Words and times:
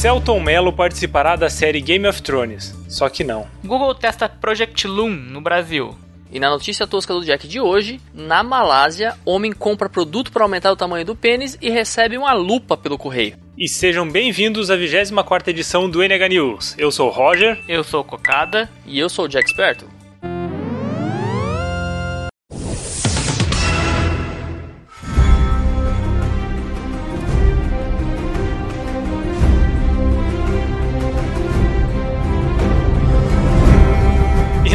Celton 0.00 0.40
Mello 0.40 0.72
participará 0.72 1.36
da 1.36 1.50
série 1.50 1.78
Game 1.78 2.08
of 2.08 2.22
Thrones. 2.22 2.74
Só 2.88 3.10
que 3.10 3.22
não. 3.22 3.46
Google 3.62 3.94
testa 3.94 4.30
Project 4.30 4.86
Loom 4.86 5.10
no 5.10 5.42
Brasil. 5.42 5.94
E 6.32 6.40
na 6.40 6.48
notícia 6.48 6.86
tosca 6.86 7.12
do 7.12 7.22
Jack 7.22 7.46
de 7.46 7.60
hoje, 7.60 8.00
na 8.14 8.42
Malásia, 8.42 9.14
homem 9.26 9.52
compra 9.52 9.90
produto 9.90 10.32
para 10.32 10.42
aumentar 10.42 10.72
o 10.72 10.76
tamanho 10.76 11.04
do 11.04 11.14
pênis 11.14 11.58
e 11.60 11.68
recebe 11.68 12.16
uma 12.16 12.32
lupa 12.32 12.78
pelo 12.78 12.96
correio. 12.96 13.36
E 13.58 13.68
sejam 13.68 14.08
bem-vindos 14.08 14.70
à 14.70 14.76
24 14.76 15.50
edição 15.50 15.90
do 15.90 16.02
NH 16.02 16.28
News. 16.30 16.74
Eu 16.78 16.90
sou 16.90 17.08
o 17.08 17.12
Roger. 17.12 17.60
Eu 17.68 17.84
sou 17.84 18.00
o 18.00 18.04
Cocada. 18.04 18.70
E 18.86 18.98
eu 18.98 19.10
sou 19.10 19.26
o 19.26 19.28
Jack 19.28 19.50
Esperto. 19.50 19.84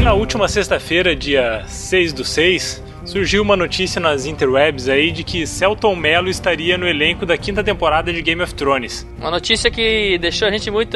Na 0.05 0.13
última 0.13 0.47
sexta-feira, 0.47 1.15
dia 1.15 1.63
6 1.65 2.13
do 2.13 2.23
6, 2.23 2.83
surgiu 3.05 3.41
uma 3.41 3.57
notícia 3.57 3.99
nas 3.99 4.27
interwebs 4.27 4.87
aí 4.87 5.11
de 5.11 5.23
que 5.23 5.47
Celton 5.47 5.95
Mello 5.95 6.29
estaria 6.29 6.77
no 6.77 6.87
elenco 6.87 7.25
da 7.25 7.35
quinta 7.35 7.63
temporada 7.63 8.13
de 8.13 8.21
Game 8.21 8.39
of 8.39 8.53
Thrones. 8.53 9.03
Uma 9.17 9.31
notícia 9.31 9.71
que 9.71 10.19
deixou 10.19 10.47
a 10.47 10.51
gente 10.51 10.69
muito, 10.69 10.95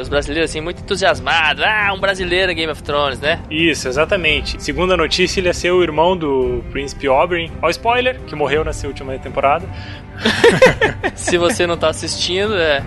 os 0.00 0.08
brasileiros 0.08 0.48
assim, 0.48 0.60
muito 0.60 0.80
entusiasmados. 0.80 1.60
Ah, 1.66 1.92
um 1.92 1.98
brasileiro 1.98 2.52
em 2.52 2.54
Game 2.54 2.70
of 2.70 2.80
Thrones, 2.84 3.18
né? 3.18 3.42
Isso, 3.50 3.88
exatamente. 3.88 4.62
Segundo 4.62 4.92
a 4.92 4.96
notícia, 4.96 5.40
ele 5.40 5.48
ia 5.48 5.54
ser 5.54 5.72
o 5.72 5.82
irmão 5.82 6.16
do 6.16 6.62
Príncipe 6.70 7.08
Oberyn. 7.08 7.50
Ó, 7.60 7.68
spoiler, 7.68 8.20
que 8.28 8.36
morreu 8.36 8.64
nessa 8.64 8.86
última 8.86 9.18
temporada. 9.18 9.68
Se 11.16 11.36
você 11.36 11.66
não 11.66 11.76
tá 11.76 11.88
assistindo, 11.88 12.54
é. 12.54 12.84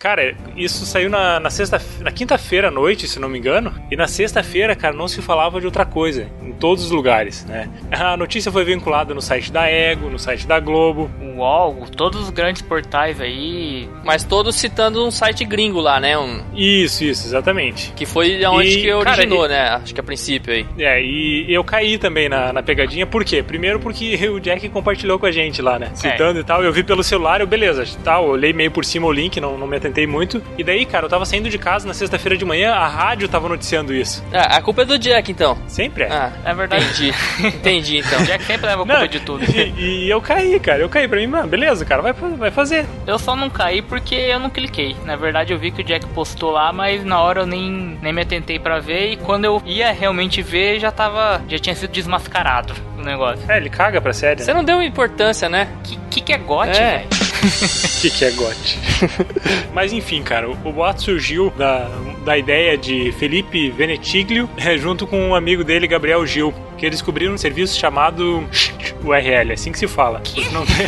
Cara, 0.00 0.34
isso 0.56 0.86
saiu 0.86 1.10
na, 1.10 1.38
na 1.38 1.50
sexta, 1.50 1.78
na 2.00 2.10
quinta-feira 2.10 2.68
à 2.68 2.70
noite, 2.70 3.06
se 3.06 3.20
não 3.20 3.28
me 3.28 3.38
engano. 3.38 3.70
E 3.90 3.96
na 3.96 4.08
sexta-feira, 4.08 4.74
cara, 4.74 4.96
não 4.96 5.06
se 5.06 5.20
falava 5.20 5.60
de 5.60 5.66
outra 5.66 5.84
coisa. 5.84 6.26
Em 6.42 6.52
todos 6.52 6.86
os 6.86 6.90
lugares, 6.90 7.44
né? 7.44 7.68
A 7.92 8.16
notícia 8.16 8.50
foi 8.50 8.64
vinculada 8.64 9.12
no 9.12 9.20
site 9.20 9.52
da 9.52 9.70
Ego, 9.70 10.08
no 10.08 10.18
site 10.18 10.46
da 10.46 10.58
Globo. 10.58 11.10
UOL, 11.20 11.86
todos 11.94 12.22
os 12.22 12.30
grandes 12.30 12.62
portais 12.62 13.20
aí. 13.20 13.90
Mas 14.02 14.24
todos 14.24 14.56
citando 14.56 15.06
um 15.06 15.10
site 15.10 15.44
gringo 15.44 15.80
lá, 15.80 16.00
né? 16.00 16.16
Um... 16.16 16.40
Isso, 16.54 17.04
isso, 17.04 17.26
exatamente. 17.26 17.92
Que 17.92 18.06
foi 18.06 18.42
onde 18.46 18.68
e, 18.68 18.82
que 18.82 18.92
originou, 18.94 19.42
cara, 19.42 19.48
né? 19.48 19.68
Acho 19.82 19.92
que 19.92 20.00
a 20.00 20.02
princípio 20.02 20.54
aí. 20.54 20.66
É, 20.78 21.02
e 21.02 21.44
eu 21.52 21.62
caí 21.62 21.98
também 21.98 22.26
na, 22.26 22.54
na 22.54 22.62
pegadinha. 22.62 23.06
Por 23.06 23.22
quê? 23.22 23.42
Primeiro 23.42 23.78
porque 23.78 24.16
o 24.28 24.40
Jack 24.40 24.66
compartilhou 24.70 25.18
com 25.18 25.26
a 25.26 25.32
gente 25.32 25.60
lá, 25.60 25.78
né? 25.78 25.90
Citando 25.92 26.38
é. 26.38 26.40
e 26.40 26.44
tal. 26.44 26.64
Eu 26.64 26.72
vi 26.72 26.82
pelo 26.82 27.04
celular, 27.04 27.42
eu, 27.42 27.46
beleza, 27.46 27.84
tal. 28.02 28.24
Eu 28.24 28.30
olhei 28.30 28.54
meio 28.54 28.70
por 28.70 28.82
cima 28.82 29.06
o 29.06 29.12
link, 29.12 29.38
não, 29.38 29.58
não 29.58 29.66
me 29.66 29.76
atentei 29.90 30.06
muito. 30.06 30.42
E 30.56 30.64
daí, 30.64 30.86
cara, 30.86 31.06
eu 31.06 31.10
tava 31.10 31.26
saindo 31.26 31.50
de 31.50 31.58
casa 31.58 31.86
na 31.86 31.92
sexta-feira 31.92 32.36
de 32.36 32.44
manhã, 32.44 32.72
a 32.72 32.86
rádio 32.86 33.28
tava 33.28 33.48
noticiando 33.48 33.92
isso. 33.92 34.24
Ah, 34.32 34.56
a 34.56 34.62
culpa 34.62 34.82
é 34.82 34.84
do 34.84 34.98
Jack, 34.98 35.30
então. 35.30 35.58
Sempre 35.66 36.04
é. 36.04 36.08
Ah, 36.10 36.32
é 36.44 36.54
verdade. 36.54 36.84
Entendi. 36.84 37.14
Entendi, 37.46 37.98
então. 37.98 38.22
Jack 38.24 38.44
sempre 38.44 38.66
leva 38.66 38.82
a 38.82 38.86
culpa 38.86 39.00
não, 39.00 39.06
de 39.06 39.20
tudo. 39.20 39.44
E, 39.44 40.06
e, 40.06 40.10
eu 40.10 40.20
caí, 40.20 40.58
cara. 40.60 40.80
Eu 40.80 40.88
caí 40.88 41.06
pra 41.08 41.18
mim, 41.18 41.26
mano, 41.26 41.48
beleza, 41.48 41.84
cara, 41.84 42.00
vai, 42.00 42.12
vai 42.12 42.50
fazer. 42.50 42.86
Eu 43.06 43.18
só 43.18 43.34
não 43.34 43.50
caí 43.50 43.82
porque 43.82 44.14
eu 44.14 44.38
não 44.38 44.48
cliquei. 44.48 44.96
Na 45.04 45.16
verdade, 45.16 45.52
eu 45.52 45.58
vi 45.58 45.70
que 45.70 45.82
o 45.82 45.84
Jack 45.84 46.06
postou 46.06 46.50
lá, 46.50 46.72
mas 46.72 47.04
na 47.04 47.20
hora 47.20 47.42
eu 47.42 47.46
nem, 47.46 47.98
nem 48.00 48.12
me 48.12 48.22
atentei 48.22 48.58
para 48.58 48.78
ver. 48.78 49.12
E 49.12 49.16
quando 49.16 49.44
eu 49.44 49.62
ia 49.66 49.92
realmente 49.92 50.40
ver, 50.42 50.78
já 50.78 50.90
tava. 50.90 51.42
Já 51.48 51.58
tinha 51.58 51.74
sido 51.74 51.90
desmascarado 51.90 52.74
o 52.96 53.02
negócio. 53.02 53.44
É, 53.50 53.56
ele 53.56 53.70
caga 53.70 54.00
pra 54.00 54.12
série. 54.12 54.42
Você 54.42 54.52
né? 54.52 54.56
não 54.56 54.64
deu 54.64 54.82
importância, 54.82 55.48
né? 55.48 55.68
Que 55.82 55.98
que, 56.10 56.20
que 56.20 56.32
é 56.32 56.38
gote, 56.38 56.78
é. 56.78 56.98
velho? 56.98 57.19
O 57.42 58.00
que, 58.00 58.10
que 58.10 58.24
é 58.24 58.30
GOT? 58.30 58.78
Mas 59.72 59.92
enfim, 59.92 60.22
cara, 60.22 60.50
o 60.50 60.54
boato 60.54 61.02
surgiu 61.02 61.50
da, 61.56 61.88
da 62.24 62.36
ideia 62.36 62.76
de 62.76 63.12
Felipe 63.12 63.70
Venetiglio 63.70 64.48
é, 64.56 64.76
junto 64.76 65.06
com 65.06 65.28
um 65.28 65.34
amigo 65.34 65.64
dele, 65.64 65.86
Gabriel 65.86 66.26
Gil, 66.26 66.52
que 66.76 66.84
eles 66.84 66.98
descobriram 66.98 67.34
um 67.34 67.38
serviço 67.38 67.78
chamado 67.78 68.46
URL, 69.02 69.52
assim 69.52 69.72
que 69.72 69.78
se 69.78 69.88
fala. 69.88 70.22
Não 70.52 70.64
tem... 70.66 70.86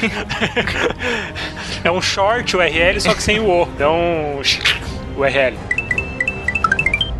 é 1.84 1.90
um 1.90 2.02
short 2.02 2.56
URL, 2.56 3.00
só 3.00 3.14
que 3.14 3.22
sem 3.22 3.40
o 3.40 3.48
O. 3.48 3.62
Então, 3.74 4.40
URL. 5.16 5.56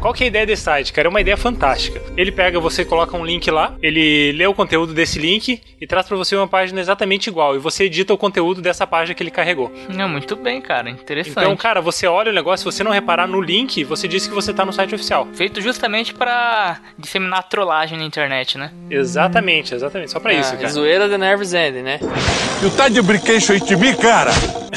Qual 0.03 0.13
que 0.13 0.25
é 0.25 0.27
a 0.27 0.29
ideia 0.29 0.45
desse 0.45 0.65
site, 0.65 0.93
cara? 0.93 1.07
É 1.07 1.09
uma 1.09 1.21
ideia 1.21 1.37
fantástica. 1.37 2.03
Ele 2.17 2.33
pega, 2.33 2.59
você 2.59 2.85
coloca 2.85 3.17
um 3.17 3.25
link 3.25 3.49
lá, 3.53 3.77
ele 3.81 4.33
lê 4.33 4.45
o 4.45 4.53
conteúdo 4.53 4.93
desse 4.93 5.17
link 5.17 5.61
e 5.81 5.87
traz 5.87 6.09
para 6.09 6.17
você 6.17 6.35
uma 6.35 6.49
página 6.49 6.81
exatamente 6.81 7.29
igual. 7.29 7.55
E 7.55 7.61
você 7.61 7.85
edita 7.85 8.13
o 8.13 8.19
conteúdo 8.19 8.61
dessa 8.61 8.85
página 8.85 9.15
que 9.15 9.23
ele 9.23 9.31
carregou. 9.31 9.71
Não, 9.89 10.09
muito 10.09 10.35
bem, 10.35 10.61
cara. 10.61 10.91
Interessante. 10.91 11.39
Então, 11.39 11.57
cara, 11.57 11.81
você 11.81 12.09
olha 12.09 12.33
o 12.33 12.35
negócio, 12.35 12.69
se 12.69 12.77
você 12.77 12.83
não 12.83 12.91
reparar 12.91 13.29
no 13.29 13.41
link, 13.41 13.85
você 13.85 14.09
diz 14.09 14.27
que 14.27 14.35
você 14.35 14.53
tá 14.53 14.65
no 14.65 14.73
site 14.73 14.93
oficial. 14.93 15.29
Feito 15.35 15.61
justamente 15.61 16.13
para 16.13 16.81
disseminar 16.99 17.49
trollagem 17.49 17.97
na 17.97 18.05
internet, 18.05 18.59
né? 18.59 18.73
Exatamente, 18.91 19.73
exatamente. 19.73 20.11
Só 20.11 20.19
pra 20.19 20.33
ah, 20.33 20.35
isso, 20.35 20.57
cara. 20.57 20.69
Zoeira 20.69 21.09
da 21.09 21.17
Nerves 21.17 21.55
End, 21.55 21.81
né? 21.81 22.01
You 22.61 22.71
tá 22.73 22.89
de 22.89 23.01
brincation 23.01 23.57
de 23.57 23.77
mim, 23.77 23.95
cara? 23.95 24.33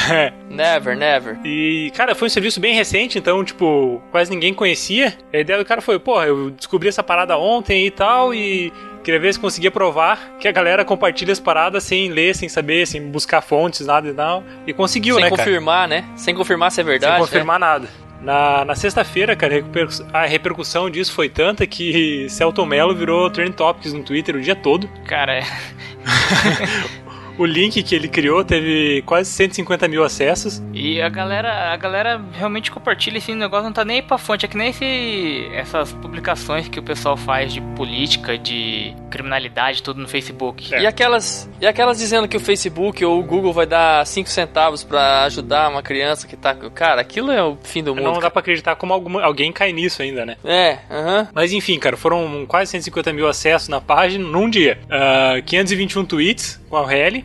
É. 0.08 0.32
Never, 0.56 0.96
never. 0.96 1.38
E, 1.46 1.92
cara, 1.96 2.16
foi 2.16 2.28
um 2.28 2.30
serviço 2.30 2.60
bem 2.60 2.74
recente, 2.74 3.18
então, 3.18 3.44
tipo, 3.44 4.02
quase 4.12 4.32
ninguém 4.32 4.54
conhecia. 4.54 5.14
A 5.34 5.38
ideia 5.38 5.60
do 5.60 5.66
cara 5.66 5.82
foi, 5.82 6.00
porra, 6.00 6.26
eu 6.26 6.52
descobri 6.52 6.90
essa 6.90 7.04
parada 7.04 7.38
ontem 7.38 7.86
e 7.86 7.92
tal, 7.92 8.34
e 8.34 8.72
queria 9.04 9.20
ver 9.20 9.34
se 9.34 9.40
conseguia 9.40 9.70
provar 9.70 10.38
que 10.40 10.48
a 10.48 10.52
galera 10.52 10.84
compartilha 10.84 11.32
as 11.32 11.40
paradas 11.40 11.84
sem 11.84 12.10
ler, 12.10 12.36
sem 12.36 12.50
saber, 12.50 12.88
sem 12.88 13.10
buscar 13.10 13.42
fontes, 13.42 13.86
nada 13.86 14.10
e 14.10 14.14
tal. 14.14 14.44
E 14.66 14.74
conseguiu, 14.74 15.16
sem 15.16 15.24
né, 15.24 15.30
Sem 15.30 15.38
confirmar, 15.38 15.90
cara? 15.90 16.02
né? 16.02 16.10
Sem 16.16 16.36
confirmar 16.36 16.72
se 16.72 16.82
é 16.82 16.84
verdade. 16.84 17.14
Sem 17.14 17.22
confirmar 17.22 17.60
né? 17.60 17.66
nada. 17.66 18.06
Na, 18.22 18.66
na 18.66 18.76
sexta-feira, 18.76 19.36
cara, 19.36 19.64
a 20.12 20.26
repercussão 20.26 20.90
disso 20.90 21.12
foi 21.12 21.30
tanta 21.30 21.68
que 21.68 22.28
Celton 22.30 22.66
Mello 22.66 22.96
virou 22.96 23.30
Trend 23.30 23.54
Topics 23.54 23.94
no 23.94 24.04
Twitter 24.04 24.36
o 24.36 24.42
dia 24.42 24.56
todo. 24.56 24.90
Cara, 25.06 25.34
é. 25.40 25.44
o 27.38 27.46
link 27.46 27.82
que 27.84 27.96
ele 27.96 28.08
criou 28.08 28.44
teve 28.44 29.04
quase 29.06 29.30
150 29.32 29.88
mil 29.88 30.04
acessos. 30.04 30.62
E 30.74 31.02
a 31.02 31.10
galera, 31.10 31.74
a 31.74 31.78
galera 31.78 32.22
realmente 32.34 32.72
compartilha 32.72 33.18
esse 33.18 33.34
negócio, 33.34 33.66
não 33.66 33.74
tá 33.74 33.86
nem 33.86 33.98
aí 33.98 34.02
pra 34.02 34.18
fonte. 34.18 34.46
É 34.46 34.50
que 34.50 34.58
nem 34.58 34.70
esse, 34.70 35.50
essas 35.54 35.92
publicações 35.94 36.68
que 36.68 36.80
o 36.80 36.84
pessoal 36.84 37.18
faz 37.18 37.54
de 37.54 37.62
política, 37.76 38.38
de 38.38 38.94
criminalidade, 39.10 39.84
tudo 39.84 40.02
no 40.02 40.08
Facebook. 40.08 40.74
É. 40.74 40.82
E, 40.82 40.88
aquelas, 40.88 41.50
e 41.60 41.68
aquelas 41.68 41.98
dizendo 41.98 42.28
que 42.28 42.38
o 42.38 42.40
Facebook 42.40 43.04
ou 43.04 43.20
o 43.20 43.24
Google 43.24 43.54
vai 43.54 43.66
dar 43.66 44.06
5 44.06 44.30
centavos 44.30 44.84
para 44.84 45.24
ajudar 45.24 45.70
uma 45.70 45.82
criança 45.82 46.28
que 46.28 46.36
tá. 46.36 46.56
Cara, 46.74 47.02
aquilo 47.02 47.32
é 47.32 47.44
o 47.44 47.58
fim 47.64 47.84
do 47.84 47.96
mundo. 47.96 48.04
Não 48.04 48.14
cara. 48.14 48.24
dá 48.24 48.32
pra 48.32 48.40
acreditar 48.40 48.76
como 48.76 48.94
alguma, 48.94 49.24
alguém 49.24 49.52
cai 49.52 49.72
nisso 49.74 50.02
ainda, 50.02 50.26
né? 50.26 50.38
É, 50.44 50.80
aham. 50.90 51.22
Uh 51.22 51.24
-huh. 51.24 51.28
Mas 51.34 51.54
enfim, 51.54 51.80
cara, 51.80 51.98
foram 51.98 52.46
quase 52.48 52.72
150 52.72 53.14
mil 53.14 53.28
acessos 53.28 53.68
na 53.68 53.82
página 53.82 54.26
num 54.26 54.50
dia. 54.50 54.80
Uh, 54.86 55.42
521 55.44 56.06
tweets 56.06 56.62
com 56.70 56.78
a 56.78 56.84
URL, 56.84 57.25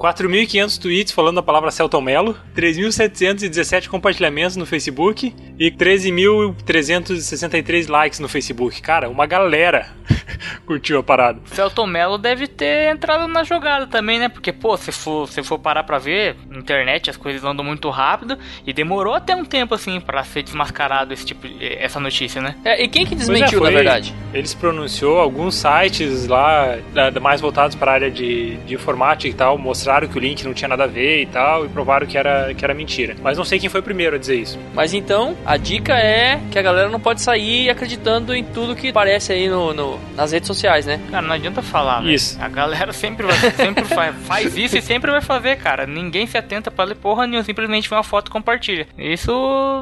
4.500 0.00 0.80
tweets 0.80 1.12
falando 1.12 1.38
a 1.40 1.42
palavra 1.42 1.70
Celton 1.70 2.00
Mello, 2.00 2.34
3.717 2.56 3.86
compartilhamentos 3.86 4.56
no 4.56 4.64
Facebook 4.64 5.36
e 5.58 5.70
13.363 5.70 7.86
likes 7.86 8.18
no 8.18 8.26
Facebook. 8.26 8.80
Cara, 8.80 9.10
uma 9.10 9.26
galera 9.26 9.88
curtiu 10.64 11.00
a 11.00 11.02
parada. 11.02 11.38
Celton 11.44 11.86
Mello 11.86 12.16
deve 12.16 12.46
ter 12.46 12.90
entrado 12.90 13.28
na 13.28 13.44
jogada 13.44 13.86
também, 13.86 14.18
né? 14.18 14.30
Porque, 14.30 14.54
pô, 14.54 14.74
se 14.78 14.90
for, 14.90 15.28
se 15.28 15.42
for 15.42 15.58
parar 15.58 15.84
pra 15.84 15.98
ver, 15.98 16.34
na 16.48 16.60
internet 16.60 17.10
as 17.10 17.18
coisas 17.18 17.44
andam 17.44 17.62
muito 17.62 17.90
rápido 17.90 18.38
e 18.66 18.72
demorou 18.72 19.12
até 19.12 19.36
um 19.36 19.44
tempo, 19.44 19.74
assim, 19.74 20.00
para 20.00 20.24
ser 20.24 20.42
desmascarado 20.42 21.12
esse 21.12 21.26
tipo, 21.26 21.46
essa 21.60 22.00
notícia, 22.00 22.40
né? 22.40 22.56
É, 22.64 22.82
e 22.82 22.88
quem 22.88 23.04
que 23.04 23.14
desmentiu, 23.14 23.58
é, 23.58 23.60
foi, 23.60 23.70
na 23.70 23.76
verdade? 23.76 24.14
Ele 24.32 24.46
se 24.46 24.56
pronunciou, 24.56 25.20
alguns 25.20 25.56
sites 25.56 26.26
lá, 26.26 26.78
mais 27.20 27.42
voltados 27.42 27.76
para 27.76 27.90
a 27.90 27.94
área 27.94 28.10
de, 28.10 28.56
de 28.58 28.74
informática 28.74 29.28
e 29.28 29.34
tal, 29.34 29.58
mostraram 29.58 29.89
que 30.08 30.16
o 30.16 30.20
link 30.20 30.44
não 30.44 30.54
tinha 30.54 30.68
nada 30.68 30.84
a 30.84 30.86
ver 30.86 31.22
e 31.22 31.26
tal, 31.26 31.66
e 31.66 31.68
provaram 31.68 32.06
que 32.06 32.16
era, 32.16 32.54
que 32.54 32.64
era 32.64 32.74
mentira. 32.74 33.16
Mas 33.22 33.36
não 33.36 33.44
sei 33.44 33.58
quem 33.58 33.68
foi 33.68 33.80
o 33.80 33.82
primeiro 33.82 34.16
a 34.16 34.18
dizer 34.18 34.36
isso. 34.36 34.58
Mas 34.74 34.94
então, 34.94 35.36
a 35.44 35.56
dica 35.56 35.94
é 35.94 36.40
que 36.50 36.58
a 36.58 36.62
galera 36.62 36.88
não 36.88 37.00
pode 37.00 37.20
sair 37.20 37.68
acreditando 37.70 38.34
em 38.34 38.44
tudo 38.44 38.76
que 38.76 38.88
aparece 38.88 39.32
aí 39.32 39.48
no, 39.48 39.72
no 39.74 39.98
nas 40.16 40.32
redes 40.32 40.46
sociais, 40.46 40.86
né? 40.86 41.00
Cara, 41.10 41.26
não 41.26 41.34
adianta 41.34 41.62
falar, 41.62 42.04
Isso. 42.04 42.36
Véio. 42.36 42.46
A 42.46 42.48
galera 42.48 42.92
sempre, 42.92 43.26
vai, 43.26 43.36
sempre 43.52 43.84
faz, 43.84 44.14
faz 44.26 44.56
isso 44.56 44.76
e 44.76 44.82
sempre 44.82 45.10
vai 45.10 45.20
fazer, 45.20 45.56
cara. 45.56 45.86
Ninguém 45.86 46.26
se 46.26 46.36
atenta 46.36 46.70
pra 46.70 46.84
ler 46.84 46.94
porra 46.96 47.26
nenhuma, 47.26 47.44
simplesmente 47.44 47.88
vê 47.88 47.94
uma 47.94 48.02
foto 48.02 48.28
e 48.28 48.30
compartilha. 48.30 48.86
Isso 48.98 49.30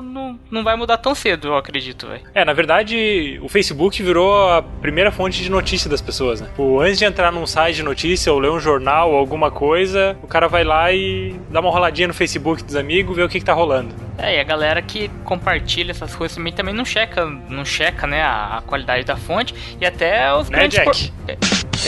não, 0.03 0.39
não 0.51 0.65
vai 0.65 0.77
mudar 0.77 0.99
tão 0.99 1.15
cedo, 1.15 1.49
eu 1.49 1.57
acredito, 1.57 2.07
velho. 2.07 2.23
É, 2.35 2.45
na 2.45 2.53
verdade, 2.53 3.39
o 3.43 3.49
Facebook 3.49 4.03
virou 4.03 4.51
a 4.51 4.63
primeira 4.63 5.11
fonte 5.11 5.43
de 5.43 5.51
notícia 5.51 5.89
das 5.91 6.01
pessoas, 6.01 6.41
né? 6.41 6.49
Pô, 6.57 6.81
antes 6.81 6.99
de 6.99 7.05
entrar 7.05 7.33
num 7.33 7.47
site 7.47 7.77
de 7.77 7.83
notícia 7.83 8.33
ou 8.33 8.39
ler 8.39 8.51
um 8.51 8.61
jornal 8.61 9.11
ou 9.13 9.19
alguma 9.19 9.51
coisa, 9.51 9.98
o 10.23 10.27
cara 10.27 10.49
vai 10.49 10.65
lá 10.65 10.93
e 10.93 11.39
dá 11.51 11.61
uma 11.61 11.71
roladinha 11.71 12.09
no 12.09 12.15
Facebook 12.15 12.63
dos 12.63 12.77
amigos, 12.77 13.17
vê 13.17 13.23
o 13.23 13.29
que, 13.29 13.39
que 13.39 13.45
tá 13.45 13.53
rolando. 13.53 13.95
É, 14.19 14.37
e 14.37 14.41
a 14.41 14.45
galera 14.45 14.83
que 14.83 15.09
compartilha 15.25 15.93
essas 15.93 16.15
coisas 16.15 16.37
também, 16.37 16.53
também 16.53 16.75
não 16.75 16.85
checa, 16.85 17.25
não 17.25 17.65
checa, 17.65 18.07
né, 18.07 18.23
a, 18.23 18.59
a 18.59 18.63
qualidade 18.63 19.05
da 19.05 19.17
fonte 19.17 19.55
e 19.81 19.87
até 19.87 20.33
os 20.35 20.51
né, 20.51 20.59
grandes 20.59 20.79
Jack? 20.79 21.13
Por... 21.13 21.31
É. 21.31 21.39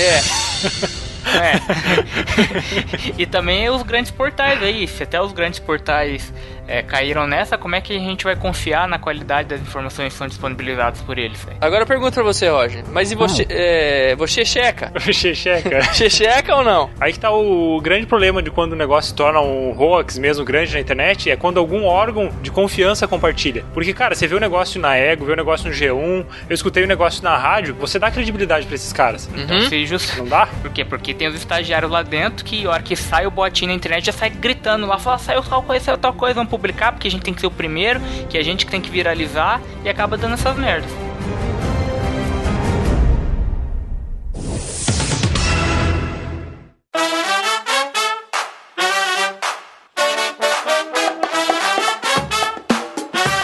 É. 0.00 1.00
e 3.18 3.26
também 3.26 3.68
os 3.68 3.82
grandes 3.82 4.10
portais 4.10 4.62
aí, 4.62 4.86
se 4.86 5.02
até 5.02 5.20
os 5.20 5.32
grandes 5.32 5.58
portais 5.58 6.32
é, 6.70 6.82
caíram 6.82 7.26
nessa, 7.26 7.58
como 7.58 7.74
é 7.74 7.80
que 7.80 7.94
a 7.94 7.98
gente 7.98 8.22
vai 8.22 8.36
confiar 8.36 8.86
na 8.86 8.96
qualidade 8.96 9.48
das 9.48 9.60
informações 9.60 10.12
que 10.12 10.18
são 10.18 10.28
disponibilizadas 10.28 11.02
por 11.02 11.18
eles? 11.18 11.44
véi? 11.44 11.56
Agora 11.60 11.82
eu 11.82 11.86
pergunto 11.86 12.14
pra 12.14 12.22
você, 12.22 12.48
Roger. 12.48 12.84
Mas 12.92 13.10
e 13.10 13.16
você, 13.16 13.44
é, 13.50 14.14
você 14.14 14.44
checa? 14.44 14.92
Checheca. 15.10 15.80
Você 15.90 16.08
checa 16.08 16.54
ou 16.54 16.62
não? 16.62 16.88
Aí 17.00 17.12
que 17.12 17.18
tá 17.18 17.30
o 17.32 17.80
grande 17.80 18.06
problema 18.06 18.40
de 18.40 18.50
quando 18.50 18.72
o 18.72 18.76
negócio 18.76 19.10
se 19.10 19.14
torna 19.14 19.40
um 19.40 19.76
hoax 19.76 20.18
mesmo 20.18 20.44
grande 20.44 20.72
na 20.72 20.80
internet, 20.80 21.28
é 21.28 21.36
quando 21.36 21.58
algum 21.58 21.84
órgão 21.84 22.30
de 22.40 22.50
confiança 22.50 23.08
compartilha. 23.08 23.64
Porque, 23.74 23.92
cara, 23.92 24.14
você 24.14 24.26
vê 24.26 24.34
o 24.36 24.40
negócio 24.40 24.80
na 24.80 24.96
Ego, 24.96 25.24
vê 25.24 25.32
o 25.32 25.36
negócio 25.36 25.68
no 25.68 25.74
G1, 25.74 26.24
eu 26.48 26.54
escutei 26.54 26.84
o 26.84 26.86
negócio 26.86 27.24
na 27.24 27.36
rádio, 27.36 27.74
você 27.74 27.98
dá 27.98 28.10
credibilidade 28.10 28.66
pra 28.66 28.74
esses 28.76 28.92
caras. 28.92 29.28
Então, 29.34 29.60
se 29.62 29.84
just... 29.86 30.16
Não 30.16 30.26
dá? 30.26 30.46
Por 30.46 30.70
quê? 30.70 30.84
Porque 30.84 31.12
tem 31.12 31.28
os 31.28 31.34
estagiários 31.34 31.90
lá 31.90 32.02
dentro 32.02 32.44
que, 32.44 32.66
a 32.66 32.70
hora 32.70 32.82
que 32.82 32.94
sai 32.94 33.26
o 33.26 33.30
botinho 33.30 33.70
na 33.70 33.74
internet, 33.74 34.06
já 34.06 34.12
sai 34.12 34.30
gritando 34.30 34.86
lá, 34.86 34.98
fala, 34.98 35.18
saiu 35.18 35.42
tal 35.42 35.62
coisa, 35.62 35.84
saiu 35.86 35.98
tal 35.98 36.12
coisa, 36.12 36.34
vamos 36.34 36.50
publicar, 36.60 36.92
porque 36.92 37.08
a 37.08 37.10
gente 37.10 37.22
tem 37.22 37.32
que 37.32 37.40
ser 37.40 37.46
o 37.46 37.50
primeiro, 37.50 38.00
que 38.28 38.36
a 38.36 38.42
gente 38.42 38.66
que 38.66 38.70
tem 38.70 38.80
que 38.80 38.90
viralizar, 38.90 39.60
e 39.82 39.88
acaba 39.88 40.16
dando 40.16 40.34
essas 40.34 40.56
merdas. 40.56 40.90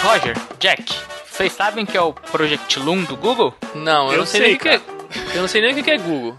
Roger, 0.03 0.37
Jack, 0.59 0.95
vocês 1.31 1.53
sabem 1.53 1.85
que 1.85 1.97
é 1.97 2.01
o 2.01 2.13
Project 2.13 2.79
Loom 2.79 3.05
do 3.05 3.17
Google? 3.17 3.55
Não, 3.75 4.07
eu, 4.07 4.13
Eu 4.13 4.19
não 4.21 4.27
sei, 4.27 4.41
sei, 4.41 4.49
nem 4.49 4.57
o 4.57 4.61
que 4.61 4.69
é. 4.69 4.81
Eu 5.35 5.41
não 5.41 5.49
sei 5.49 5.61
nem 5.61 5.79
o 5.79 5.83
que 5.83 5.91
é 5.91 5.99
Google. 5.99 6.37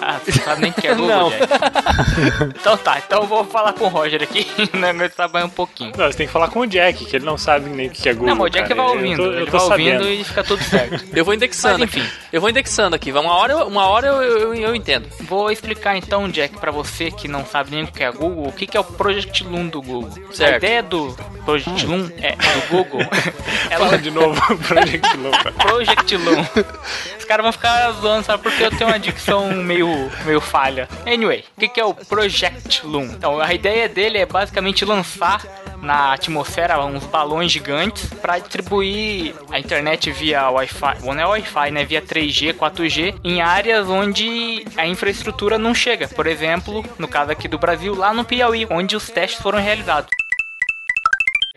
Ah, 0.00 0.15
você 0.15 0.15
sabe 0.32 0.62
nem 0.62 0.72
que 0.72 0.86
é 0.86 0.94
Google, 0.94 1.08
Não. 1.08 1.30
Jack. 1.30 1.44
então 2.60 2.76
tá, 2.76 2.98
então 3.04 3.22
eu 3.22 3.26
vou 3.26 3.44
falar 3.44 3.72
com 3.72 3.84
o 3.86 3.88
Roger 3.88 4.22
aqui, 4.22 4.46
né, 4.76 4.92
vai 4.92 5.08
trabalhar 5.08 5.46
um 5.46 5.50
pouquinho. 5.50 5.92
Não, 5.96 6.06
você 6.06 6.16
tem 6.18 6.26
que 6.26 6.32
falar 6.32 6.48
com 6.48 6.60
o 6.60 6.66
Jack, 6.66 7.04
que 7.04 7.16
ele 7.16 7.24
não 7.24 7.36
sabe 7.38 7.68
nem 7.70 7.88
o 7.88 7.90
que 7.90 8.08
é 8.08 8.12
Google. 8.12 8.28
não, 8.28 8.36
mas 8.36 8.46
o 8.46 8.50
Jack 8.50 8.68
cara. 8.68 8.82
vai 8.82 8.86
Eu 8.90 8.96
ouvindo, 8.96 9.16
tô- 9.16 9.24
eu 9.24 9.32
ele 9.42 9.50
vai 9.50 9.60
ouvindo 9.60 9.92
sabendo. 9.92 10.08
e 10.10 10.24
fica 10.24 10.44
tudo 10.44 10.62
certo. 10.64 11.04
Eu 11.14 11.24
vou 11.24 11.34
indexando 11.34 11.78
Mas, 11.78 11.88
aqui. 11.88 12.00
enfim. 12.00 12.10
Eu 12.32 12.40
vou 12.40 12.50
indexando 12.50 12.96
aqui. 12.96 13.12
Uma 13.12 13.34
hora, 13.34 13.52
eu- 13.52 13.66
uma 13.66 13.86
hora 13.86 14.06
eu, 14.08 14.22
eu, 14.22 14.54
eu 14.54 14.74
entendo. 14.74 15.08
Vou 15.20 15.50
explicar 15.50 15.96
então, 15.96 16.28
Jack, 16.28 16.58
pra 16.58 16.70
você 16.70 17.10
que 17.10 17.28
não 17.28 17.44
sabe 17.46 17.70
nem 17.70 17.84
o 17.84 17.86
que 17.86 18.02
é 18.02 18.10
Google, 18.10 18.46
o 18.48 18.52
que 18.52 18.66
que 18.66 18.76
é 18.76 18.80
o 18.80 18.84
Project 18.84 19.44
Loom 19.44 19.68
do 19.68 19.80
Google. 19.82 20.10
Certo. 20.32 20.54
A 20.54 20.56
ideia 20.56 20.82
do 20.82 21.16
Project 21.44 21.86
Loom 21.86 22.10
é 22.18 22.32
do 22.32 22.68
Google. 22.70 23.00
ela 23.70 23.86
Fala 23.86 23.98
de 23.98 24.10
novo 24.10 24.40
o 24.52 24.58
Project 24.58 25.16
Loom. 25.16 25.30
cara. 25.30 25.52
Project 25.52 26.16
Loom. 26.16 26.44
Caras 27.26 27.42
vão 27.42 27.52
ficar 27.52 27.90
zoando, 27.92 28.24
sabe? 28.24 28.42
Porque 28.42 28.62
eu 28.62 28.70
tenho 28.70 28.88
uma 28.88 28.98
dicção 28.98 29.52
meio, 29.52 30.10
meio 30.24 30.40
falha. 30.40 30.88
Anyway, 31.06 31.44
o 31.56 31.60
que, 31.60 31.68
que 31.68 31.80
é 31.80 31.84
o 31.84 31.92
Project 31.92 32.86
Loom? 32.86 33.04
Então, 33.04 33.40
a 33.40 33.52
ideia 33.52 33.88
dele 33.88 34.18
é 34.18 34.26
basicamente 34.26 34.84
lançar 34.84 35.42
na 35.82 36.12
atmosfera 36.12 36.84
uns 36.84 37.04
balões 37.04 37.52
gigantes 37.52 38.08
para 38.14 38.38
distribuir 38.38 39.34
a 39.50 39.58
internet 39.58 40.10
via 40.10 40.48
Wi-Fi, 40.50 40.98
ou 41.02 41.14
não 41.14 41.22
é 41.22 41.26
Wi-Fi, 41.26 41.70
né? 41.70 41.84
Via 41.84 42.02
3G, 42.02 42.54
4G, 42.54 43.14
em 43.22 43.40
áreas 43.40 43.88
onde 43.88 44.64
a 44.76 44.86
infraestrutura 44.86 45.58
não 45.58 45.74
chega. 45.74 46.08
Por 46.08 46.26
exemplo, 46.26 46.84
no 46.98 47.08
caso 47.08 47.30
aqui 47.30 47.48
do 47.48 47.58
Brasil, 47.58 47.94
lá 47.94 48.12
no 48.12 48.24
Piauí, 48.24 48.66
onde 48.70 48.96
os 48.96 49.08
testes 49.08 49.40
foram 49.40 49.60
realizados. 49.60 50.10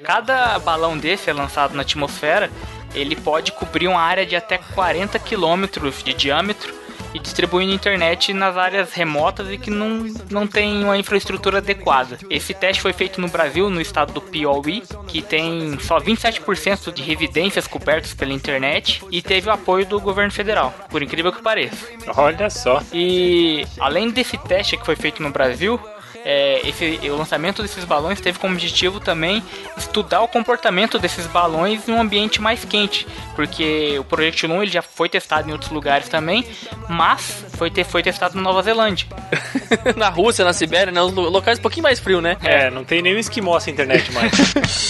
Cada 0.03 0.57
balão 0.59 0.97
desse 0.97 1.29
é 1.29 1.33
lançado 1.33 1.75
na 1.75 1.81
atmosfera, 1.81 2.49
ele 2.93 3.15
pode 3.15 3.51
cobrir 3.51 3.87
uma 3.87 4.01
área 4.01 4.25
de 4.25 4.35
até 4.35 4.57
40 4.57 5.17
quilômetros 5.19 6.03
de 6.03 6.13
diâmetro 6.13 6.79
e 7.13 7.19
distribuindo 7.19 7.73
internet 7.73 8.33
nas 8.33 8.57
áreas 8.57 8.93
remotas 8.93 9.49
e 9.51 9.57
que 9.57 9.69
não, 9.69 10.05
não 10.29 10.45
tem 10.45 10.83
uma 10.83 10.97
infraestrutura 10.97 11.57
adequada. 11.57 12.17
Esse 12.29 12.53
teste 12.53 12.81
foi 12.81 12.93
feito 12.93 13.19
no 13.19 13.27
Brasil, 13.27 13.69
no 13.69 13.81
estado 13.81 14.13
do 14.13 14.21
Piauí, 14.21 14.83
que 15.07 15.21
tem 15.21 15.77
só 15.79 15.99
27% 15.99 16.93
de 16.93 17.01
residências 17.01 17.67
cobertas 17.67 18.13
pela 18.13 18.33
internet 18.33 19.03
e 19.09 19.21
teve 19.21 19.49
o 19.49 19.51
apoio 19.51 19.85
do 19.85 19.99
governo 19.99 20.31
federal, 20.31 20.73
por 20.89 21.01
incrível 21.01 21.31
que 21.31 21.41
pareça. 21.41 21.87
Olha 22.15 22.49
só. 22.49 22.81
E 22.93 23.65
além 23.79 24.11
desse 24.11 24.37
teste 24.37 24.77
que 24.77 24.85
foi 24.85 24.95
feito 24.95 25.23
no 25.23 25.31
Brasil, 25.31 25.79
é, 26.25 26.61
esse, 26.67 26.99
o 27.09 27.15
lançamento 27.17 27.61
desses 27.61 27.83
balões 27.85 28.19
teve 28.21 28.37
como 28.39 28.53
objetivo 28.53 28.99
também 28.99 29.43
estudar 29.77 30.21
o 30.21 30.27
comportamento 30.27 30.99
desses 30.99 31.25
balões 31.27 31.87
em 31.87 31.91
um 31.91 32.01
ambiente 32.01 32.41
mais 32.41 32.63
quente, 32.65 33.07
porque 33.35 33.97
o 33.99 34.03
Project 34.03 34.45
Loom 34.47 34.63
ele 34.63 34.71
já 34.71 34.81
foi 34.81 35.07
testado 35.09 35.49
em 35.49 35.51
outros 35.51 35.71
lugares 35.71 36.09
também, 36.09 36.45
mas 36.87 37.45
foi, 37.57 37.69
te, 37.69 37.83
foi 37.83 38.03
testado 38.03 38.35
na 38.35 38.41
Nova 38.41 38.61
Zelândia. 38.63 39.07
na 39.95 40.09
Rússia, 40.09 40.43
na 40.45 40.53
Sibéria, 40.53 40.91
né? 40.91 41.01
Os 41.01 41.13
lo- 41.13 41.29
locais 41.29 41.59
um 41.59 41.61
pouquinho 41.61 41.83
mais 41.83 41.99
frio, 41.99 42.21
né? 42.21 42.37
É, 42.43 42.69
não 42.69 42.83
tem 42.83 43.01
nem 43.01 43.15
um 43.15 43.19
esquimó 43.19 43.57
essa 43.57 43.69
internet 43.69 44.11
mais. 44.11 44.31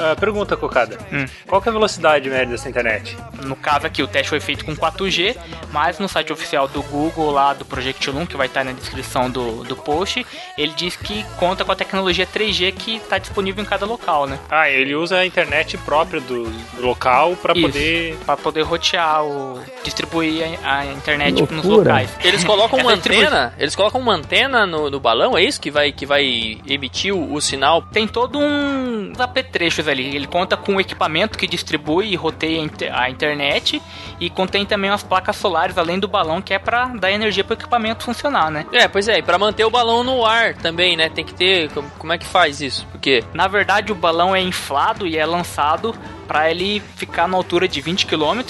Ah, 0.00 0.16
pergunta, 0.18 0.56
Cocada. 0.56 0.98
Hum. 1.12 1.26
Qual 1.46 1.60
que 1.60 1.68
é 1.68 1.70
a 1.70 1.72
velocidade 1.72 2.28
média 2.28 2.46
dessa 2.46 2.68
internet? 2.68 3.16
No 3.44 3.54
caso 3.56 3.86
aqui, 3.86 4.02
o 4.02 4.06
teste 4.08 4.28
foi 4.30 4.40
feito 4.40 4.64
com 4.64 4.74
4G, 4.74 5.36
mas 5.72 5.98
no 5.98 6.08
site 6.08 6.32
oficial 6.32 6.66
do 6.68 6.82
Google, 6.82 7.30
lá 7.30 7.52
do 7.54 7.64
Project 7.64 8.10
Loom, 8.10 8.26
que 8.26 8.36
vai 8.36 8.46
estar 8.46 8.64
na 8.64 8.72
descrição 8.72 9.30
do, 9.30 9.62
do 9.64 9.76
post, 9.76 10.26
ele 10.56 10.72
diz 10.74 10.96
que 10.96 11.24
conta 11.38 11.64
com 11.64 11.72
a 11.72 11.76
tecnologia 11.76 12.26
3G 12.26 12.72
que 12.72 12.96
está 12.96 13.18
disponível 13.18 13.62
em 13.62 13.66
cada 13.66 13.84
local, 13.86 14.26
né? 14.26 14.38
Ah, 14.50 14.68
ele 14.70 14.94
usa 14.94 15.18
a 15.18 15.26
internet 15.26 15.76
própria 15.78 16.20
do, 16.20 16.44
do 16.48 16.82
local 16.82 17.36
para 17.36 17.54
poder. 17.54 18.16
Pra 18.24 18.36
poder 18.36 18.62
rotear 18.62 19.24
o. 19.24 19.60
distribuir 19.84 20.58
a, 20.64 20.78
a 20.78 20.86
internet 20.86 21.40
nos 21.40 21.64
Loucura. 21.64 21.90
locais. 21.92 22.10
Eles 22.24 22.44
colocam 22.44 22.78
uma 22.78 22.92
Essa 22.92 22.96
distribui- 22.96 23.24
antena, 23.26 23.54
eles 23.58 23.74
colocam 23.76 24.00
uma 24.00 24.14
antena 24.14 24.66
no, 24.66 24.90
no 24.90 25.00
balão, 25.00 25.36
é 25.36 25.42
isso 25.42 25.60
que 25.60 25.70
vai 25.70 25.92
que 25.92 26.06
vai 26.06 26.60
emitir 26.66 27.14
o, 27.14 27.34
o 27.34 27.40
sinal? 27.40 27.82
Tem 27.82 28.06
todo 28.06 28.38
um 28.38 29.12
apetrechos 29.18 29.86
ali. 29.90 30.14
Ele 30.14 30.26
conta 30.26 30.56
com 30.56 30.74
um 30.74 30.80
equipamento 30.80 31.36
que 31.38 31.46
distribui 31.46 32.08
e 32.12 32.16
roteia 32.16 32.60
a 32.60 32.64
inter- 32.64 32.94
a 32.98 33.10
internet 33.10 33.80
e 34.18 34.30
contém 34.30 34.64
também 34.66 34.90
umas 34.90 35.02
placas 35.02 35.36
solares 35.36 35.76
além 35.78 35.98
do 35.98 36.06
balão 36.08 36.40
que 36.42 36.52
é 36.54 36.58
pra 36.58 36.86
dar 36.86 37.10
energia 37.10 37.42
pro 37.44 37.54
equipamento 37.54 38.04
funcionar, 38.04 38.50
né? 38.50 38.66
É, 38.72 38.86
pois 38.88 39.08
é, 39.08 39.18
e 39.18 39.22
pra 39.22 39.38
manter 39.38 39.64
o 39.64 39.70
balão 39.70 40.02
no 40.04 40.24
ar 40.24 40.54
também, 40.54 40.96
né? 40.96 41.08
Tem 41.08 41.24
que 41.24 41.34
ter, 41.34 41.70
como, 41.70 41.90
como 41.98 42.12
é 42.12 42.18
que 42.18 42.26
faz 42.26 42.60
isso? 42.60 42.86
Porque 42.90 43.24
Na 43.34 43.48
verdade, 43.48 43.92
o 43.92 43.94
balão 43.94 44.34
é 44.34 44.40
inflado 44.40 45.06
e 45.06 45.16
é 45.16 45.24
lançado 45.26 45.94
para 46.28 46.50
ele 46.50 46.80
ficar 46.96 47.26
na 47.26 47.36
altura 47.36 47.66
de 47.66 47.80
20 47.80 48.06
km. 48.06 48.40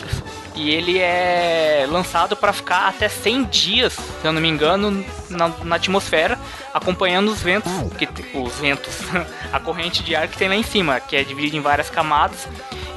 E 0.56 0.70
ele 0.70 0.99
é 0.99 1.87
lançado 1.89 2.37
para 2.37 2.53
ficar 2.53 2.89
até 2.89 3.09
100 3.09 3.44
dias, 3.44 3.93
se 3.94 4.27
eu 4.27 4.32
não 4.32 4.41
me 4.43 4.49
engano, 4.49 5.05
na, 5.31 5.49
na 5.65 5.77
atmosfera, 5.77 6.39
acompanhando 6.72 7.31
os 7.31 7.41
ventos, 7.41 7.70
que 7.98 8.08
os 8.36 8.55
ventos, 8.56 8.94
a 9.53 9.60
corrente 9.60 10.03
de 10.03 10.15
ar 10.15 10.29
que 10.29 10.36
tem 10.36 10.48
lá 10.48 10.55
em 10.55 10.62
cima, 10.62 11.00
que 11.00 11.17
é 11.17 11.24
dividida 11.24 11.56
em 11.56 11.60
várias 11.60 11.91
camadas. 11.91 12.48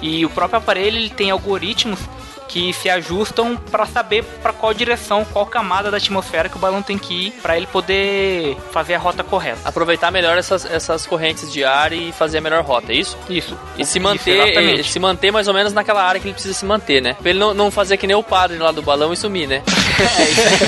E 0.01 0.25
o 0.25 0.29
próprio 0.29 0.57
aparelho 0.57 0.97
ele 0.97 1.09
tem 1.09 1.31
algoritmos 1.31 1.99
que 2.47 2.71
se 2.73 2.89
ajustam 2.89 3.55
para 3.55 3.85
saber 3.85 4.23
para 4.41 4.53
qual 4.53 4.73
direção, 4.73 5.25
qual 5.25 5.45
camada 5.45 5.89
da 5.89 5.97
atmosfera 5.97 6.49
que 6.49 6.55
o 6.55 6.59
balão 6.59 6.81
tem 6.81 6.97
que 6.97 7.27
ir, 7.27 7.31
para 7.41 7.57
ele 7.57 7.67
poder 7.67 8.55
fazer 8.71 8.93
a 8.95 8.99
rota 8.99 9.23
correta. 9.23 9.59
aproveitar 9.65 10.11
melhor 10.11 10.37
essas, 10.37 10.65
essas 10.65 11.05
correntes 11.05 11.51
de 11.51 11.63
ar 11.63 11.91
e 11.93 12.11
fazer 12.11 12.37
a 12.37 12.41
melhor 12.41 12.63
rota, 12.63 12.91
é 12.91 12.95
isso? 12.95 13.17
Isso. 13.29 13.57
E 13.77 13.85
se 13.85 13.97
Isso, 13.97 14.07
manter, 14.07 14.35
exatamente. 14.45 14.81
e 14.81 14.83
se 14.83 14.99
manter 14.99 15.31
mais 15.31 15.47
ou 15.47 15.53
menos 15.53 15.73
naquela 15.73 16.03
área 16.03 16.19
que 16.19 16.27
ele 16.27 16.33
precisa 16.33 16.53
se 16.53 16.65
manter, 16.65 17.01
né? 17.01 17.15
Pra 17.19 17.29
ele 17.29 17.39
não, 17.39 17.53
não 17.53 17.71
fazer 17.71 17.97
que 17.97 18.05
nem 18.07 18.15
o 18.15 18.23
padre 18.23 18.57
lá 18.57 18.71
do 18.71 18.81
balão 18.81 19.11
e 19.13 19.17
sumir, 19.17 19.47
né? 19.47 19.61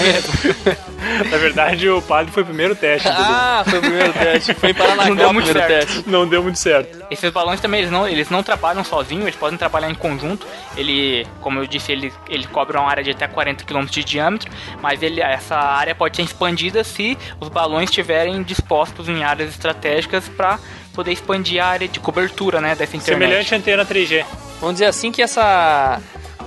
Na 1.29 1.37
verdade, 1.37 1.87
o 1.89 2.01
padre 2.01 2.31
foi 2.31 2.43
o 2.43 2.45
primeiro 2.45 2.75
teste. 2.75 3.07
do- 3.07 3.13
ah, 3.15 3.63
foi 3.67 3.79
o 3.79 3.81
primeiro 3.81 4.13
teste. 4.17 4.53
Foi 4.55 4.71
em 4.71 4.73
Paranaguá 4.73 5.09
Não 5.09 5.15
deu 5.15 5.33
muito 5.33 5.51
certo. 5.51 5.67
teste. 5.67 6.03
Não 6.07 6.27
deu 6.27 6.43
muito 6.43 6.59
certo. 6.59 7.05
Esses 7.11 7.29
balões 7.31 7.61
também, 7.61 7.81
eles 7.81 7.91
não, 7.91 8.07
eles 8.07 8.29
não 8.29 8.41
trabalham 8.43 8.83
sozinhos, 8.83 9.23
eles 9.25 9.35
podem 9.35 9.57
trabalhar 9.57 9.89
em 9.89 9.95
conjunto. 9.95 10.45
Ele, 10.75 11.25
como 11.41 11.59
eu 11.59 11.64
disse, 11.67 11.91
ele, 11.91 12.13
ele 12.29 12.47
cobre 12.47 12.77
uma 12.77 12.89
área 12.89 13.03
de 13.03 13.11
até 13.11 13.27
40 13.27 13.63
km 13.63 13.85
de 13.85 14.03
diâmetro, 14.03 14.51
mas 14.81 15.01
ele, 15.01 15.21
essa 15.21 15.55
área 15.55 15.93
pode 15.95 16.15
ser 16.15 16.23
expandida 16.23 16.83
se 16.83 17.17
os 17.39 17.49
balões 17.49 17.89
estiverem 17.89 18.41
dispostos 18.43 19.09
em 19.09 19.23
áreas 19.23 19.49
estratégicas 19.49 20.27
para 20.29 20.59
poder 20.93 21.11
expandir 21.11 21.61
a 21.61 21.67
área 21.67 21.87
de 21.87 21.99
cobertura 21.99 22.61
né, 22.61 22.75
dessa 22.75 22.95
internet. 22.95 23.19
Semelhante 23.19 23.53
à 23.53 23.57
antena 23.57 23.85
3G. 23.85 24.25
Vamos 24.59 24.75
dizer 24.75 24.85
assim 24.85 25.11
que 25.11 25.21
essa 25.21 26.01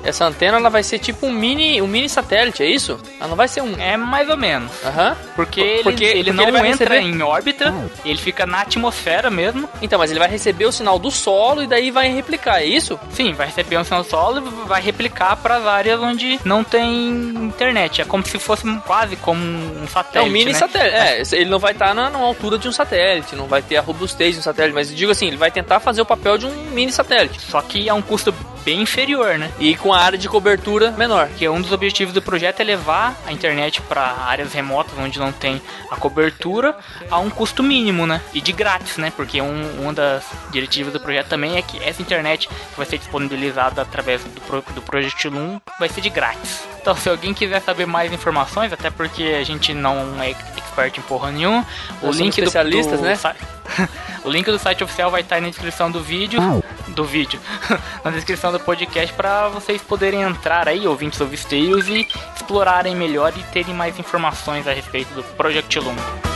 essa 0.04 0.24
antena 0.24 0.56
ela 0.58 0.70
vai 0.70 0.82
ser 0.82 0.98
tipo 0.98 1.26
um 1.26 1.32
mini 1.32 1.80
um 1.82 1.86
mini 1.86 2.08
satélite, 2.08 2.62
é 2.62 2.66
isso? 2.66 2.98
Ela 3.18 3.28
não 3.28 3.36
vai 3.36 3.48
ser 3.48 3.62
um 3.62 3.74
É 3.78 3.96
mais 3.96 4.28
ou 4.28 4.36
menos. 4.36 4.70
Aham. 4.84 5.16
Porque 5.36 5.60
ele, 5.60 5.82
Porque- 5.82 6.04
ele 6.04 6.32
porque 6.32 6.32
não 6.32 6.48
ele 6.58 6.68
entra 6.68 6.94
receber- 6.94 7.00
em 7.16 7.22
órbita, 7.22 7.74
ele 8.04 8.18
fica 8.18 8.46
na 8.46 8.62
atmosfera 8.62 9.30
mesmo. 9.30 9.68
Então, 9.82 9.98
mas 9.98 10.10
ele 10.10 10.18
vai 10.20 10.28
receber 10.28 10.66
o 10.66 10.72
sinal 10.72 10.98
do 10.98 11.10
solo 11.10 11.62
e 11.62 11.66
daí 11.66 11.90
vai 11.90 12.08
replicar, 12.08 12.60
é 12.60 12.64
isso? 12.66 12.98
Sim, 13.10 13.32
vai 13.34 13.46
receber 13.46 13.78
um 13.78 13.84
sinal 13.84 14.02
do 14.02 14.08
solo 14.08 14.38
e 14.38 14.68
vai 14.68 14.80
replicar 14.82 15.36
para 15.36 15.56
as 15.56 15.66
áreas 15.66 16.00
onde 16.00 16.38
não 16.44 16.64
tem 16.64 17.08
internet. 17.44 18.00
É 18.00 18.04
como 18.04 18.24
se 18.26 18.38
fosse 18.38 18.64
quase 18.86 19.16
como 19.16 19.40
um 19.42 19.84
É 19.84 19.86
satélite. 19.86 20.28
um 20.28 20.32
mini 20.32 20.52
né? 20.52 20.58
satélite. 20.58 20.96
É, 20.96 21.22
ele 21.40 21.50
não 21.50 21.58
vai 21.58 21.72
estar 21.72 21.94
na, 21.94 22.10
na 22.10 22.18
altura 22.18 22.58
de 22.58 22.68
um 22.68 22.72
satélite, 22.72 23.34
não 23.36 23.46
vai 23.46 23.62
ter 23.62 23.76
a 23.76 23.80
robustez 23.80 24.34
de 24.34 24.40
um 24.40 24.42
satélite, 24.42 24.74
mas 24.74 24.90
eu 24.90 24.96
digo 24.96 25.12
assim, 25.12 25.26
ele 25.28 25.36
vai 25.36 25.50
tentar 25.50 25.80
fazer 25.80 26.00
o 26.02 26.06
papel 26.06 26.36
de 26.38 26.46
um 26.46 26.50
mini 26.70 26.90
satélite. 26.92 27.40
Só 27.40 27.60
que 27.62 27.88
é 27.88 27.94
um 27.94 28.02
custo 28.02 28.34
bem 28.68 28.82
inferior, 28.82 29.38
né? 29.38 29.50
E 29.58 29.74
com 29.76 29.94
a 29.94 29.98
área 29.98 30.18
de 30.18 30.28
cobertura 30.28 30.90
menor. 30.90 31.30
Que 31.38 31.48
um 31.48 31.58
dos 31.58 31.72
objetivos 31.72 32.12
do 32.12 32.20
projeto 32.20 32.60
é 32.60 32.64
levar 32.64 33.16
a 33.26 33.32
internet 33.32 33.80
para 33.80 34.02
áreas 34.02 34.52
remotas 34.52 34.92
onde 34.98 35.18
não 35.18 35.32
tem 35.32 35.58
a 35.90 35.96
cobertura 35.96 36.76
a 37.10 37.18
um 37.18 37.30
custo 37.30 37.62
mínimo, 37.62 38.06
né? 38.06 38.20
E 38.34 38.42
de 38.42 38.52
grátis, 38.52 38.98
né? 38.98 39.10
Porque 39.16 39.40
um, 39.40 39.80
uma 39.80 39.94
das 39.94 40.22
diretivas 40.50 40.92
do 40.92 41.00
projeto 41.00 41.28
também 41.28 41.56
é 41.56 41.62
que 41.62 41.82
essa 41.82 42.02
internet 42.02 42.46
que 42.46 42.76
vai 42.76 42.84
ser 42.84 42.98
disponibilizada 42.98 43.80
através 43.80 44.22
do, 44.22 44.40
pro, 44.42 44.62
do 44.74 44.82
Project 44.82 45.26
Loom 45.28 45.58
vai 45.78 45.88
ser 45.88 46.02
de 46.02 46.10
grátis. 46.10 46.68
Então, 46.78 46.94
se 46.94 47.08
alguém 47.08 47.32
quiser 47.32 47.62
saber 47.62 47.86
mais 47.86 48.12
informações, 48.12 48.70
até 48.70 48.90
porque 48.90 49.22
a 49.40 49.44
gente 49.44 49.72
não 49.72 50.22
é 50.22 50.34
expert 50.78 50.98
em 50.98 51.02
porra 51.02 51.30
nenhuma, 51.30 51.66
o 52.02 52.10
link 52.10 52.34
do, 52.36 52.44
especialistas, 52.44 53.00
do 53.00 53.06
né? 53.06 53.16
sa- 53.16 53.34
o 54.24 54.30
link 54.30 54.46
do 54.46 54.58
site 54.58 54.82
oficial 54.84 55.10
vai 55.10 55.20
estar 55.20 55.36
aí 55.36 55.40
na 55.42 55.48
descrição 55.48 55.90
do 55.90 56.02
vídeo, 56.02 56.40
do 56.88 57.04
vídeo, 57.04 57.40
na 58.04 58.10
descrição 58.10 58.52
do 58.52 58.60
podcast 58.60 59.12
para 59.14 59.48
vocês 59.48 59.82
poderem 59.82 60.22
entrar 60.22 60.68
aí, 60.68 60.86
ouvintes 60.86 61.20
ouvisteiros, 61.20 61.88
e 61.88 62.06
explorarem 62.34 62.94
melhor 62.94 63.32
e 63.36 63.42
terem 63.52 63.74
mais 63.74 63.98
informações 63.98 64.66
a 64.66 64.72
respeito 64.72 65.12
do 65.14 65.22
Project 65.22 65.78
Loom. 65.80 66.27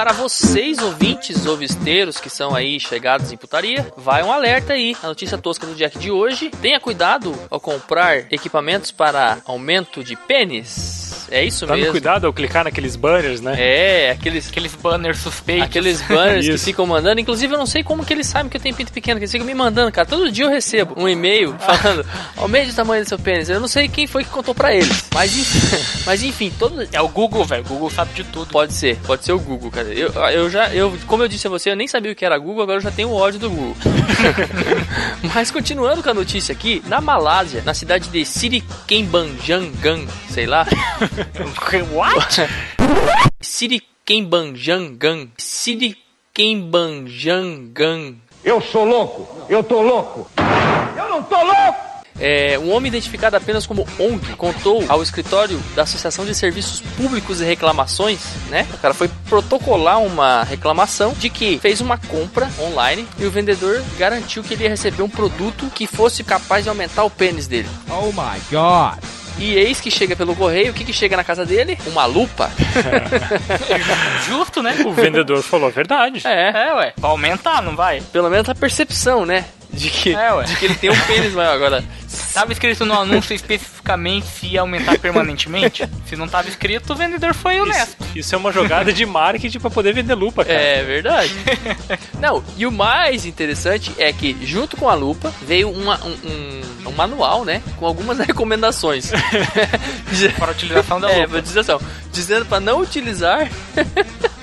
Para 0.00 0.14
vocês, 0.14 0.78
ouvintes 0.78 1.44
ovisteiros 1.44 2.18
que 2.18 2.30
são 2.30 2.54
aí 2.54 2.80
chegados 2.80 3.30
em 3.32 3.36
putaria, 3.36 3.86
vai 3.98 4.22
um 4.22 4.32
alerta 4.32 4.72
aí. 4.72 4.96
A 5.02 5.08
notícia 5.08 5.36
tosca 5.36 5.66
do 5.66 5.74
Jack 5.74 5.98
de 5.98 6.10
hoje. 6.10 6.48
Tenha 6.62 6.80
cuidado 6.80 7.34
ao 7.50 7.60
comprar 7.60 8.32
equipamentos 8.32 8.90
para 8.90 9.42
aumento 9.44 10.02
de 10.02 10.16
pênis. 10.16 10.99
É 11.30 11.44
isso 11.44 11.66
Tome 11.66 11.78
mesmo. 11.78 11.92
cuidado 11.92 12.26
ao 12.26 12.32
clicar 12.32 12.64
naqueles 12.64 12.96
banners, 12.96 13.40
né? 13.40 13.54
É, 13.58 14.10
aqueles 14.10 14.48
Aqueles 14.48 14.74
banners 14.74 15.18
suspeitos. 15.18 15.64
Aqueles 15.64 16.02
banners 16.02 16.46
que 16.46 16.58
ficam 16.58 16.86
mandando. 16.86 17.20
Inclusive, 17.20 17.54
eu 17.54 17.58
não 17.58 17.66
sei 17.66 17.84
como 17.84 18.04
que 18.04 18.12
eles 18.12 18.26
sabem 18.26 18.48
que 18.48 18.56
eu 18.56 18.60
tenho 18.60 18.74
pinto 18.74 18.92
pequeno, 18.92 19.18
que 19.18 19.24
eles 19.24 19.32
ficam 19.32 19.46
me 19.46 19.54
mandando, 19.54 19.92
cara. 19.92 20.06
Todo 20.06 20.30
dia 20.30 20.44
eu 20.44 20.50
recebo 20.50 20.94
um 20.96 21.08
e-mail 21.08 21.54
falando, 21.58 22.04
aumente 22.36 22.70
o 22.70 22.74
tamanho 22.74 23.04
do 23.04 23.08
seu 23.08 23.18
pênis. 23.18 23.48
Eu 23.48 23.60
não 23.60 23.68
sei 23.68 23.88
quem 23.88 24.06
foi 24.06 24.24
que 24.24 24.30
contou 24.30 24.54
pra 24.54 24.74
eles. 24.74 25.04
Mas 25.14 25.36
enfim, 25.36 25.76
mas 26.04 26.22
enfim 26.22 26.52
todo. 26.58 26.86
É 26.92 27.00
o 27.00 27.08
Google, 27.08 27.44
velho. 27.44 27.62
O 27.62 27.68
Google 27.68 27.90
sabe 27.90 28.12
de 28.12 28.24
tudo. 28.24 28.50
Pode 28.50 28.72
ser, 28.72 28.96
pode 29.06 29.24
ser 29.24 29.32
o 29.32 29.38
Google, 29.38 29.70
cara. 29.70 29.88
Eu, 29.88 30.10
eu 30.32 30.50
já, 30.50 30.68
eu, 30.74 30.96
como 31.06 31.22
eu 31.22 31.28
disse 31.28 31.46
a 31.46 31.50
você, 31.50 31.70
eu 31.70 31.76
nem 31.76 31.86
sabia 31.86 32.10
o 32.12 32.14
que 32.14 32.24
era 32.24 32.36
Google, 32.38 32.62
agora 32.62 32.78
eu 32.78 32.82
já 32.82 32.90
tenho 32.90 33.12
ódio 33.12 33.38
do 33.38 33.50
Google. 33.50 33.76
Mas 35.34 35.50
continuando 35.50 36.02
com 36.02 36.10
a 36.10 36.14
notícia 36.14 36.52
aqui, 36.52 36.82
na 36.86 37.00
Malásia, 37.00 37.62
na 37.64 37.74
cidade 37.74 38.08
de 38.08 38.24
Sirikembanjangan, 38.24 40.06
sei 40.28 40.46
lá. 40.46 40.66
What? 41.92 42.48
Sirikembanjangan. 43.40 45.28
Sirikembanjangan. 45.36 48.14
Eu 48.42 48.60
sou 48.60 48.84
louco, 48.84 49.28
eu 49.48 49.62
tô 49.62 49.82
louco. 49.82 50.28
Eu 50.96 51.08
não 51.08 51.22
tô 51.22 51.40
louco! 51.42 51.90
É, 52.18 52.58
um 52.58 52.70
homem 52.72 52.88
identificado 52.88 53.34
apenas 53.34 53.66
como 53.66 53.86
ONG 53.98 54.34
contou 54.36 54.84
ao 54.88 55.02
escritório 55.02 55.58
da 55.74 55.84
Associação 55.84 56.26
de 56.26 56.34
Serviços 56.34 56.82
Públicos 56.96 57.40
e 57.40 57.44
Reclamações, 57.44 58.20
né? 58.50 58.66
O 58.74 58.78
cara 58.78 58.92
foi 58.92 59.08
protocolar 59.28 60.02
uma 60.02 60.42
reclamação 60.42 61.14
de 61.14 61.30
que 61.30 61.58
fez 61.58 61.80
uma 61.80 61.96
compra 61.96 62.50
online 62.60 63.08
e 63.18 63.24
o 63.24 63.30
vendedor 63.30 63.82
garantiu 63.96 64.42
que 64.42 64.52
ele 64.52 64.64
ia 64.64 64.70
receber 64.70 65.02
um 65.02 65.08
produto 65.08 65.70
que 65.74 65.86
fosse 65.86 66.22
capaz 66.22 66.64
de 66.64 66.68
aumentar 66.68 67.04
o 67.04 67.10
pênis 67.10 67.46
dele. 67.46 67.68
Oh 67.88 68.12
my 68.12 68.38
god. 68.50 68.98
E 69.40 69.54
eis 69.56 69.80
que 69.80 69.90
chega 69.90 70.14
pelo 70.14 70.36
correio, 70.36 70.70
o 70.70 70.74
que, 70.74 70.84
que 70.84 70.92
chega 70.92 71.16
na 71.16 71.24
casa 71.24 71.46
dele? 71.46 71.78
Uma 71.86 72.04
lupa. 72.04 72.50
Justo, 74.28 74.62
né? 74.62 74.76
O 74.84 74.92
vendedor 74.92 75.42
falou 75.42 75.68
a 75.68 75.70
verdade. 75.70 76.20
É, 76.26 76.50
É, 76.50 76.74
ué. 76.74 76.92
Vai 76.96 77.10
aumentar, 77.10 77.62
não 77.62 77.74
vai? 77.74 78.02
pelo 78.12 78.28
menos 78.28 78.48
a 78.48 78.54
percepção, 78.54 79.24
né? 79.24 79.46
De 79.72 79.88
que, 79.88 80.14
É, 80.14 80.42
de 80.42 80.56
que 80.56 80.64
ele 80.64 80.74
tem 80.74 80.90
um 80.90 81.00
pênis 81.06 81.32
maior. 81.32 81.54
Agora, 81.54 81.84
Tava 82.34 82.52
escrito 82.52 82.84
no 82.84 82.94
anúncio 82.94 83.34
especificamente 83.34 84.26
se 84.26 84.46
ia 84.46 84.60
aumentar 84.60 84.98
permanentemente? 84.98 85.88
Se 86.06 86.14
não 86.16 86.28
tava 86.28 86.48
escrito, 86.48 86.92
o 86.92 86.96
vendedor 86.96 87.34
foi 87.34 87.60
honesto. 87.60 87.96
Isso, 88.04 88.18
isso 88.18 88.34
é 88.34 88.38
uma 88.38 88.52
jogada 88.52 88.92
de 88.92 89.04
marketing 89.06 89.58
pra 89.58 89.70
poder 89.70 89.92
vender 89.94 90.14
lupa, 90.14 90.44
cara. 90.44 90.58
É 90.58 90.82
verdade. 90.84 91.32
Não, 92.20 92.44
e 92.56 92.66
o 92.66 92.70
mais 92.72 93.24
interessante 93.26 93.92
é 93.98 94.12
que, 94.12 94.36
junto 94.46 94.76
com 94.76 94.88
a 94.88 94.94
lupa, 94.94 95.32
veio 95.42 95.70
uma- 95.70 95.98
um, 96.04 96.10
um- 96.28 96.88
um 96.88 96.92
manual, 96.92 97.44
né? 97.44 97.62
Com 97.76 97.86
algumas 97.86 98.18
recomendações. 98.24 99.10
Para 100.38 100.48
a 100.48 100.50
utilização 100.52 101.00
da 101.00 101.10
é, 101.10 101.16
lupa. 101.16 101.28
pra 101.28 101.38
utilização. 101.38 101.80
Dizendo 102.12 102.46
pra 102.46 102.60
não 102.60 102.80
utilizar. 102.80 103.48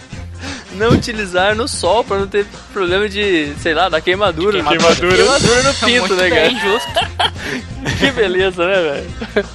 não 0.78 0.92
utilizar 0.92 1.56
no 1.56 1.68
sol, 1.68 2.04
pra 2.04 2.18
não 2.18 2.28
ter 2.28 2.46
problema 2.72 3.10
de, 3.10 3.54
sei 3.62 3.74
lá, 3.74 3.90
da 3.90 4.00
queimadura. 4.00 4.62
De 4.62 4.68
queimadura. 4.68 5.16
Queimadura 5.18 5.64
no 5.64 5.74
pinto, 5.74 6.16
né, 6.16 6.30
cara? 6.30 6.42
bem, 6.42 6.60
justo. 6.60 6.88
Que 8.00 8.12
beleza, 8.12 8.66
né, 8.68 8.76
velho? 8.82 9.48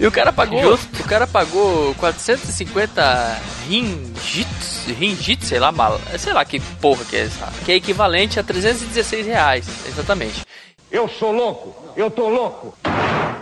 E 0.00 0.06
o 0.06 0.10
cara 0.10 0.32
pagou, 0.32 0.74
o 0.74 1.04
cara 1.04 1.26
pagou 1.26 1.94
450 1.94 3.38
ringgits, 3.68 4.86
ringgits, 4.98 5.48
sei 5.48 5.58
lá, 5.58 5.70
mal, 5.70 6.00
sei 6.18 6.32
lá 6.32 6.44
que 6.44 6.60
porra 6.80 7.04
que 7.04 7.16
é 7.16 7.20
essa, 7.20 7.48
que 7.64 7.72
é 7.72 7.76
equivalente 7.76 8.38
a 8.38 8.42
316 8.42 9.26
reais, 9.26 9.66
exatamente. 9.86 10.42
Eu 10.90 11.08
sou 11.08 11.32
louco, 11.32 11.92
eu 11.96 12.10
tô 12.10 12.28
louco. 12.28 12.74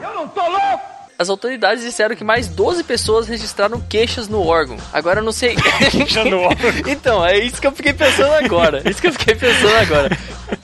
Eu 0.03 0.15
não 0.15 0.29
tô 0.29 0.43
louco! 0.43 0.96
As 1.19 1.31
autoridades 1.31 1.83
disseram 1.83 2.15
que 2.15 2.23
mais 2.23 2.47
12 2.47 2.85
pessoas 2.85 3.27
registraram 3.27 3.81
queixas 3.81 4.29
no 4.29 4.47
órgão. 4.47 4.77
Agora 4.93 5.21
eu 5.21 5.25
não 5.25 5.33
sei. 5.33 5.57
Queixa 5.91 6.25
no 6.25 6.41
órgão. 6.41 6.71
então, 6.87 7.25
é 7.25 7.39
isso 7.39 7.61
que 7.61 7.67
eu 7.67 7.73
fiquei 7.73 7.95
pensando 7.95 8.33
agora. 8.33 8.83
Isso 8.89 9.01
que 9.01 9.09
eu 9.09 9.13
fiquei 9.13 9.35
pensando 9.35 9.77
agora. 9.77 10.19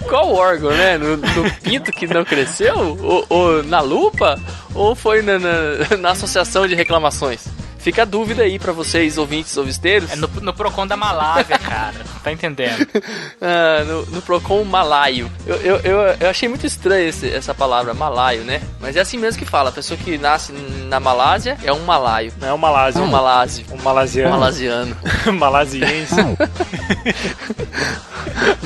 Qual 0.07 0.35
órgão, 0.35 0.71
né? 0.71 0.99
No, 0.99 1.17
no 1.17 1.51
pinto 1.63 1.91
que 1.91 2.07
não 2.07 2.25
cresceu? 2.25 2.77
Ou, 3.01 3.27
ou 3.31 3.63
na 3.63 3.81
lupa? 3.81 4.39
Ou 4.75 4.95
foi 4.95 5.23
na, 5.23 5.39
na, 5.39 5.97
na 5.99 6.11
associação 6.11 6.67
de 6.67 6.75
reclamações? 6.75 7.47
Fica 7.83 8.03
a 8.03 8.05
dúvida 8.05 8.45
aí 8.45 8.61
pra 8.61 8.73
vocês, 8.73 9.19
ouvintes 9.19 9.57
ovisteiros. 9.57 10.13
É 10.13 10.17
no, 10.17 10.29
no 10.41 10.55
Procon 10.55 10.87
da 10.87 10.97
Malásia, 10.97 11.59
cara. 11.59 11.95
Não 12.15 12.21
tá 12.21 12.33
entendendo. 12.33 12.87
Ah, 13.45 13.83
no, 13.85 14.07
no 14.07 14.23
Procon 14.23 14.63
malaio. 14.63 15.29
Eu, 15.45 15.57
eu, 15.57 15.77
eu, 15.79 15.99
eu 16.21 16.31
achei 16.31 16.49
muito 16.49 16.65
estranho 16.65 17.09
esse- 17.09 17.29
essa 17.29 17.53
palavra, 17.53 17.93
malaio, 17.93 18.45
né? 18.45 18.63
Mas 18.81 18.95
é 18.97 19.01
assim 19.01 19.19
mesmo 19.19 19.41
que 19.41 19.45
fala. 19.45 19.71
A 19.71 19.73
pessoa 19.73 19.99
que 19.99 20.17
nasce 20.17 20.53
na 20.53 21.01
Malásia 21.01 21.59
é 21.65 21.73
um 21.73 21.81
malaio. 21.81 22.33
Não 22.41 22.49
é 22.49 22.55
um 22.55 22.59
malásio. 22.59 23.01
É 23.01 23.05
um 23.05 23.09
malásio. 23.09 23.65
Um 23.73 23.83
malasiano. 23.83 24.31
Malasiano. 24.31 24.97
Malasiense. 25.39 26.15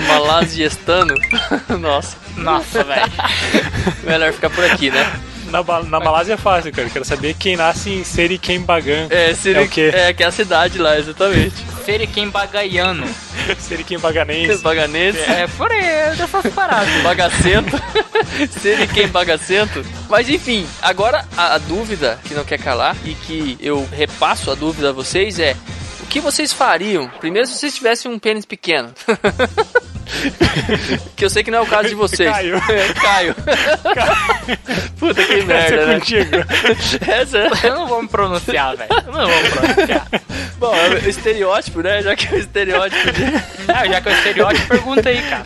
Malasiestano. 0.08 1.14
Nossa, 1.80 2.16
Nossa, 2.36 2.84
velho. 2.84 3.12
melhor 4.04 4.32
ficar 4.32 4.50
por 4.50 4.64
aqui, 4.64 4.90
né? 4.90 5.12
Na, 5.50 5.62
na 5.82 6.00
Malásia 6.00 6.34
é 6.34 6.36
fácil, 6.36 6.72
cara. 6.72 6.88
Quero 6.90 7.04
saber 7.04 7.34
quem 7.34 7.56
nasce 7.56 7.90
em 7.90 8.04
Seriquembagan. 8.04 9.08
É, 9.10 9.34
seria, 9.34 9.62
É 9.62 9.64
o 9.64 9.68
quê? 9.68 9.90
É, 9.92 10.12
que 10.12 10.22
é 10.22 10.26
a 10.26 10.30
cidade 10.30 10.78
lá, 10.78 10.98
exatamente. 10.98 11.54
Seriquem 11.84 12.28
Bagaiano. 12.28 13.06
Seriquembaganense. 13.58 14.62
Baganense. 14.62 15.18
É 15.20 15.46
por 15.56 15.70
aí, 15.70 16.16
dessas 16.16 16.52
paradas. 16.52 17.02
Bagacento. 17.02 17.80
Seria 18.60 18.86
quem 18.86 19.08
bagacento. 19.08 19.84
Mas 20.08 20.28
enfim, 20.28 20.66
agora 20.82 21.24
a, 21.36 21.54
a 21.54 21.58
dúvida 21.58 22.18
que 22.24 22.34
não 22.34 22.44
quer 22.44 22.58
calar 22.58 22.96
e 23.04 23.14
que 23.14 23.56
eu 23.60 23.86
repasso 23.92 24.50
a 24.50 24.54
dúvida 24.54 24.90
a 24.90 24.92
vocês 24.92 25.38
é: 25.38 25.54
o 26.00 26.06
que 26.06 26.20
vocês 26.20 26.52
fariam? 26.52 27.08
Primeiro, 27.20 27.46
se 27.46 27.54
vocês 27.54 27.74
tivessem 27.74 28.10
um 28.10 28.18
pênis 28.18 28.44
pequeno. 28.44 28.92
que 31.16 31.24
eu 31.24 31.30
sei 31.30 31.42
que 31.42 31.50
não 31.50 31.58
é 31.58 31.62
o 31.62 31.66
caso 31.66 31.88
de 31.88 31.94
vocês. 31.94 32.30
Caio. 32.30 32.56
É, 32.68 32.92
Caio. 32.94 33.34
Puta 34.98 35.22
que 35.24 35.34
Essa 35.34 35.46
merda, 35.46 35.76
é 35.76 35.86
né? 35.86 35.94
contigo. 35.94 36.30
Essa. 37.10 37.66
Eu 37.66 37.74
não 37.74 37.86
vou 37.86 38.02
me 38.02 38.08
pronunciar, 38.08 38.76
velho. 38.76 38.90
Eu 38.90 39.12
não 39.12 39.26
vou 39.26 39.42
me 39.42 39.50
pronunciar. 39.50 40.06
Bom, 40.58 40.74
é 40.74 40.88
o 40.88 41.08
estereótipo, 41.08 41.80
né? 41.80 42.02
Já 42.02 42.16
que 42.16 42.26
é 42.26 42.30
o 42.32 42.38
estereótipo 42.38 43.12
de... 43.12 43.22
Ah, 43.72 43.86
já 43.86 44.00
que 44.00 44.08
é 44.08 44.12
o 44.12 44.14
estereótipo, 44.14 44.68
pergunta 44.68 45.08
aí, 45.08 45.22
cara. 45.22 45.44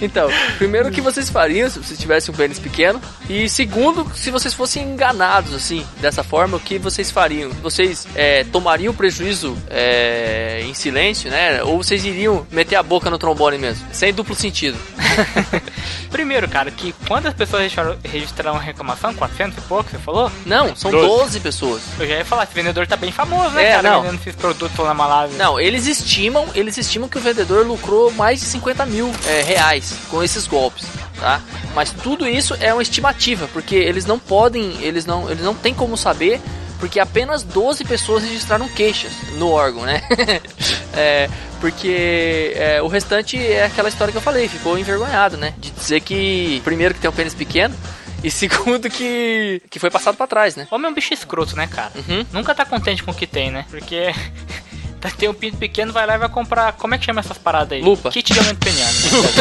Então, 0.00 0.28
primeiro, 0.58 0.88
o 0.88 0.92
que 0.92 1.00
vocês 1.00 1.28
fariam 1.28 1.68
se 1.68 1.78
vocês 1.78 1.98
tivessem 1.98 2.32
um 2.32 2.36
pênis 2.36 2.58
pequeno? 2.58 3.00
E 3.28 3.48
segundo, 3.48 4.10
se 4.14 4.30
vocês 4.30 4.54
fossem 4.54 4.82
enganados, 4.84 5.52
assim, 5.54 5.84
dessa 6.00 6.22
forma, 6.22 6.56
o 6.56 6.60
que 6.60 6.78
vocês 6.78 7.10
fariam? 7.10 7.50
Vocês 7.62 8.06
é, 8.14 8.44
tomariam 8.44 8.94
prejuízo 8.94 9.56
é, 9.68 10.62
em 10.64 10.72
silêncio, 10.74 11.30
né? 11.30 11.62
Ou 11.62 11.82
vocês 11.82 12.04
iriam 12.04 12.46
meter 12.50 12.76
a 12.76 12.82
boca 12.82 13.10
no 13.10 13.18
trombone 13.18 13.58
mesmo? 13.58 13.86
Sem 13.92 14.12
duplo 14.12 14.34
sentido. 14.34 14.78
Primeiro, 16.10 16.48
cara, 16.48 16.70
que 16.70 16.94
quantas 17.06 17.34
pessoas 17.34 17.62
registraram, 17.62 17.96
registraram 18.04 18.56
a 18.56 18.60
reclamação? 18.60 19.12
400 19.14 19.58
e 19.58 19.60
pouco, 19.62 19.90
você 19.90 19.98
falou? 19.98 20.30
Não, 20.46 20.74
são 20.74 20.90
Doze. 20.90 21.06
12 21.06 21.40
pessoas. 21.40 21.82
Eu 21.98 22.06
já 22.06 22.14
ia 22.16 22.24
falar, 22.24 22.44
esse 22.44 22.54
vendedor 22.54 22.86
tá 22.86 22.96
bem 22.96 23.12
famoso, 23.12 23.50
né, 23.50 23.64
É, 23.64 23.70
cara? 23.72 23.82
não, 23.82 23.96
Não. 23.96 24.02
vendendo 24.02 24.20
esses 24.20 24.34
produtos 24.36 24.76
lá 24.78 24.86
na 24.86 24.94
Malásia. 24.94 25.36
Não, 25.36 25.60
eles 25.60 25.86
estimam, 25.86 26.46
eles 26.54 26.78
estimam 26.78 27.08
que 27.08 27.18
o 27.18 27.20
vendedor 27.20 27.66
lucrou 27.66 28.10
mais 28.12 28.40
de 28.40 28.46
50 28.46 28.86
mil 28.86 29.12
é, 29.26 29.42
reais 29.42 29.87
com 30.10 30.22
esses 30.22 30.46
golpes, 30.46 30.86
tá? 31.18 31.40
Mas 31.74 31.90
tudo 31.90 32.26
isso 32.26 32.56
é 32.60 32.72
uma 32.72 32.82
estimativa, 32.82 33.48
porque 33.52 33.74
eles 33.74 34.04
não 34.04 34.18
podem, 34.18 34.80
eles 34.82 35.06
não, 35.06 35.30
eles 35.30 35.42
não 35.42 35.54
têm 35.54 35.74
como 35.74 35.96
saber, 35.96 36.40
porque 36.78 37.00
apenas 37.00 37.42
12 37.42 37.84
pessoas 37.84 38.22
registraram 38.22 38.68
queixas 38.68 39.12
no 39.34 39.50
órgão, 39.50 39.82
né? 39.82 40.02
é, 40.94 41.28
porque 41.60 42.52
é, 42.54 42.80
o 42.82 42.86
restante 42.86 43.36
é 43.36 43.64
aquela 43.64 43.88
história 43.88 44.12
que 44.12 44.18
eu 44.18 44.22
falei, 44.22 44.48
ficou 44.48 44.78
envergonhado, 44.78 45.36
né? 45.36 45.54
De 45.58 45.70
dizer 45.70 46.00
que, 46.00 46.60
primeiro, 46.64 46.94
que 46.94 47.00
tem 47.00 47.10
um 47.10 47.14
pênis 47.14 47.34
pequeno, 47.34 47.74
e 48.22 48.30
segundo, 48.30 48.88
que, 48.88 49.62
que 49.68 49.78
foi 49.78 49.90
passado 49.90 50.16
pra 50.16 50.26
trás, 50.26 50.56
né? 50.56 50.66
Homem 50.70 50.86
é 50.86 50.90
um 50.90 50.94
bicho 50.94 51.12
escroto, 51.12 51.56
né, 51.56 51.66
cara? 51.66 51.92
Uhum. 51.96 52.24
Nunca 52.32 52.54
tá 52.54 52.64
contente 52.64 53.02
com 53.02 53.10
o 53.10 53.14
que 53.14 53.26
tem, 53.26 53.50
né? 53.50 53.64
Porque 53.70 54.12
tem 55.16 55.28
um 55.28 55.34
pinto 55.34 55.56
pequeno, 55.56 55.92
vai 55.92 56.06
lá 56.06 56.14
e 56.14 56.18
vai 56.18 56.28
comprar. 56.28 56.72
Como 56.72 56.94
é 56.94 56.98
que 56.98 57.04
chama 57.04 57.20
essas 57.20 57.38
paradas 57.38 57.72
aí? 57.72 57.82
Lupa. 57.82 58.10
Kit 58.10 58.32
de 58.32 58.38
aumento 58.38 58.58
peniano. 58.58 58.92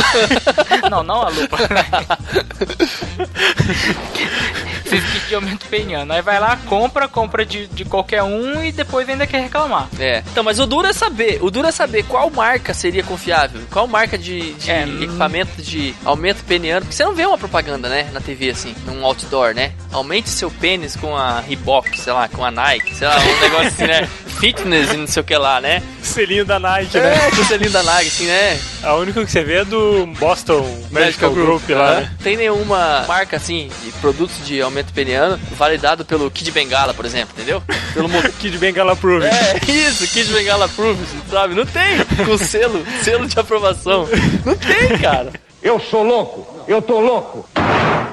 não, 0.89 1.03
não 1.03 1.21
a 1.21 1.29
lupa. 1.29 1.57
Esses 4.87 5.11
kits 5.11 5.27
de 5.29 5.35
aumento 5.35 5.65
peniano. 5.67 6.11
Aí 6.13 6.21
vai 6.21 6.39
lá, 6.39 6.57
compra, 6.65 7.07
compra 7.07 7.45
de, 7.45 7.67
de 7.67 7.85
qualquer 7.85 8.23
um 8.23 8.63
e 8.63 8.71
depois 8.71 9.07
ainda 9.09 9.27
quer 9.27 9.41
reclamar. 9.41 9.87
É. 9.99 10.23
Então, 10.31 10.43
mas 10.43 10.59
o 10.59 10.65
duro 10.65 10.87
é 10.87 10.93
saber. 10.93 11.39
O 11.41 11.51
duro 11.51 11.67
é 11.67 11.71
saber 11.71 12.03
qual 12.03 12.29
marca 12.29 12.73
seria 12.73 13.03
confiável. 13.03 13.61
Qual 13.71 13.87
marca 13.87 14.17
de, 14.17 14.53
de 14.53 14.71
É, 14.71 14.83
equipamento 14.83 15.61
de 15.61 15.93
aumento 16.05 16.43
peniano. 16.45 16.81
Porque 16.81 16.95
você 16.95 17.03
não 17.03 17.13
vê 17.15 17.25
uma 17.25 17.37
propaganda, 17.37 17.89
né? 17.89 18.09
Na 18.13 18.19
TV, 18.21 18.49
assim, 18.49 18.73
num 18.85 19.05
outdoor, 19.05 19.53
né? 19.53 19.73
Aumente 19.91 20.29
seu 20.29 20.49
pênis 20.51 20.95
com 20.95 21.15
a 21.15 21.39
Reebok, 21.41 21.99
sei 21.99 22.13
lá, 22.13 22.27
com 22.27 22.43
a 22.43 22.51
Nike, 22.51 22.95
sei 22.95 23.07
lá, 23.07 23.17
um 23.19 23.39
negócio 23.41 23.67
assim, 23.67 23.87
né? 23.87 24.07
Fitness 24.39 24.93
e 24.93 24.97
não 24.97 25.07
sei 25.07 25.21
o 25.21 25.25
que 25.25 25.35
lá, 25.35 25.59
né? 25.59 25.81
Selinho 26.01 26.45
da 26.45 26.59
Nike, 26.59 26.97
né? 26.99 27.15
É, 27.27 27.31
com 27.31 27.41
o 27.41 27.45
selinho 27.45 27.71
da 27.71 27.81
Nike, 27.83 28.07
assim, 28.07 28.25
né? 28.27 28.59
A 28.83 28.93
única 28.95 29.25
que 29.25 29.31
você 29.31 29.43
vê 29.43 29.55
é 29.55 29.65
do 29.65 30.05
Boston 30.19 30.63
Medical, 30.91 31.31
Group, 31.31 31.67
lá, 31.69 31.91
Aham. 31.93 31.99
né? 32.01 32.11
Tem 32.23 32.37
nenhuma 32.37 33.03
marca, 33.07 33.35
assim, 33.37 33.69
de 33.83 33.91
produtos 33.93 34.45
de 34.45 34.61
aumento 34.61 34.76
peniano 34.93 35.37
validado 35.55 36.05
pelo 36.05 36.29
Kid 36.31 36.51
Bengala, 36.51 36.93
por 36.93 37.05
exemplo, 37.05 37.33
entendeu? 37.35 37.61
Pelo 37.93 38.09
Kid 38.39 38.57
Bengala 38.57 38.95
Proof. 38.95 39.23
É, 39.23 39.59
isso, 39.71 40.07
Kid 40.07 40.31
Bengala 40.31 40.65
Approved, 40.65 41.07
sabe? 41.29 41.55
Não 41.55 41.65
tem 41.65 41.97
com 42.25 42.37
selo, 42.37 42.85
selo 43.03 43.27
de 43.27 43.39
aprovação. 43.39 44.07
Não 44.45 44.55
tem, 44.55 44.97
cara. 44.99 45.31
Eu 45.61 45.79
sou 45.79 46.03
louco. 46.03 46.65
Eu 46.67 46.81
tô 46.81 46.99
louco. 46.99 47.47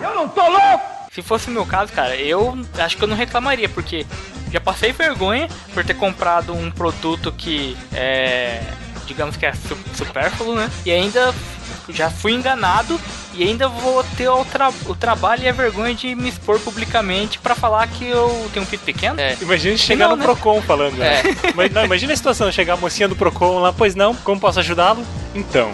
Eu 0.02 0.14
não 0.14 0.28
tô 0.28 0.42
louco. 0.48 0.84
Se 1.12 1.22
fosse 1.22 1.48
o 1.48 1.50
meu 1.52 1.64
caso, 1.64 1.92
cara, 1.92 2.16
eu 2.16 2.58
acho 2.78 2.96
que 2.96 3.04
eu 3.04 3.08
não 3.08 3.16
reclamaria, 3.16 3.68
porque 3.68 4.04
já 4.52 4.60
passei 4.60 4.90
vergonha 4.92 5.48
por 5.72 5.84
ter 5.84 5.94
comprado 5.94 6.52
um 6.52 6.70
produto 6.70 7.30
que 7.30 7.76
é. 7.92 8.60
digamos 9.06 9.36
que 9.36 9.46
é 9.46 9.52
su- 9.52 9.78
supérfluo, 9.96 10.56
né? 10.56 10.68
E 10.84 10.90
ainda 10.90 11.32
já 11.90 12.10
fui 12.10 12.32
enganado 12.32 13.00
e 13.36 13.42
ainda 13.44 13.68
vou 13.68 14.02
ter 14.16 14.28
o, 14.28 14.44
tra- 14.44 14.72
o 14.86 14.94
trabalho 14.94 15.42
e 15.44 15.48
a 15.48 15.52
vergonha 15.52 15.94
de 15.94 16.14
me 16.14 16.28
expor 16.28 16.58
publicamente 16.60 17.38
pra 17.38 17.54
falar 17.54 17.86
que 17.88 18.06
eu 18.08 18.48
tenho 18.52 18.64
um 18.64 18.68
pito 18.68 18.84
pequeno. 18.84 19.20
É. 19.20 19.36
Imagina 19.40 19.76
chegar 19.76 20.08
Não, 20.08 20.16
no 20.16 20.20
né? 20.20 20.24
Procon 20.24 20.62
falando, 20.62 20.94
né? 20.96 21.20
É. 21.20 21.22
Mas, 21.54 21.72
não, 21.72 21.84
imagina 21.84 22.12
a 22.12 22.16
situação, 22.16 22.50
chegar 22.52 22.74
a 22.74 22.76
mocinha 22.76 23.08
do 23.08 23.16
Procon 23.16 23.58
lá, 23.60 23.72
pois 23.72 23.94
não, 23.94 24.14
como 24.14 24.40
posso 24.40 24.60
ajudá-lo? 24.60 25.04
Então. 25.34 25.72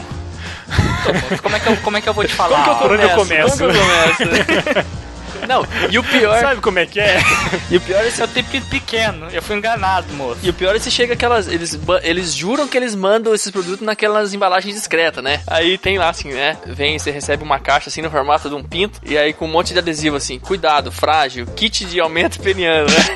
Mas 1.31 1.40
Como 1.40 1.57
é, 1.57 1.61
que 1.61 1.69
eu, 1.69 1.76
como 1.79 1.97
é 1.97 2.00
que 2.00 2.09
eu 2.09 2.14
vou 2.14 2.25
te 2.25 2.33
falar? 2.35 2.64
Como 2.64 2.64
que 2.64 2.71
eu 2.71 2.88
Por 2.88 2.93
onde 2.97 3.02
eu 3.02 3.11
começo? 3.11 3.59
Como 3.59 3.73
que 3.73 3.79
eu 3.79 3.83
começo? 3.83 4.88
Não, 5.47 5.66
e 5.90 5.99
o 5.99 6.04
pior, 6.04 6.40
Sabe 6.40 6.61
como 6.61 6.78
é 6.78 6.87
que 6.87 7.00
é? 7.00 7.18
e 7.70 7.76
o 7.76 7.80
pior 7.80 8.04
é 8.04 8.11
se 8.11 8.20
Eu 8.20 8.28
tenho 8.28 8.47
pito 8.47 8.66
pequeno, 8.66 9.28
eu 9.30 9.42
fui 9.42 9.56
enganado, 9.56 10.12
moço. 10.14 10.40
E 10.42 10.50
o 10.50 10.54
pior 10.54 10.75
é 10.75 10.78
se 10.78 10.90
chega 10.90 11.14
aquelas. 11.14 11.47
Eles, 11.49 11.78
eles 12.02 12.35
juram 12.35 12.68
que 12.68 12.76
eles 12.76 12.94
mandam 12.94 13.35
esses 13.35 13.50
produtos 13.50 13.80
naquelas 13.80 14.32
embalagens 14.35 14.75
discretas, 14.75 15.23
né? 15.23 15.40
Aí 15.47 15.78
tem 15.78 15.99
lá 15.99 16.09
assim, 16.09 16.30
né? 16.32 16.56
Vem, 16.66 16.99
você 16.99 17.11
recebe 17.11 17.42
uma 17.42 17.59
caixa 17.59 17.88
assim 17.88 18.02
no 18.02 18.11
formato 18.11 18.49
de 18.49 18.54
um 18.54 18.62
pinto. 18.62 19.00
E 19.04 19.16
aí 19.16 19.32
com 19.32 19.47
um 19.47 19.50
monte 19.50 19.73
de 19.73 19.78
adesivo 19.78 20.16
assim: 20.16 20.38
cuidado, 20.38 20.90
frágil, 20.92 21.47
kit 21.56 21.85
de 21.85 22.00
aumento 22.00 22.40
peniano, 22.40 22.88
né? 22.90 23.14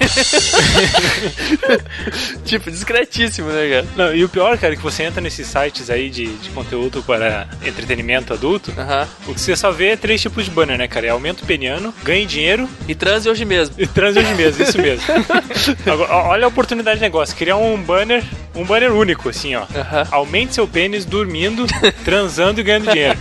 tipo, 2.45 2.71
discretíssimo, 2.71 3.49
né, 3.49 3.69
cara? 3.69 3.87
Não, 3.97 4.15
e 4.15 4.25
o 4.25 4.29
pior, 4.29 4.57
cara, 4.59 4.75
é 4.75 4.77
que 4.77 4.83
você 4.83 5.05
entra 5.05 5.21
nesses 5.21 5.47
sites 5.47 5.91
aí 5.91 6.11
de, 6.11 6.27
de 6.27 6.51
conteúdo 6.51 7.03
para 7.03 7.49
entretenimento 7.65 8.33
adulto, 8.33 8.73
Aham. 8.77 9.09
o 9.27 9.35
que 9.35 9.41
você 9.41 9.57
só 9.57 9.71
vê 9.71 9.89
é 9.89 9.97
três 9.97 10.21
tipos 10.21 10.45
de 10.45 10.51
banner, 10.51 10.79
né, 10.79 10.89
cara? 10.89 11.07
É 11.07 11.11
aumento 11.11 11.45
peniano, 11.45 11.93
ganhe 12.15 12.27
dinheiro 12.27 12.69
E 12.89 12.95
transe 12.95 13.29
hoje 13.29 13.45
mesmo. 13.45 13.75
e 13.79 13.87
transe 13.87 14.19
hoje 14.19 14.35
mesmo, 14.35 14.63
isso 14.63 14.79
mesmo. 14.81 15.05
Agora, 15.91 16.15
olha 16.29 16.45
a 16.45 16.49
oportunidade 16.49 16.97
de 16.99 17.03
negócio, 17.03 17.35
criar 17.37 17.57
um 17.57 17.77
banner, 17.83 18.23
um 18.55 18.65
banner 18.65 18.93
único, 18.93 19.29
assim, 19.29 19.55
ó. 19.55 19.63
Aham. 19.75 20.07
Aumente 20.11 20.55
seu 20.55 20.67
pênis 20.69 21.05
dormindo, 21.05 21.67
transando 22.05 22.61
e 22.61 22.63
ganhando 22.63 22.91
dinheiro. 22.91 23.19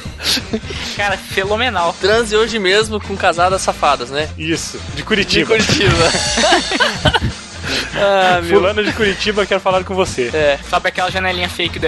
Cara, 0.96 1.16
fenomenal. 1.16 1.94
Transe 2.00 2.36
hoje 2.36 2.58
mesmo 2.58 3.00
com 3.00 3.16
casadas 3.16 3.62
safadas, 3.62 4.10
né? 4.10 4.28
Isso, 4.36 4.78
de 4.90 4.96
De 4.96 5.02
Curitiba. 5.02 5.56
Ah, 7.98 8.40
meu. 8.42 8.58
Fulano 8.58 8.84
de 8.84 8.92
Curitiba 8.92 9.46
quer 9.46 9.58
falar 9.58 9.82
com 9.82 9.94
você. 9.94 10.30
É, 10.32 10.58
Sabe 10.68 10.88
aquela 10.88 11.10
janelinha 11.10 11.48
fake 11.48 11.78
do 11.78 11.86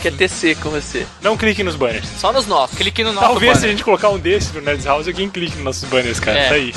quer 0.00 0.08
Assim? 0.08 0.18
TC 0.18 0.56
com 0.56 0.70
você. 0.70 1.06
Não 1.22 1.36
clique 1.36 1.62
nos 1.62 1.76
banners. 1.76 2.08
Só 2.18 2.32
nos 2.32 2.46
nossos. 2.46 2.76
Clique 2.76 3.04
no 3.04 3.12
nosso 3.12 3.26
Talvez 3.26 3.52
se 3.52 3.58
a 3.58 3.60
banner. 3.60 3.70
gente 3.76 3.84
colocar 3.84 4.08
um 4.08 4.18
desse 4.18 4.52
no 4.54 4.60
Nerds 4.60 4.84
House, 4.86 5.06
alguém 5.06 5.28
clique 5.30 5.54
nos 5.56 5.64
nossos 5.64 5.88
banners, 5.88 6.18
cara. 6.18 6.38
É. 6.38 6.48
Tá 6.48 6.54
aí. 6.56 6.74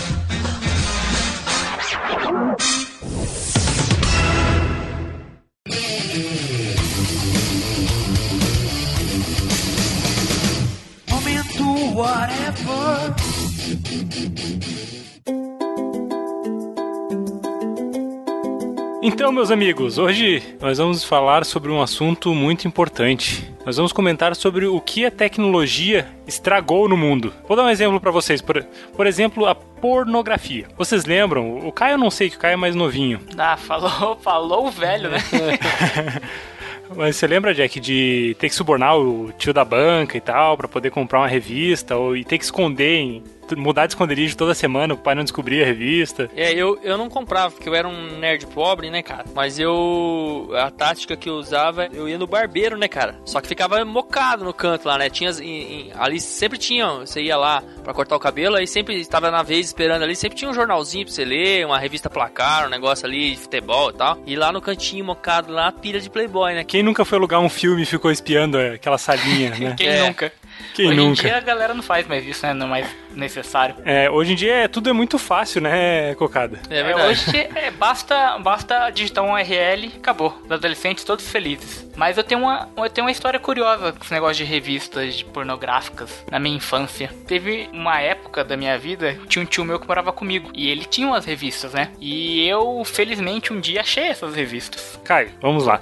Então, 19.01 19.31
meus 19.31 19.49
amigos, 19.49 19.97
hoje 19.97 20.43
nós 20.59 20.77
vamos 20.77 21.05
falar 21.05 21.45
sobre 21.45 21.71
um 21.71 21.81
assunto 21.81 22.35
muito 22.35 22.67
importante. 22.67 23.49
Nós 23.65 23.77
vamos 23.77 23.93
comentar 23.93 24.35
sobre 24.35 24.65
o 24.65 24.81
que 24.81 25.05
a 25.05 25.12
tecnologia 25.12 26.05
estragou 26.27 26.89
no 26.89 26.97
mundo. 26.97 27.33
Vou 27.47 27.55
dar 27.55 27.63
um 27.63 27.69
exemplo 27.69 27.99
pra 28.01 28.12
vocês. 28.12 28.41
Por, 28.41 28.62
por 28.95 29.07
exemplo, 29.07 29.45
a 29.45 29.55
pornografia. 29.55 30.67
Vocês 30.77 31.05
lembram? 31.05 31.59
O 31.65 31.71
Caio 31.71 31.93
eu 31.93 31.97
não 31.97 32.12
sei, 32.12 32.29
que 32.29 32.35
o 32.35 32.39
Caio 32.39 32.53
é 32.53 32.57
mais 32.57 32.75
novinho. 32.75 33.21
Ah, 33.38 33.55
falou, 33.55 34.17
falou 34.21 34.67
o 34.67 34.71
velho, 34.71 35.09
né? 35.09 35.19
Mas 36.95 37.15
você 37.15 37.27
lembra, 37.27 37.53
Jack, 37.53 37.79
de 37.79 38.35
ter 38.39 38.49
que 38.49 38.55
subornar 38.55 38.97
o 38.97 39.31
tio 39.38 39.53
da 39.53 39.63
banca 39.63 40.17
e 40.17 40.21
tal, 40.21 40.57
pra 40.57 40.67
poder 40.67 40.89
comprar 40.89 41.19
uma 41.19 41.27
revista, 41.27 41.95
ou 41.95 42.17
e 42.17 42.25
ter 42.25 42.38
que 42.39 42.43
esconder, 42.43 42.97
em- 42.97 43.23
mudar 43.55 43.85
de 43.85 43.93
esconderijo 43.93 44.35
toda 44.38 44.53
semana, 44.53 44.93
o 44.93 44.97
pai 44.97 45.15
não 45.15 45.23
descobrir 45.23 45.62
a 45.63 45.65
revista. 45.65 46.29
É, 46.35 46.53
eu, 46.53 46.79
eu 46.83 46.97
não 46.97 47.09
comprava, 47.09 47.51
porque 47.51 47.67
eu 47.69 47.75
era 47.75 47.88
um 47.88 48.17
nerd 48.19 48.45
pobre, 48.47 48.89
né, 48.89 49.01
cara? 49.01 49.25
Mas 49.33 49.59
eu. 49.59 50.49
A 50.55 50.69
tática 50.71 51.15
que 51.15 51.29
eu 51.29 51.35
usava, 51.35 51.88
eu 51.93 52.07
ia 52.07 52.17
no 52.17 52.27
barbeiro, 52.27 52.77
né, 52.77 52.88
cara? 52.88 53.15
Só 53.25 53.39
que 53.41 53.47
ficava 53.47 53.83
mocado 53.85 54.43
no 54.43 54.53
canto 54.53 54.88
lá, 54.88 54.97
né? 54.97 55.09
Tinha. 55.09 55.29
em- 55.41 55.88
em- 55.88 55.91
ali 55.95 56.19
sempre 56.19 56.57
tinha. 56.57 56.88
Você 56.99 57.21
ia 57.21 57.38
lá 57.38 57.63
pra 57.83 57.93
cortar 57.93 58.15
o 58.15 58.19
cabelo, 58.19 58.55
aí 58.55 58.67
sempre 58.67 58.95
estava 58.99 59.29
na 59.31 59.43
vez 59.43 59.67
esperando 59.67 60.03
ali, 60.03 60.15
sempre 60.15 60.38
tinha 60.38 60.49
um 60.49 60.53
jornalzinho 60.53 61.05
pra 61.05 61.13
você 61.13 61.23
ler, 61.25 61.65
uma 61.65 61.79
revista 61.79 62.09
placar, 62.09 62.65
um 62.67 62.69
negócio 62.69 63.05
ali 63.05 63.31
de 63.31 63.38
futebol 63.38 63.89
e 63.89 63.93
tal. 63.93 64.17
E 64.25 64.35
lá 64.35 64.51
no 64.51 64.62
cantinho 64.62 65.05
mocado 65.05 65.51
lá, 65.51 65.71
pilha 65.71 65.99
de 65.99 66.09
Playboy, 66.09 66.53
né? 66.53 66.63
Quem 66.63 66.83
nunca 66.83 67.05
foi 67.05 67.17
alugar 67.17 67.39
um 67.39 67.49
filme 67.49 67.83
e 67.83 67.85
ficou 67.85 68.12
espiando 68.12 68.57
aquela 68.57 68.97
salinha, 68.97 69.49
né? 69.57 69.75
Quem 69.77 69.88
É. 69.88 70.07
nunca? 70.07 70.31
Quem 70.74 70.88
Hoje 70.89 70.98
nunca? 70.98 71.22
em 71.22 71.26
dia 71.26 71.38
a 71.38 71.41
galera 71.41 71.74
não 71.74 71.84
faz 71.84 72.08
mais 72.08 72.26
isso, 72.26 72.45
né? 72.45 72.54
Não 72.54 72.67
é 72.67 72.69
mais 72.69 72.88
necessário. 73.15 73.76
É, 73.84 74.10
hoje 74.10 74.34
em 74.34 74.36
dia 74.36 74.54
é, 74.54 74.67
tudo 74.67 74.89
é 74.89 74.93
muito 74.93 75.17
fácil, 75.17 75.62
né, 75.62 76.15
Cocada? 76.15 76.60
É 76.69 76.80
É, 76.80 76.84
verdade. 76.84 77.08
hoje 77.10 77.38
é, 77.56 77.72
basta, 77.72 78.38
basta 78.39 78.89
digitar 78.91 79.24
um 79.24 79.34
URL 79.34 79.91
acabou. 79.98 80.39
Os 80.45 80.52
adolescentes 80.52 81.04
todos 81.04 81.28
felizes. 81.30 81.88
Mas 81.95 82.17
eu 82.17 82.24
tenho 82.24 82.41
uma, 82.41 82.69
eu 82.78 82.89
tenho 82.89 83.06
uma 83.06 83.12
história 83.12 83.39
curiosa 83.39 83.91
com 83.91 84.04
esse 84.04 84.13
negócio 84.13 84.36
de 84.36 84.43
revistas 84.50 85.15
de 85.15 85.26
pornográficas 85.26 86.24
na 86.32 86.39
minha 86.39 86.56
infância. 86.56 87.10
Teve 87.28 87.69
uma 87.74 88.00
época 88.00 88.43
da 88.43 88.56
minha 88.56 88.78
vida, 88.78 89.17
tinha 89.28 89.43
um 89.43 89.45
tio 89.45 89.65
meu 89.65 89.80
que 89.80 89.88
morava 89.88 90.12
comigo. 90.13 90.50
E 90.54 90.69
ele 90.69 90.86
tinha 90.86 91.08
umas 91.08 91.26
revistas, 91.26 91.74
né? 91.74 91.91
E 92.00 92.48
eu, 92.48 92.82
felizmente, 92.86 93.52
um 93.52 93.60
dia 93.60 93.82
achei 93.82 94.06
essas 94.06 94.34
revistas. 94.36 94.98
Caio, 95.04 95.32
vamos 95.41 95.65
lá. 95.65 95.82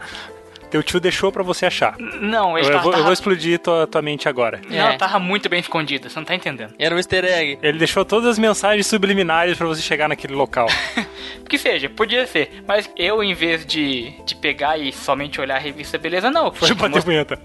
Teu 0.69 0.83
tio 0.83 0.99
deixou 0.99 1.31
pra 1.31 1.43
você 1.43 1.65
achar. 1.65 1.95
Não, 1.97 2.57
ele 2.57 2.67
Eu, 2.67 2.71
tava, 2.71 2.83
vou, 2.83 2.91
eu 2.91 2.95
tava- 2.97 3.03
vou 3.05 3.13
explodir 3.13 3.59
tua, 3.59 3.87
tua 3.87 4.01
mente 4.01 4.27
agora. 4.27 4.59
Não, 4.69 4.89
É. 4.89 4.97
tava 4.97 5.17
muito 5.19 5.47
bem 5.49 5.59
escondida, 5.59 6.09
você 6.09 6.19
não 6.19 6.25
tá 6.25 6.35
entendendo. 6.35 6.73
Era 6.77 6.93
um 6.93 6.97
easter 6.97 7.23
egg. 7.25 7.59
Ele 7.61 7.77
deixou 7.77 8.03
todas 8.03 8.27
as 8.29 8.37
mensagens 8.39 8.85
subliminares 8.87 9.57
pra 9.57 9.67
você 9.67 9.81
chegar 9.81 10.07
naquele 10.07 10.33
local. 10.33 10.67
Que 11.47 11.57
seja, 11.57 11.87
podia 11.89 12.27
ser. 12.27 12.61
Mas 12.67 12.89
eu, 12.97 13.23
em 13.23 13.33
vez 13.33 13.65
de, 13.65 14.11
de 14.25 14.35
pegar 14.35 14.77
e 14.77 14.91
somente 14.91 15.39
olhar 15.39 15.55
a 15.55 15.59
revista, 15.59 15.97
beleza, 15.97 16.29
não. 16.29 16.51
Foi 16.51 16.67
Tinha 16.67 16.75
que, 16.75 16.81
bater 16.81 16.95
mos- 16.95 17.05
punheta. 17.05 17.39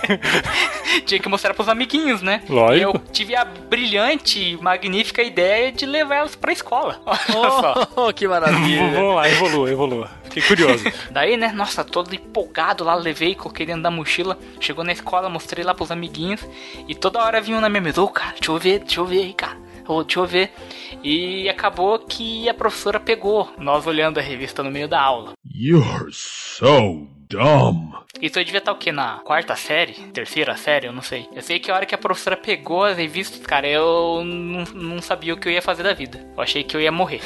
tinha 1.06 1.20
que 1.20 1.28
mostrar 1.28 1.52
pros 1.54 1.68
amiguinhos, 1.68 2.22
né? 2.22 2.42
Lógico. 2.48 2.78
E 2.78 2.82
eu 2.82 2.98
tive 3.12 3.36
a 3.36 3.44
brilhante 3.44 4.52
e 4.52 4.56
magnífica 4.62 5.22
ideia 5.22 5.70
de 5.72 5.84
levar 5.86 6.16
elas 6.16 6.34
pra 6.36 6.52
escola. 6.52 7.00
Olha 7.06 7.50
só. 7.50 7.88
Oh, 7.96 8.12
que 8.12 8.26
maravilha. 8.26 8.90
Vamos 8.90 9.14
lá, 9.16 9.28
evolua, 9.28 9.70
evolua. 9.70 10.10
Fiquei 10.24 10.42
curioso. 10.42 10.84
Daí, 11.10 11.36
né, 11.36 11.52
nossa, 11.52 11.84
todo 11.84 12.14
empolgado 12.30 12.84
lá, 12.84 12.94
levei, 12.94 13.34
coloquei 13.34 13.66
dentro 13.66 13.82
da 13.82 13.90
mochila. 13.90 14.38
Chegou 14.60 14.84
na 14.84 14.92
escola, 14.92 15.28
mostrei 15.28 15.64
lá 15.64 15.74
pros 15.74 15.90
amiguinhos. 15.90 16.46
E 16.88 16.94
toda 16.94 17.22
hora 17.22 17.40
vinham 17.40 17.60
na 17.60 17.68
minha 17.68 17.80
mesa, 17.80 18.00
ô, 18.00 18.08
cara, 18.08 18.32
deixa 18.32 18.50
eu 18.50 18.58
ver, 18.58 18.78
deixa 18.78 19.00
eu 19.00 19.06
ver 19.06 19.18
aí, 19.18 19.34
cara. 19.34 19.58
Ô, 19.86 20.04
deixa 20.04 20.20
eu 20.20 20.26
ver. 20.26 20.52
E 21.02 21.48
acabou 21.48 21.98
que 21.98 22.48
a 22.48 22.54
professora 22.54 23.00
pegou 23.00 23.52
nós 23.58 23.86
olhando 23.86 24.18
a 24.18 24.22
revista 24.22 24.62
no 24.62 24.70
meio 24.70 24.88
da 24.88 25.00
aula. 25.00 25.32
You're 25.44 26.12
so 26.12 27.08
dumb. 27.30 28.00
Isso 28.20 28.38
eu 28.38 28.44
devia 28.44 28.58
estar 28.58 28.72
o 28.72 28.76
quê? 28.76 28.90
Na 28.90 29.20
quarta 29.20 29.54
série? 29.54 29.94
Terceira 30.12 30.56
série? 30.56 30.88
Eu 30.88 30.92
não 30.92 31.00
sei. 31.00 31.28
Eu 31.32 31.40
sei 31.40 31.60
que 31.60 31.70
a 31.70 31.74
hora 31.74 31.86
que 31.86 31.94
a 31.94 31.98
professora 31.98 32.36
pegou 32.36 32.84
as 32.84 32.98
revistas, 32.98 33.40
cara, 33.46 33.66
eu 33.68 34.22
não, 34.24 34.64
não 34.74 35.00
sabia 35.00 35.32
o 35.32 35.36
que 35.36 35.48
eu 35.48 35.52
ia 35.52 35.62
fazer 35.62 35.84
da 35.84 35.94
vida. 35.94 36.20
Eu 36.36 36.42
achei 36.42 36.64
que 36.64 36.76
eu 36.76 36.80
ia 36.80 36.90
morrer. 36.90 37.22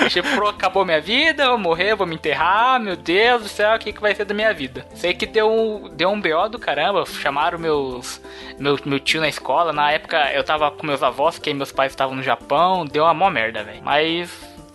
eu 0.00 0.06
achei, 0.06 0.22
pô, 0.22 0.48
acabou 0.48 0.84
minha 0.84 1.00
vida, 1.00 1.44
eu 1.44 1.50
vou 1.50 1.58
morrer, 1.58 1.92
eu 1.92 1.96
vou 1.98 2.06
me 2.06 2.14
enterrar, 2.14 2.80
meu 2.80 2.96
Deus 2.96 3.42
do 3.42 3.48
céu, 3.48 3.76
o 3.76 3.78
que, 3.78 3.92
que 3.92 4.00
vai 4.00 4.14
ser 4.14 4.24
da 4.24 4.34
minha 4.34 4.52
vida? 4.54 4.86
Sei 4.94 5.12
que 5.12 5.26
deu, 5.26 5.90
deu 5.92 6.08
um 6.08 6.20
BO 6.20 6.48
do 6.50 6.58
caramba, 6.58 7.04
chamaram 7.06 7.58
meus, 7.58 8.20
meu, 8.58 8.78
meu 8.84 8.98
tio 8.98 9.20
na 9.20 9.28
escola. 9.28 9.72
Na 9.72 9.92
época 9.92 10.32
eu 10.32 10.42
tava 10.42 10.70
com 10.70 10.86
meus 10.86 11.02
avós, 11.02 11.38
que 11.38 11.52
meus 11.52 11.70
pais 11.70 11.92
estavam 11.92 12.16
no 12.16 12.22
Japão, 12.22 12.86
deu 12.86 13.04
uma 13.04 13.14
mó 13.14 13.30
merda, 13.30 13.62
velho. 13.62 13.82
Mas 13.84 14.30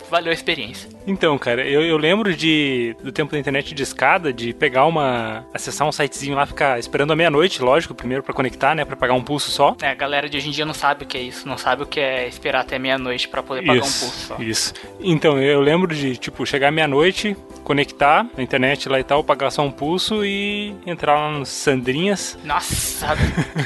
valeu 0.08 0.30
a 0.30 0.34
experiência. 0.34 0.95
Então, 1.06 1.38
cara, 1.38 1.64
eu, 1.66 1.82
eu 1.82 1.96
lembro 1.96 2.34
de 2.34 2.96
do 3.02 3.12
tempo 3.12 3.30
da 3.32 3.38
internet 3.38 3.74
de 3.74 3.82
escada, 3.82 4.32
de 4.32 4.52
pegar 4.52 4.86
uma. 4.86 5.44
acessar 5.54 5.86
um 5.86 5.92
sitezinho 5.92 6.34
lá, 6.36 6.44
ficar 6.46 6.78
esperando 6.78 7.12
a 7.12 7.16
meia-noite, 7.16 7.62
lógico, 7.62 7.94
primeiro 7.94 8.22
para 8.22 8.34
conectar, 8.34 8.74
né? 8.74 8.84
Pra 8.84 8.96
pagar 8.96 9.14
um 9.14 9.22
pulso 9.22 9.50
só. 9.50 9.76
É, 9.82 9.88
a 9.90 9.94
galera 9.94 10.28
de 10.28 10.36
hoje 10.36 10.48
em 10.48 10.52
dia 10.52 10.64
não 10.66 10.74
sabe 10.74 11.04
o 11.04 11.06
que 11.06 11.16
é 11.16 11.22
isso, 11.22 11.46
não 11.48 11.56
sabe 11.56 11.82
o 11.82 11.86
que 11.86 12.00
é 12.00 12.26
esperar 12.26 12.60
até 12.60 12.78
meia-noite 12.78 13.28
para 13.28 13.42
poder 13.42 13.62
pagar 13.64 13.80
isso, 13.84 14.04
um 14.04 14.08
pulso 14.08 14.26
só. 14.26 14.36
Isso. 14.42 14.74
Então, 15.00 15.40
eu 15.40 15.60
lembro 15.60 15.94
de, 15.94 16.16
tipo, 16.16 16.44
chegar 16.44 16.70
meia-noite, 16.70 17.36
conectar 17.62 18.26
na 18.36 18.42
internet 18.42 18.88
lá 18.88 18.98
e 18.98 19.04
tal, 19.04 19.22
pagar 19.22 19.50
só 19.50 19.62
um 19.62 19.70
pulso 19.70 20.24
e 20.24 20.74
entrar 20.86 21.14
lá 21.14 21.30
nos 21.30 21.48
Sandrinhas. 21.48 22.38
Nossa, 22.44 23.16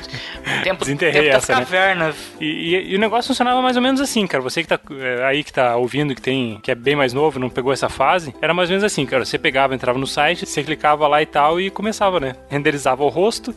tempo, 0.65 0.81
Desenterrei 0.81 1.23
tempo 1.23 1.33
das 1.35 1.45
essa, 1.45 1.53
né? 1.55 1.59
cavernas. 1.61 2.17
E, 2.41 2.45
e- 2.47 2.93
e 2.93 2.97
o 2.97 2.99
negócio 2.99 3.29
funcionava 3.29 3.61
mais 3.63 3.77
ou 3.77 3.83
menos 3.83 4.01
assim, 4.01 4.27
cara. 4.27 4.43
Você 4.43 4.63
que 4.63 4.69
tá 4.69 4.79
é, 4.99 5.25
aí 5.25 5.45
que 5.45 5.53
tá 5.53 5.77
ouvindo, 5.77 6.15
que 6.15 6.23
tem, 6.23 6.59
que 6.63 6.71
é 6.71 6.75
bem 6.75 6.97
mais 6.97 7.13
novo, 7.13 7.30
não 7.39 7.51
pegou 7.51 7.73
essa 7.73 7.89
fase, 7.89 8.35
era 8.41 8.53
mais 8.55 8.69
ou 8.69 8.73
menos 8.75 8.85
assim, 8.85 9.05
cara. 9.07 9.25
Você 9.25 9.39
pegava, 9.39 9.75
entrava 9.75 9.99
no 9.99 10.07
site, 10.07 10.47
você 10.47 10.63
clicava 10.63 11.07
lá 11.07 11.23
e 11.23 11.27
tal 11.27 11.61
e 11.61 11.71
começava, 11.71 12.19
né? 12.19 12.35
Renderizava 12.49 13.05
o 13.05 13.09
rosto, 13.09 13.55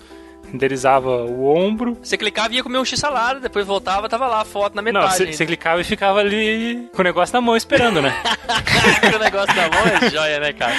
renderizava 0.52 1.10
o 1.10 1.48
ombro. 1.48 1.98
Você 2.04 2.18
clicava 2.18 2.54
e 2.54 2.58
ia 2.58 2.64
comer 2.64 2.78
um 2.78 2.86
x-salada, 2.86 3.40
depois 3.40 3.66
voltava, 3.66 4.08
tava 4.08 4.28
lá 4.28 4.42
a 4.42 4.46
foto 4.46 4.76
na 4.76 4.82
Não, 4.82 4.92
metade. 5.02 5.18
você 5.18 5.34
você 5.34 5.46
clicava 5.46 5.82
e 5.82 5.84
ficava 5.84 6.20
ali 6.20 6.88
com 6.94 7.02
o 7.02 7.04
negócio 7.04 7.34
na 7.34 7.42
mão 7.42 7.56
esperando, 7.56 8.02
né? 8.02 8.14
o 9.16 9.20
negócio 9.20 9.56
da 9.56 9.70
mão 9.70 9.88
é 9.88 10.10
joia, 10.10 10.40
né, 10.40 10.54
cara? 10.54 10.74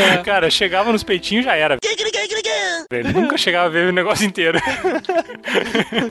cara, 0.24 0.50
chegava 0.50 0.92
nos 0.92 1.02
peitinhos 1.02 1.44
já 1.44 1.54
era. 1.54 1.76
Velho, 2.90 3.12
nunca 3.12 3.36
chegava 3.36 3.66
a 3.66 3.68
ver 3.68 3.88
o 3.88 3.92
negócio 3.92 4.26
inteiro. 4.26 4.58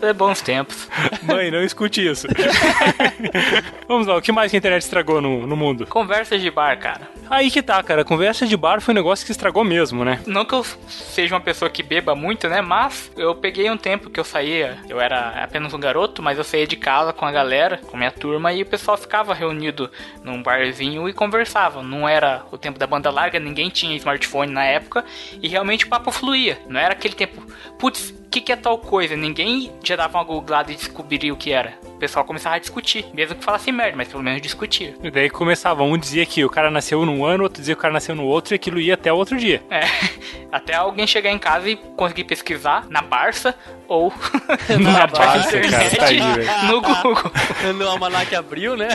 É 0.02 0.14
bons 0.14 0.42
tempos. 0.42 0.88
Mãe, 1.24 1.52
não 1.52 1.64
escute 1.64 2.06
isso. 2.06 2.28
Vamos 3.88 4.08
lá, 4.08 4.16
o 4.18 4.22
que 4.22 4.32
mais 4.32 4.50
que 4.50 4.58
a 4.58 4.60
internet 4.60 4.82
estragou 4.82 5.22
no, 5.22 5.46
no 5.46 5.56
mundo? 5.56 5.86
Conversas 5.86 6.42
de 6.42 6.50
bar, 6.50 6.78
cara. 6.80 7.10
Aí 7.30 7.52
que 7.52 7.62
tá, 7.62 7.82
cara. 7.84 8.04
Conversa 8.04 8.46
de 8.46 8.56
bar 8.56 8.82
foi 8.82 8.94
um 8.94 8.96
negócio 8.96 9.26
que 9.26 9.32
estragou 9.32 9.64
mesmo, 9.64 10.04
né? 10.04 10.22
Não 10.26 10.46
que 10.46 10.54
eu 10.54 10.64
seja 10.88 11.36
uma 11.36 11.42
pessoa 11.42 11.70
que 11.70 11.84
beba 11.84 12.16
muito, 12.16 12.48
né? 12.48 12.62
Mas 12.62 13.12
eu 13.18 13.36
peguei 13.36 13.70
um 13.70 13.78
tempo 13.78 14.10
que 14.10 14.20
eu 14.20 14.24
saía. 14.24 14.78
Eu 14.88 15.00
era 15.00 15.44
apenas 15.44 15.74
um 15.74 15.80
garoto, 15.80 16.22
mas 16.22 16.38
eu 16.38 16.44
saía 16.44 16.68
de 16.68 16.76
casa 16.76 17.14
com 17.14 17.26
a 17.26 17.32
galera, 17.32 17.78
com 17.78 17.96
a 17.96 18.00
minha 18.00 18.12
turma, 18.12 18.54
e 18.54 18.62
o 18.62 18.66
pessoal 18.66 18.98
ficava 18.98 19.34
reunido 19.34 19.90
num 20.24 20.42
barzinho 20.42 21.08
e 21.08 21.14
conversava. 21.14 21.82
Não 21.84 22.08
era 22.08 22.44
o 22.52 22.58
tempo 22.58 22.80
da 22.80 22.88
banda 22.88 23.10
larga, 23.10 23.40
ninguém 23.40 23.70
tinha 23.70 23.96
smartphone 23.98 24.52
na 24.52 24.66
época, 24.66 25.04
e 25.42 25.48
realmente 25.48 25.86
o 25.86 25.90
papo 25.90 26.12
fluía. 26.12 26.58
Não 26.68 26.80
era 26.80 26.94
aquele 26.94 27.16
tempo, 27.16 27.42
putz, 27.78 28.10
o 28.10 28.30
que, 28.30 28.42
que 28.42 28.52
é 28.52 28.56
tal 28.56 28.78
coisa? 28.78 29.16
Ninguém 29.16 29.72
já 29.84 29.96
dava 29.96 30.18
uma 30.18 30.24
googlada 30.24 30.72
e 30.72 30.76
descobria 30.76 31.34
o 31.34 31.38
que 31.38 31.52
era. 31.52 31.74
O 31.98 32.00
pessoal 32.00 32.24
começava 32.24 32.58
a 32.58 32.60
discutir, 32.60 33.08
mesmo 33.12 33.34
que 33.34 33.44
falasse 33.44 33.72
merda, 33.72 33.98
mas 33.98 34.08
pelo 34.08 34.22
menos 34.22 34.40
discutia. 34.40 34.94
E 35.02 35.10
daí 35.10 35.32
começava, 35.32 35.82
um 35.82 35.98
dizia 35.98 36.28
que 36.28 36.46
o 36.46 36.50
cara 36.50 36.70
nasceu 36.70 37.04
num 37.04 37.26
ano, 37.26 37.42
outro 37.42 37.60
dizia 37.60 37.74
que 37.74 37.80
o 37.80 37.82
cara 37.82 37.92
nasceu 37.92 38.14
no 38.14 38.24
outro, 38.24 38.54
e 38.54 38.56
aquilo 38.56 38.80
ia 38.80 38.94
até 38.94 39.12
o 39.12 39.16
outro 39.16 39.36
dia. 39.36 39.64
É, 39.68 39.82
até 40.52 40.76
alguém 40.76 41.08
chegar 41.08 41.32
em 41.32 41.40
casa 41.40 41.68
e 41.68 41.76
conseguir 41.76 42.26
pesquisar 42.26 42.86
na 42.88 43.02
Barça 43.02 43.56
ou 43.88 44.12
Na 44.82 45.08
Barça, 45.08 45.60
da 45.60 45.70
cara, 45.70 45.90
tá 45.96 46.06
aí, 46.06 46.20
no 46.68 46.82
Google. 46.82 47.32
no 47.76 47.88
Almanac 47.90 48.36
abril, 48.36 48.76
né? 48.76 48.90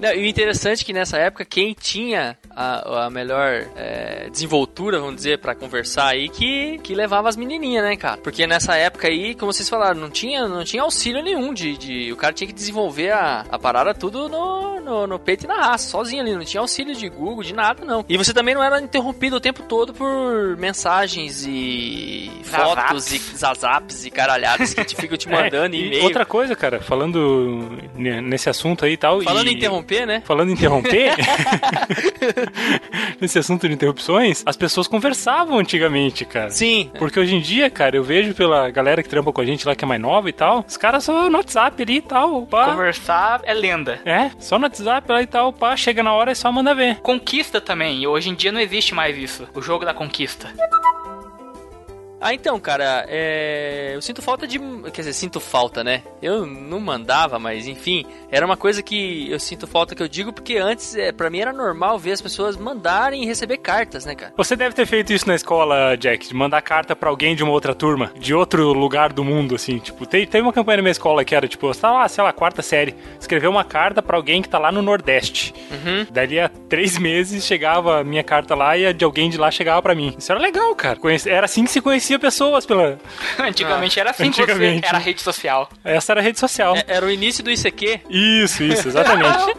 Não, 0.00 0.12
e 0.12 0.22
o 0.22 0.26
interessante 0.26 0.82
é 0.82 0.84
que 0.84 0.92
nessa 0.92 1.18
época, 1.18 1.44
quem 1.44 1.74
tinha 1.74 2.36
a, 2.50 3.06
a 3.06 3.10
melhor 3.10 3.66
é, 3.76 4.28
desenvoltura, 4.30 4.98
vamos 5.00 5.16
dizer, 5.16 5.38
pra 5.38 5.54
conversar 5.54 6.08
aí, 6.08 6.28
que, 6.28 6.78
que 6.82 6.94
levava 6.94 7.28
as 7.28 7.36
menininhas, 7.36 7.84
né, 7.84 7.96
cara? 7.96 8.16
Porque 8.18 8.46
nessa 8.46 8.76
época 8.76 9.08
aí, 9.08 9.34
como 9.34 9.52
vocês 9.52 9.68
falaram, 9.68 10.00
não 10.00 10.10
tinha, 10.10 10.46
não 10.48 10.64
tinha 10.64 10.82
auxílio 10.82 11.22
nenhum 11.22 11.52
de, 11.54 11.76
de- 11.76 12.12
O 12.12 12.16
cara 12.16 12.32
tinha 12.32 12.46
que 12.48 12.52
desenvolver 12.54 13.10
a, 13.12 13.44
a 13.50 13.58
parada 13.58 13.94
tudo 13.94 14.28
no, 14.28 14.80
no, 14.80 15.06
no 15.06 15.18
peito 15.18 15.44
e 15.44 15.48
na 15.48 15.56
raça, 15.56 15.88
sozinho 15.88 16.22
ali. 16.22 16.34
Não 16.34 16.44
tinha 16.44 16.60
auxílio 16.60 16.94
de 16.94 17.08
Google, 17.08 17.42
de 17.42 17.54
nada, 17.54 17.84
não. 17.84 18.04
E 18.08 18.16
você 18.16 18.32
também 18.32 18.54
não 18.54 18.62
era 18.62 18.80
interrompido 18.80 19.36
o 19.36 19.40
tempo 19.40 19.62
todo 19.62 19.92
por 19.94 20.56
mensagens 20.56 21.44
e 21.46 22.30
fotos 22.44 23.04
Zazaps. 23.04 23.12
e 23.12 23.36
zazaps 23.36 24.04
e 24.04 24.10
caralhadas 24.22 24.72
que 24.74 24.84
te 24.84 24.94
ficam 24.96 25.16
te 25.18 25.28
mandando 25.28 25.74
É, 25.74 25.78
e 25.78 25.82
e 25.82 25.86
e-mail. 25.88 26.04
outra 26.04 26.24
coisa, 26.24 26.54
cara, 26.54 26.80
falando 26.80 27.70
ne- 27.94 28.20
nesse 28.20 28.48
assunto 28.48 28.84
aí 28.84 28.92
e 28.92 28.96
tal. 28.96 29.20
Falando 29.22 29.48
e... 29.48 29.52
em 29.52 29.56
interromper, 29.56 30.06
né? 30.06 30.22
Falando 30.24 30.50
em 30.50 30.52
interromper, 30.52 31.14
nesse 33.20 33.38
assunto 33.38 33.66
de 33.68 33.74
interrupções, 33.74 34.42
as 34.46 34.56
pessoas 34.56 34.86
conversavam 34.86 35.58
antigamente, 35.58 36.24
cara. 36.24 36.50
Sim. 36.50 36.90
Porque 36.98 37.18
hoje 37.18 37.34
em 37.34 37.40
dia, 37.40 37.68
cara, 37.70 37.96
eu 37.96 38.04
vejo 38.04 38.34
pela 38.34 38.70
galera 38.70 39.02
que 39.02 39.08
trampa 39.08 39.32
com 39.32 39.40
a 39.40 39.44
gente 39.44 39.66
lá 39.66 39.74
que 39.74 39.84
é 39.84 39.88
mais 39.88 40.00
nova 40.00 40.28
e 40.28 40.32
tal, 40.32 40.64
os 40.66 40.76
caras 40.76 41.04
só 41.04 41.28
no 41.28 41.36
WhatsApp 41.38 41.82
ali 41.82 41.96
e 41.96 42.00
tal, 42.02 42.42
pá. 42.46 42.66
Conversar 42.70 43.40
é 43.44 43.54
lenda. 43.54 44.00
É, 44.04 44.30
só 44.38 44.58
no 44.58 44.64
WhatsApp 44.64 45.10
lá 45.10 45.22
e 45.22 45.26
tal, 45.26 45.52
pá, 45.52 45.76
chega 45.76 46.02
na 46.02 46.12
hora 46.12 46.32
e 46.32 46.36
só 46.36 46.50
manda 46.52 46.74
ver. 46.74 46.96
Conquista 46.96 47.60
também, 47.60 48.02
e 48.02 48.06
hoje 48.06 48.30
em 48.30 48.34
dia 48.34 48.52
não 48.52 48.60
existe 48.60 48.94
mais 48.94 49.16
isso. 49.16 49.48
O 49.54 49.62
jogo 49.62 49.84
da 49.84 49.94
conquista. 49.94 50.48
Ah, 52.22 52.32
então, 52.32 52.58
cara, 52.60 53.04
é... 53.08 53.92
eu 53.94 54.00
sinto 54.00 54.22
falta 54.22 54.46
de. 54.46 54.58
Quer 54.92 55.00
dizer, 55.02 55.12
sinto 55.12 55.40
falta, 55.40 55.82
né? 55.82 56.02
Eu 56.22 56.46
não 56.46 56.78
mandava, 56.80 57.38
mas 57.38 57.66
enfim, 57.66 58.04
era 58.30 58.46
uma 58.46 58.56
coisa 58.56 58.82
que 58.82 59.30
eu 59.30 59.38
sinto 59.40 59.66
falta 59.66 59.94
que 59.94 60.02
eu 60.02 60.08
digo 60.08 60.32
porque 60.32 60.56
antes, 60.56 60.94
é, 60.94 61.10
para 61.12 61.28
mim, 61.28 61.40
era 61.40 61.52
normal 61.52 61.98
ver 61.98 62.12
as 62.12 62.22
pessoas 62.22 62.56
mandarem 62.56 63.22
e 63.22 63.26
receber 63.26 63.58
cartas, 63.58 64.04
né, 64.06 64.14
cara? 64.14 64.32
Você 64.36 64.54
deve 64.54 64.74
ter 64.74 64.86
feito 64.86 65.12
isso 65.12 65.26
na 65.26 65.34
escola, 65.34 65.96
Jack, 65.96 66.28
de 66.28 66.34
mandar 66.34 66.62
carta 66.62 66.94
pra 66.94 67.10
alguém 67.10 67.34
de 67.34 67.42
uma 67.42 67.52
outra 67.52 67.74
turma, 67.74 68.12
de 68.18 68.32
outro 68.34 68.72
lugar 68.72 69.12
do 69.12 69.24
mundo, 69.24 69.54
assim. 69.56 69.78
Tipo, 69.78 70.06
te- 70.06 70.26
teve 70.26 70.42
uma 70.42 70.52
campanha 70.52 70.76
na 70.76 70.82
minha 70.82 70.92
escola 70.92 71.24
que 71.24 71.34
era, 71.34 71.48
tipo, 71.48 71.66
eu 71.66 71.74
tava 71.74 71.98
lá, 71.98 72.08
sei 72.08 72.22
lá, 72.22 72.32
quarta 72.32 72.62
série, 72.62 72.94
escrever 73.18 73.48
uma 73.48 73.64
carta 73.64 74.00
pra 74.00 74.16
alguém 74.16 74.40
que 74.40 74.48
tá 74.48 74.58
lá 74.58 74.70
no 74.70 74.80
Nordeste. 74.82 75.52
Uhum. 75.70 76.06
Dali 76.10 76.38
a 76.38 76.48
três 76.68 76.96
meses 76.98 77.44
chegava 77.44 78.00
a 78.00 78.04
minha 78.04 78.22
carta 78.22 78.54
lá 78.54 78.76
e 78.76 78.86
a 78.86 78.92
de 78.92 79.04
alguém 79.04 79.28
de 79.28 79.38
lá 79.38 79.50
chegava 79.50 79.82
pra 79.82 79.94
mim. 79.94 80.14
Isso 80.16 80.30
era 80.30 80.40
legal, 80.40 80.74
cara. 80.74 80.98
Era 81.26 81.46
assim 81.46 81.64
que 81.64 81.70
se 81.70 81.80
conhecia 81.80 82.11
pessoas 82.18 82.66
pela. 82.66 82.98
Antigamente 83.38 83.98
era 84.00 84.10
assim, 84.10 84.30
que 84.30 84.42
Antigamente. 84.42 84.80
você 84.80 84.86
era 84.88 84.98
rede 84.98 85.20
social. 85.22 85.68
Essa 85.84 86.12
era 86.12 86.20
a 86.20 86.24
rede 86.24 86.38
social. 86.38 86.76
É, 86.76 86.84
Era 86.86 87.06
o 87.06 87.10
início 87.10 87.42
do 87.44 87.50
ICQ. 87.50 88.00
Isso, 88.10 88.62
isso, 88.62 88.88
exatamente. 88.88 89.38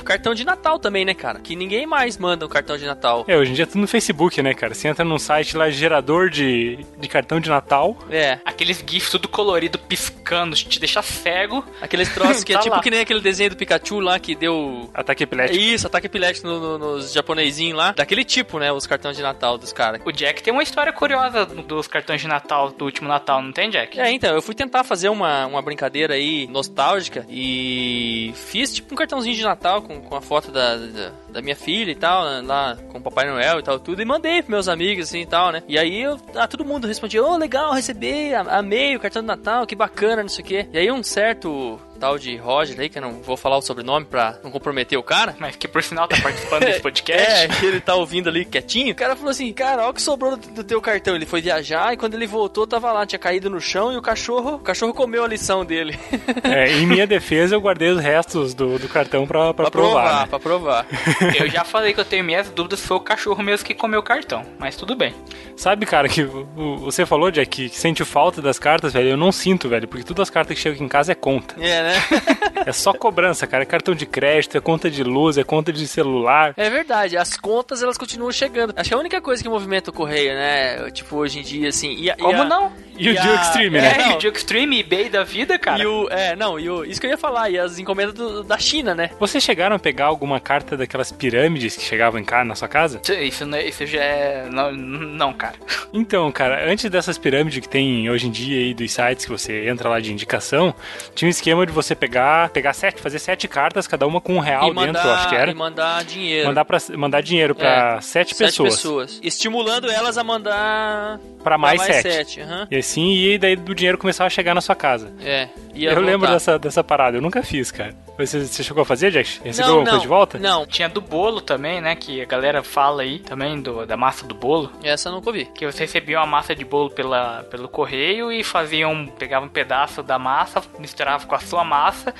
O 0.00 0.04
cartão 0.04 0.34
de 0.34 0.44
Natal 0.44 0.78
também, 0.78 1.04
né, 1.04 1.14
cara? 1.14 1.38
Que 1.40 1.54
ninguém 1.54 1.86
mais 1.86 2.16
manda 2.18 2.44
um 2.44 2.48
cartão 2.48 2.76
de 2.76 2.84
Natal. 2.86 3.24
é, 3.28 3.36
hoje 3.36 3.52
em 3.52 3.54
dia 3.54 3.64
é 3.64 3.66
tudo 3.66 3.80
no 3.80 3.88
Facebook, 3.88 4.40
né, 4.42 4.54
cara? 4.54 4.74
Você 4.74 4.88
entra 4.88 5.04
num 5.04 5.18
site 5.18 5.56
lá, 5.56 5.70
gerador 5.70 6.28
de, 6.30 6.78
de 6.98 7.08
cartão 7.08 7.40
de 7.40 7.48
Natal. 7.48 7.96
É, 8.10 8.38
Aqueles 8.44 8.82
GIFs 8.86 9.10
tudo 9.10 9.28
colorido, 9.28 9.78
piscando, 9.78 10.54
te 10.56 10.78
deixa 10.78 11.02
cego. 11.02 11.64
aqueles 11.80 12.08
troços 12.12 12.44
que 12.44 12.52
é 12.52 12.56
Tá 12.60 12.62
tipo 12.62 12.76
lá. 12.76 12.82
que 12.82 12.90
nem 12.90 13.00
aquele 13.00 13.20
desenho 13.20 13.50
do 13.50 13.56
Pikachu 13.56 14.00
lá 14.00 14.18
que 14.18 14.34
deu. 14.34 14.90
Ataque 14.92 15.22
É 15.22 15.24
epilético. 15.24 15.58
isso, 15.58 15.86
ataque 15.86 16.06
epilético 16.06 16.46
no- 16.46 16.60
no- 16.60 16.78
nos 16.96 17.12
japonesinhos 17.12 17.76
lá. 17.76 17.92
Daquele 17.92 18.22
tipo, 18.24 18.58
né? 18.58 18.70
Os 18.70 18.86
cartões 18.86 19.16
de 19.16 19.22
Natal 19.22 19.56
dos 19.56 19.72
caras. 19.72 20.00
O 20.04 20.12
Jack 20.12 20.29
tem 20.42 20.52
uma 20.52 20.62
história 20.62 20.92
curiosa 20.92 21.44
dos 21.46 21.86
cartões 21.88 22.20
de 22.20 22.28
Natal 22.28 22.70
do 22.70 22.84
último 22.84 23.08
Natal, 23.08 23.42
não 23.42 23.52
tem, 23.52 23.70
Jack? 23.70 23.98
É, 23.98 24.10
então, 24.10 24.34
eu 24.34 24.40
fui 24.42 24.54
tentar 24.54 24.84
fazer 24.84 25.08
uma, 25.08 25.46
uma 25.46 25.60
brincadeira 25.62 26.14
aí 26.14 26.46
nostálgica 26.46 27.26
e 27.28 28.32
fiz 28.34 28.72
tipo 28.74 28.94
um 28.94 28.96
cartãozinho 28.96 29.34
de 29.34 29.42
Natal 29.42 29.82
com, 29.82 30.00
com 30.00 30.14
a 30.16 30.20
foto 30.20 30.50
da, 30.52 30.76
da- 30.76 31.12
da 31.30 31.40
minha 31.42 31.54
filha 31.56 31.90
e 31.90 31.94
tal, 31.94 32.24
né, 32.24 32.42
lá 32.44 32.76
com 32.90 32.98
o 32.98 33.00
Papai 33.00 33.28
Noel 33.28 33.60
e 33.60 33.62
tal, 33.62 33.78
tudo, 33.78 34.02
e 34.02 34.04
mandei 34.04 34.38
pros 34.42 34.48
meus 34.50 34.68
amigos, 34.68 35.06
assim, 35.08 35.20
e 35.20 35.26
tal, 35.26 35.52
né? 35.52 35.62
E 35.68 35.78
aí, 35.78 36.02
eu, 36.02 36.18
ah, 36.34 36.46
todo 36.48 36.64
mundo 36.64 36.86
respondia, 36.88 37.22
ô, 37.22 37.32
oh, 37.32 37.36
legal, 37.36 37.72
recebi, 37.72 38.34
amei 38.34 38.96
o 38.96 39.00
cartão 39.00 39.22
de 39.22 39.28
Natal, 39.28 39.66
que 39.66 39.76
bacana, 39.76 40.22
não 40.22 40.28
sei 40.28 40.44
o 40.44 40.46
quê. 40.48 40.66
E 40.72 40.78
aí, 40.78 40.90
um 40.90 41.02
certo 41.02 41.80
tal 42.00 42.18
de 42.18 42.34
Roger 42.36 42.80
aí, 42.80 42.88
que 42.88 42.98
eu 42.98 43.02
não 43.02 43.20
vou 43.22 43.36
falar 43.36 43.58
o 43.58 43.62
sobrenome 43.62 44.06
pra 44.06 44.38
não 44.42 44.50
comprometer 44.50 44.98
o 44.98 45.02
cara. 45.02 45.36
Mas 45.38 45.54
que 45.54 45.68
por 45.68 45.82
sinal 45.82 46.08
tá 46.08 46.16
participando 46.20 46.64
desse 46.64 46.80
podcast. 46.82 47.44
é, 47.44 47.48
que 47.48 47.66
ele 47.66 47.80
tá 47.80 47.94
ouvindo 47.94 48.28
ali 48.28 48.44
quietinho. 48.44 48.92
O 48.92 48.96
cara 48.96 49.14
falou 49.14 49.30
assim, 49.30 49.52
cara, 49.52 49.82
olha 49.82 49.90
o 49.90 49.94
que 49.94 50.00
sobrou 50.00 50.36
do, 50.36 50.48
do, 50.48 50.64
teu 50.64 50.80
cartão. 50.80 51.14
Ele 51.14 51.26
foi 51.26 51.42
viajar 51.42 51.92
e 51.92 51.96
quando 51.96 52.14
ele 52.14 52.26
voltou, 52.26 52.66
tava 52.66 52.90
lá, 52.90 53.04
tinha 53.04 53.18
caído 53.18 53.50
no 53.50 53.60
chão 53.60 53.92
e 53.92 53.96
o 53.96 54.02
cachorro, 54.02 54.54
o 54.54 54.60
cachorro 54.60 54.94
comeu 54.94 55.22
a 55.22 55.28
lição 55.28 55.64
dele. 55.64 55.98
é, 56.42 56.72
em 56.72 56.86
minha 56.86 57.06
defesa, 57.06 57.54
eu 57.54 57.60
guardei 57.60 57.90
os 57.90 58.00
restos 58.00 58.54
do, 58.54 58.78
do 58.78 58.88
cartão 58.88 59.26
pra, 59.26 59.52
pra, 59.52 59.64
pra 59.64 59.70
provar. 59.70 59.90
provar 59.90 60.20
né? 60.20 60.26
Pra 60.26 60.38
provar. 60.40 60.86
eu 61.38 61.50
já 61.50 61.64
falei 61.64 61.92
que 61.92 62.00
eu 62.00 62.04
tenho 62.04 62.24
minhas 62.24 62.48
dúvidas 62.48 62.80
se 62.80 62.86
foi 62.86 62.96
o 62.96 63.00
cachorro 63.00 63.42
mesmo 63.42 63.66
que 63.66 63.74
comeu 63.74 64.00
o 64.00 64.02
cartão, 64.02 64.44
mas 64.58 64.74
tudo 64.76 64.96
bem. 64.96 65.14
Sabe, 65.56 65.84
cara, 65.84 66.08
que 66.08 66.24
você 66.24 67.04
falou, 67.04 67.30
Jack, 67.30 67.68
que 67.68 67.68
sente 67.68 68.02
falta 68.04 68.40
das 68.40 68.58
cartas, 68.58 68.94
velho. 68.94 69.10
Eu 69.10 69.16
não 69.16 69.30
sinto, 69.30 69.68
velho, 69.68 69.86
porque 69.86 70.04
todas 70.04 70.22
as 70.22 70.30
cartas 70.30 70.56
que 70.56 70.62
chegam 70.62 70.76
aqui 70.76 70.84
em 70.84 70.88
casa 70.88 71.12
é 71.12 71.14
conta. 71.14 71.54
É, 71.58 71.82
né? 71.82 71.89
É 72.66 72.72
só 72.72 72.92
cobrança, 72.92 73.46
cara. 73.46 73.62
É 73.62 73.66
cartão 73.66 73.94
de 73.94 74.04
crédito, 74.04 74.56
é 74.56 74.60
conta 74.60 74.90
de 74.90 75.02
luz, 75.02 75.38
é 75.38 75.44
conta 75.44 75.72
de 75.72 75.86
celular. 75.86 76.52
É 76.56 76.68
verdade, 76.68 77.16
as 77.16 77.36
contas 77.36 77.82
elas 77.82 77.96
continuam 77.96 78.30
chegando. 78.30 78.74
Acho 78.76 78.90
que 78.90 78.94
é 78.94 78.96
a 78.96 79.00
única 79.00 79.20
coisa 79.20 79.42
que 79.42 79.48
movimenta 79.48 79.90
o 79.90 79.92
correio, 79.94 80.34
né? 80.34 80.90
Tipo, 80.90 81.16
hoje 81.16 81.38
em 81.38 81.42
dia, 81.42 81.68
assim. 81.68 81.94
E 81.98 82.10
a, 82.10 82.16
Como 82.16 82.32
e 82.32 82.40
a, 82.40 82.44
não? 82.44 82.72
E, 82.98 83.06
e 83.06 83.10
o 83.10 83.20
Dio 83.20 83.34
Extreme, 83.34 83.80
né? 83.80 83.96
É, 83.98 84.10
e 84.10 84.14
o 84.14 84.18
Dio 84.18 84.30
Extreme, 84.30 84.80
eBay 84.80 85.08
da 85.08 85.24
vida, 85.24 85.58
cara. 85.58 85.82
E 85.82 85.86
o, 85.86 86.08
é, 86.10 86.36
não, 86.36 86.60
e 86.60 86.68
o, 86.68 86.84
isso 86.84 87.00
que 87.00 87.06
eu 87.06 87.10
ia 87.10 87.18
falar, 87.18 87.48
e 87.48 87.58
as 87.58 87.78
encomendas 87.78 88.14
do, 88.14 88.42
da 88.44 88.58
China, 88.58 88.94
né? 88.94 89.10
Vocês 89.18 89.42
chegaram 89.42 89.76
a 89.76 89.78
pegar 89.78 90.06
alguma 90.06 90.38
carta 90.38 90.76
daquelas 90.76 91.10
pirâmides 91.10 91.76
que 91.76 91.82
chegavam 91.82 92.20
em 92.20 92.24
casa 92.24 92.44
na 92.44 92.54
sua 92.54 92.68
casa? 92.68 93.00
Isso, 93.22 93.44
isso 93.56 93.86
já 93.86 94.02
é. 94.02 94.48
Não, 94.50 94.72
não, 94.72 95.32
cara. 95.32 95.54
Então, 95.92 96.30
cara, 96.30 96.70
antes 96.70 96.88
dessas 96.88 97.18
pirâmides 97.18 97.58
que 97.58 97.68
tem 97.68 98.08
hoje 98.08 98.28
em 98.28 98.30
dia 98.30 98.60
aí 98.60 98.72
dos 98.72 98.92
sites 98.92 99.24
que 99.24 99.30
você 99.30 99.68
entra 99.68 99.88
lá 99.88 99.98
de 99.98 100.12
indicação, 100.12 100.72
tinha 101.16 101.26
um 101.26 101.30
esquema 101.30 101.66
de 101.66 101.72
você 101.72 101.79
pegar, 101.94 102.50
pegar 102.50 102.72
sete, 102.72 103.00
fazer 103.00 103.18
sete 103.18 103.48
cartas, 103.48 103.86
cada 103.86 104.06
uma 104.06 104.20
com 104.20 104.34
um 104.34 104.38
real 104.38 104.72
mandar, 104.72 104.92
dentro, 104.92 105.10
acho 105.10 105.28
que 105.28 105.34
era. 105.34 105.50
E 105.50 105.54
mandar 105.54 106.04
dinheiro. 106.04 106.48
Mandar, 106.48 106.64
pra, 106.64 106.78
mandar 106.96 107.22
dinheiro 107.22 107.54
pra 107.54 107.96
é, 107.96 108.00
sete, 108.00 108.34
sete 108.34 108.46
pessoas. 108.46 108.74
pessoas. 108.74 109.20
Estimulando 109.22 109.90
elas 109.90 110.16
a 110.18 110.24
mandar 110.24 111.18
para 111.42 111.56
mais, 111.56 111.78
mais 111.78 111.96
sete. 111.96 112.12
sete 112.12 112.40
uhum. 112.40 112.66
E 112.70 112.76
assim, 112.76 113.14
e 113.14 113.38
daí 113.38 113.56
do 113.56 113.74
dinheiro 113.74 113.98
começava 113.98 114.26
a 114.26 114.30
chegar 114.30 114.54
na 114.54 114.60
sua 114.60 114.74
casa. 114.74 115.12
É. 115.22 115.48
eu 115.74 115.94
voltar. 115.94 116.00
lembro 116.00 116.28
dessa, 116.28 116.58
dessa 116.58 116.84
parada, 116.84 117.16
eu 117.16 117.22
nunca 117.22 117.42
fiz, 117.42 117.70
cara. 117.70 117.94
Você, 118.26 118.46
você 118.46 118.62
chegou 118.62 118.82
a 118.82 118.86
fazer, 118.86 119.10
Jack? 119.10 119.40
Recebeu 119.42 119.68
não, 119.68 119.78
alguma 119.78 119.90
coisa 119.90 120.02
de 120.02 120.08
volta? 120.08 120.38
Não. 120.38 120.66
Tinha 120.66 120.88
do 120.88 121.00
bolo 121.00 121.40
também, 121.40 121.80
né? 121.80 121.94
Que 121.94 122.22
a 122.22 122.24
galera 122.24 122.62
fala 122.62 123.02
aí 123.02 123.18
também 123.18 123.60
do, 123.60 123.86
da 123.86 123.96
massa 123.96 124.26
do 124.26 124.34
bolo. 124.34 124.70
Essa 124.82 125.08
eu 125.08 125.12
nunca 125.12 125.32
vi. 125.32 125.46
Que 125.46 125.66
você 125.66 125.80
recebia 125.84 126.18
uma 126.18 126.26
massa 126.26 126.54
de 126.54 126.64
bolo 126.64 126.90
pela, 126.90 127.44
pelo 127.44 127.68
correio 127.68 128.30
e 128.30 128.44
faziam. 128.44 129.06
Pegava 129.18 129.44
um 129.46 129.48
pedaço 129.48 130.02
da 130.02 130.18
massa, 130.18 130.62
misturava 130.78 131.26
com 131.26 131.34
a 131.34 131.40
sua 131.40 131.64
massa 131.64 132.14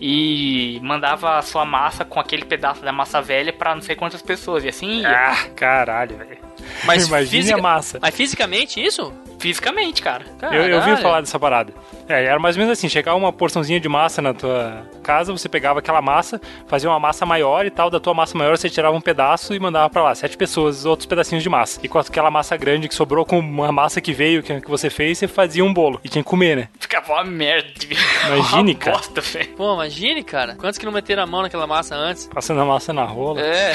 e 0.00 0.78
mandava 0.82 1.38
a 1.38 1.42
sua 1.42 1.64
massa 1.64 2.04
com 2.04 2.20
aquele 2.20 2.44
pedaço 2.44 2.82
da 2.82 2.92
massa 2.92 3.20
velha 3.22 3.52
para 3.52 3.74
não 3.74 3.82
sei 3.82 3.96
quantas 3.96 4.22
pessoas. 4.22 4.64
E 4.64 4.68
assim 4.68 5.00
ia. 5.00 5.10
Ah, 5.10 5.48
caralho, 5.54 6.16
velho. 6.16 6.45
Mas 6.84 7.06
Imagina 7.08 7.42
fisica... 7.42 7.58
a 7.58 7.62
massa. 7.62 7.98
Mas 8.00 8.14
fisicamente 8.14 8.84
isso? 8.84 9.12
Fisicamente, 9.38 10.02
cara. 10.02 10.24
Eu, 10.52 10.62
eu 10.62 10.82
vi 10.82 10.96
falar 10.96 11.20
dessa 11.20 11.38
parada. 11.38 11.72
É, 12.08 12.24
era 12.24 12.38
mais 12.38 12.56
ou 12.56 12.60
menos 12.60 12.78
assim, 12.78 12.88
chegava 12.88 13.16
uma 13.16 13.32
porçãozinha 13.32 13.78
de 13.78 13.88
massa 13.88 14.22
na 14.22 14.32
tua 14.32 14.86
casa, 15.02 15.32
você 15.32 15.48
pegava 15.48 15.80
aquela 15.80 16.00
massa, 16.00 16.40
fazia 16.66 16.88
uma 16.88 16.98
massa 16.98 17.26
maior 17.26 17.66
e 17.66 17.70
tal, 17.70 17.90
da 17.90 18.00
tua 18.00 18.14
massa 18.14 18.36
maior 18.36 18.56
você 18.56 18.70
tirava 18.70 18.96
um 18.96 19.00
pedaço 19.00 19.54
e 19.54 19.60
mandava 19.60 19.90
para 19.90 20.02
lá, 20.02 20.14
sete 20.14 20.36
pessoas, 20.36 20.84
outros 20.84 21.06
pedacinhos 21.06 21.42
de 21.42 21.48
massa. 21.48 21.80
E 21.82 21.88
com 21.88 21.98
aquela 21.98 22.30
massa 22.30 22.56
grande 22.56 22.88
que 22.88 22.94
sobrou 22.94 23.24
com 23.24 23.38
uma 23.38 23.72
massa 23.72 24.00
que 24.00 24.12
veio, 24.12 24.42
que, 24.42 24.60
que 24.60 24.70
você 24.70 24.88
fez, 24.88 25.18
você 25.18 25.28
fazia 25.28 25.64
um 25.64 25.72
bolo. 25.72 26.00
E 26.02 26.08
tinha 26.08 26.22
que 26.22 26.30
comer, 26.30 26.56
né? 26.56 26.68
Ficava 26.78 27.12
uma 27.12 27.24
merda. 27.24 27.68
Imagine, 28.26 28.72
uma 28.72 28.78
cara. 28.78 28.96
Bosta, 28.96 29.22
Pô, 29.56 29.74
imagine, 29.74 30.22
cara. 30.22 30.54
Quantos 30.54 30.78
que 30.78 30.86
não 30.86 30.92
meteram 30.92 31.22
a 31.22 31.26
mão 31.26 31.42
naquela 31.42 31.66
massa 31.66 31.94
antes? 31.94 32.26
Passando 32.26 32.60
a 32.60 32.64
massa 32.64 32.92
na 32.92 33.04
rola. 33.04 33.40
É. 33.40 33.74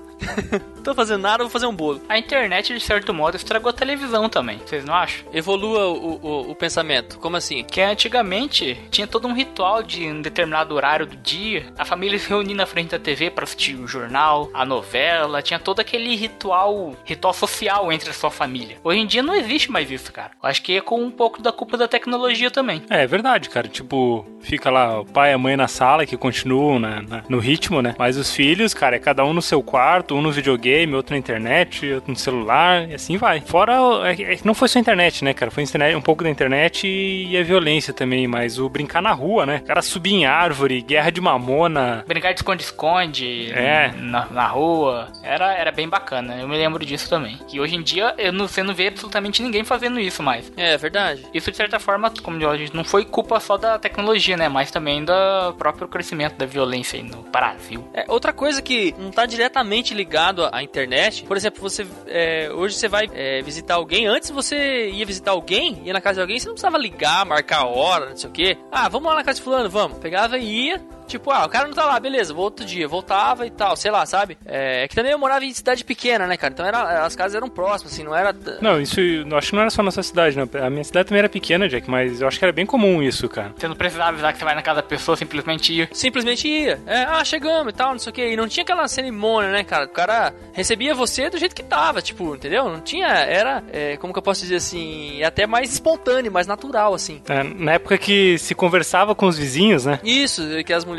tô 0.84 0.94
fazendo 0.94 1.22
nada, 1.22 1.44
vou 1.44 1.50
fazer 1.50 1.66
um 1.66 1.74
bolo. 1.74 2.00
A 2.08 2.18
internet, 2.18 2.72
de 2.72 2.80
certo 2.80 3.12
modo, 3.12 3.36
estragou 3.36 3.70
a 3.70 3.72
televisão 3.72 4.28
também, 4.28 4.58
vocês 4.58 4.84
não 4.84 4.94
acham? 4.94 5.26
Evolua 5.32 5.86
o, 5.88 6.20
o, 6.22 6.50
o, 6.50 6.54
pensamento, 6.54 7.18
como 7.18 7.36
assim? 7.36 7.64
Que 7.64 7.80
antigamente 7.80 8.78
tinha 8.90 9.06
todo 9.06 9.26
um 9.26 9.32
ritual 9.32 9.82
de 9.82 10.06
um 10.06 10.20
determinado 10.20 10.74
horário 10.74 11.06
do 11.06 11.16
dia, 11.16 11.66
a 11.78 11.84
família 11.84 12.18
se 12.18 12.28
reunia 12.28 12.54
na 12.54 12.66
frente 12.66 12.90
da 12.90 12.98
TV 12.98 13.30
para 13.30 13.44
assistir 13.44 13.76
o 13.76 13.86
jornal, 13.86 14.50
a 14.52 14.64
novela, 14.64 15.42
tinha 15.42 15.58
todo 15.58 15.80
aquele 15.80 16.14
ritual, 16.14 16.94
ritual 17.04 17.34
social 17.34 17.92
entre 17.92 18.10
a 18.10 18.14
sua 18.14 18.30
família. 18.30 18.76
Hoje 18.84 19.00
em 19.00 19.06
dia 19.06 19.22
não 19.22 19.34
existe 19.34 19.70
mais 19.70 19.90
isso, 19.90 20.12
cara. 20.12 20.32
Eu 20.42 20.48
acho 20.48 20.62
que 20.62 20.76
é 20.76 20.80
com 20.80 21.02
um 21.02 21.10
pouco 21.10 21.42
da 21.42 21.52
culpa 21.52 21.76
da 21.76 21.88
tecnologia 21.88 22.50
também. 22.50 22.82
É, 22.90 23.02
é 23.02 23.06
verdade, 23.06 23.48
cara. 23.48 23.68
Tipo, 23.68 24.26
fica 24.40 24.70
lá 24.70 25.00
o 25.00 25.04
pai 25.04 25.30
e 25.30 25.34
a 25.34 25.38
mãe 25.38 25.56
na 25.56 25.68
sala 25.68 26.04
que 26.04 26.16
continuam 26.16 26.78
na, 26.78 27.02
no 27.28 27.38
ritmo, 27.38 27.80
né? 27.80 27.94
Mas 27.98 28.16
os 28.16 28.32
filhos, 28.32 28.74
cara, 28.74 28.96
é 28.96 28.98
cada 28.98 29.24
um 29.24 29.32
no 29.32 29.40
seu 29.40 29.62
quarto, 29.62 30.14
um 30.14 30.22
no 30.26 30.32
videogame, 30.32 30.94
outro 30.94 31.14
na 31.14 31.18
internet, 31.18 31.90
outro 31.92 32.10
no 32.10 32.16
celular, 32.16 32.88
e 32.88 32.94
assim 32.94 33.16
vai. 33.16 33.40
Fora, 33.40 33.74
é, 34.04 34.34
é, 34.34 34.38
não 34.44 34.54
foi 34.54 34.68
só 34.68 34.78
a 34.78 34.80
internet, 34.80 35.24
né, 35.24 35.32
cara? 35.32 35.50
Foi 35.50 35.62
internet, 35.62 35.94
um 35.94 36.02
pouco 36.02 36.24
da 36.24 36.30
internet 36.30 36.86
e 36.86 37.36
a 37.36 37.42
violência 37.42 37.92
também, 37.92 38.26
mas 38.26 38.58
o 38.58 38.68
brincar 38.68 39.00
na 39.00 39.12
rua, 39.12 39.46
né? 39.46 39.60
O 39.62 39.66
cara 39.66 39.82
subir 39.82 40.14
em 40.14 40.26
árvore, 40.26 40.82
guerra 40.82 41.10
de 41.10 41.20
mamona. 41.20 42.04
Brincar 42.06 42.32
de 42.32 42.40
esconde-esconde 42.40 43.52
é. 43.52 43.92
na, 43.96 44.26
na 44.26 44.46
rua. 44.46 45.08
Era, 45.22 45.54
era 45.54 45.70
bem 45.70 45.88
bacana, 45.88 46.36
eu 46.40 46.48
me 46.48 46.56
lembro 46.56 46.84
disso 46.84 47.08
também. 47.08 47.38
Que 47.48 47.60
hoje 47.60 47.76
em 47.76 47.82
dia 47.82 48.14
eu 48.18 48.32
não, 48.32 48.48
você 48.48 48.62
não 48.62 48.74
vê 48.74 48.88
absolutamente 48.88 49.42
ninguém 49.42 49.64
fazendo 49.64 50.00
isso 50.00 50.22
mais. 50.22 50.52
É, 50.56 50.76
verdade. 50.76 51.24
Isso, 51.32 51.50
de 51.50 51.56
certa 51.56 51.78
forma, 51.78 52.12
como 52.22 52.46
a 52.48 52.56
gente 52.56 52.74
não 52.74 52.84
foi 52.84 53.04
culpa 53.04 53.38
só 53.40 53.56
da 53.56 53.78
tecnologia, 53.78 54.36
né? 54.36 54.48
Mas 54.48 54.70
também 54.70 55.04
do 55.04 55.12
próprio 55.58 55.88
crescimento 55.88 56.36
da 56.36 56.46
violência 56.46 56.98
aí 56.98 57.02
no 57.02 57.22
Brasil. 57.22 57.88
É, 57.94 58.04
outra 58.08 58.32
coisa 58.32 58.60
que 58.60 58.94
não 58.98 59.10
tá 59.10 59.26
diretamente 59.26 59.94
ligado 60.16 60.48
à 60.50 60.62
internet, 60.62 61.24
por 61.24 61.36
exemplo, 61.36 61.60
você 61.60 61.86
é, 62.06 62.50
hoje 62.50 62.74
você 62.74 62.88
vai 62.88 63.06
é, 63.12 63.42
visitar 63.42 63.74
alguém, 63.74 64.06
antes 64.06 64.30
você 64.30 64.88
ia 64.88 65.04
visitar 65.04 65.32
alguém, 65.32 65.82
ia 65.84 65.92
na 65.92 66.00
casa 66.00 66.14
de 66.14 66.20
alguém, 66.22 66.38
você 66.38 66.46
não 66.46 66.54
precisava 66.54 66.78
ligar, 66.78 67.26
marcar 67.26 67.58
a 67.58 67.66
hora, 67.66 68.08
não 68.08 68.16
sei 68.16 68.30
o 68.30 68.32
quê. 68.32 68.58
Ah, 68.72 68.88
vamos 68.88 69.08
lá 69.08 69.16
na 69.16 69.22
casa 69.22 69.36
de 69.36 69.44
fulano, 69.44 69.68
vamos. 69.68 69.98
Pegava 69.98 70.38
e 70.38 70.68
ia, 70.68 70.82
Tipo, 71.06 71.30
ah, 71.30 71.46
o 71.46 71.48
cara 71.48 71.66
não 71.66 71.74
tá 71.74 71.84
lá, 71.84 71.98
beleza, 72.00 72.34
vou 72.34 72.44
outro 72.44 72.64
dia, 72.64 72.88
voltava 72.88 73.46
e 73.46 73.50
tal, 73.50 73.76
sei 73.76 73.90
lá, 73.90 74.04
sabe? 74.04 74.36
É, 74.44 74.84
é 74.84 74.88
que 74.88 74.94
também 74.94 75.12
eu 75.12 75.18
morava 75.18 75.44
em 75.44 75.52
cidade 75.52 75.84
pequena, 75.84 76.26
né, 76.26 76.36
cara? 76.36 76.52
Então 76.52 76.66
era, 76.66 77.04
as 77.04 77.14
casas 77.14 77.34
eram 77.34 77.48
próximas, 77.48 77.92
assim, 77.92 78.02
não 78.02 78.14
era. 78.14 78.34
Não, 78.60 78.80
isso 78.80 79.00
eu 79.00 79.36
acho 79.36 79.50
que 79.50 79.54
não 79.54 79.62
era 79.62 79.70
só 79.70 79.82
na 79.82 79.90
sua 79.90 80.02
cidade, 80.02 80.36
não. 80.36 80.48
A 80.62 80.70
minha 80.70 80.84
cidade 80.84 81.08
também 81.08 81.20
era 81.20 81.28
pequena, 81.28 81.68
Jack, 81.68 81.88
mas 81.90 82.20
eu 82.20 82.28
acho 82.28 82.38
que 82.38 82.44
era 82.44 82.52
bem 82.52 82.66
comum 82.66 83.02
isso, 83.02 83.28
cara. 83.28 83.52
Você 83.56 83.68
não 83.68 83.76
precisava 83.76 84.10
avisar 84.10 84.32
que 84.32 84.38
você 84.38 84.44
vai 84.44 84.54
na 84.54 84.62
casa 84.62 84.82
da 84.82 84.86
pessoa, 84.86 85.16
simplesmente 85.16 85.72
ia. 85.72 85.88
Simplesmente 85.92 86.48
ia. 86.48 86.80
É, 86.86 87.04
ah, 87.04 87.24
chegamos 87.24 87.72
e 87.72 87.76
tal, 87.76 87.92
não 87.92 87.98
sei 87.98 88.10
o 88.10 88.14
que. 88.14 88.26
E 88.26 88.36
não 88.36 88.48
tinha 88.48 88.62
aquela 88.62 88.86
cerimônia, 88.88 89.50
né, 89.50 89.64
cara? 89.64 89.84
O 89.84 89.88
cara 89.88 90.34
recebia 90.52 90.94
você 90.94 91.30
do 91.30 91.38
jeito 91.38 91.54
que 91.54 91.62
tava, 91.62 92.02
tipo, 92.02 92.34
entendeu? 92.34 92.68
Não 92.68 92.80
tinha. 92.80 93.06
Era, 93.06 93.62
é, 93.72 93.96
como 93.96 94.12
que 94.12 94.18
eu 94.18 94.22
posso 94.22 94.42
dizer 94.42 94.56
assim, 94.56 95.22
até 95.22 95.46
mais 95.46 95.72
espontâneo, 95.72 96.32
mais 96.32 96.46
natural, 96.46 96.94
assim. 96.94 97.22
É, 97.28 97.42
na 97.42 97.72
época 97.72 97.96
que 97.98 98.38
se 98.38 98.54
conversava 98.54 99.14
com 99.14 99.26
os 99.26 99.38
vizinhos, 99.38 99.86
né? 99.86 100.00
Isso, 100.02 100.42
que 100.64 100.72
as 100.72 100.84
mulheres 100.84 100.95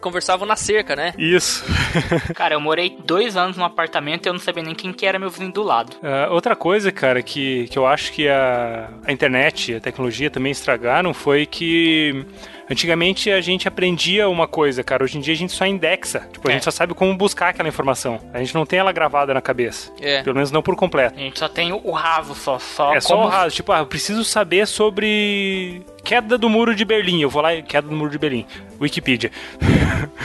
conversavam 0.00 0.46
na 0.46 0.56
cerca, 0.56 0.94
né? 0.96 1.14
Isso. 1.18 1.64
cara, 2.34 2.54
eu 2.54 2.60
morei 2.60 2.96
dois 3.04 3.36
anos 3.36 3.56
num 3.56 3.64
apartamento 3.64 4.26
e 4.26 4.28
eu 4.28 4.32
não 4.32 4.40
sabia 4.40 4.62
nem 4.62 4.74
quem 4.74 4.92
que 4.92 5.06
era 5.06 5.18
meu 5.18 5.30
vizinho 5.30 5.52
do 5.52 5.62
lado. 5.62 5.96
Uh, 5.96 6.32
outra 6.32 6.54
coisa, 6.56 6.90
cara, 6.92 7.22
que, 7.22 7.68
que 7.68 7.78
eu 7.78 7.86
acho 7.86 8.12
que 8.12 8.28
a, 8.28 8.90
a 9.04 9.12
internet, 9.12 9.74
a 9.74 9.80
tecnologia 9.80 10.30
também 10.30 10.52
estragaram 10.52 11.12
foi 11.14 11.46
que 11.46 12.26
Antigamente 12.70 13.28
a 13.32 13.40
gente 13.40 13.66
aprendia 13.66 14.28
uma 14.28 14.46
coisa, 14.46 14.84
cara. 14.84 15.02
Hoje 15.02 15.18
em 15.18 15.20
dia 15.20 15.34
a 15.34 15.36
gente 15.36 15.52
só 15.52 15.66
indexa. 15.66 16.20
Tipo, 16.32 16.46
a 16.46 16.52
é. 16.52 16.54
gente 16.54 16.62
só 16.62 16.70
sabe 16.70 16.94
como 16.94 17.12
buscar 17.16 17.48
aquela 17.48 17.68
informação. 17.68 18.20
A 18.32 18.38
gente 18.38 18.54
não 18.54 18.64
tem 18.64 18.78
ela 18.78 18.92
gravada 18.92 19.34
na 19.34 19.40
cabeça. 19.40 19.92
É. 20.00 20.22
Pelo 20.22 20.36
menos 20.36 20.52
não 20.52 20.62
por 20.62 20.76
completo. 20.76 21.18
A 21.18 21.20
gente 21.20 21.36
só 21.36 21.48
tem 21.48 21.72
o 21.72 21.90
raso, 21.90 22.32
só. 22.32 22.60
só 22.60 22.94
é 22.94 23.00
só 23.00 23.20
o 23.20 23.26
raso. 23.26 23.56
Tipo, 23.56 23.72
ah, 23.72 23.80
eu 23.80 23.86
preciso 23.86 24.22
saber 24.22 24.68
sobre 24.68 25.82
queda 26.10 26.36
do 26.36 26.48
muro 26.48 26.74
de 26.74 26.84
Berlim. 26.84 27.20
Eu 27.20 27.30
vou 27.30 27.40
lá 27.40 27.54
e 27.54 27.62
queda 27.62 27.86
do 27.86 27.94
muro 27.94 28.10
de 28.10 28.18
Berlim. 28.18 28.44
Wikipedia. 28.80 29.30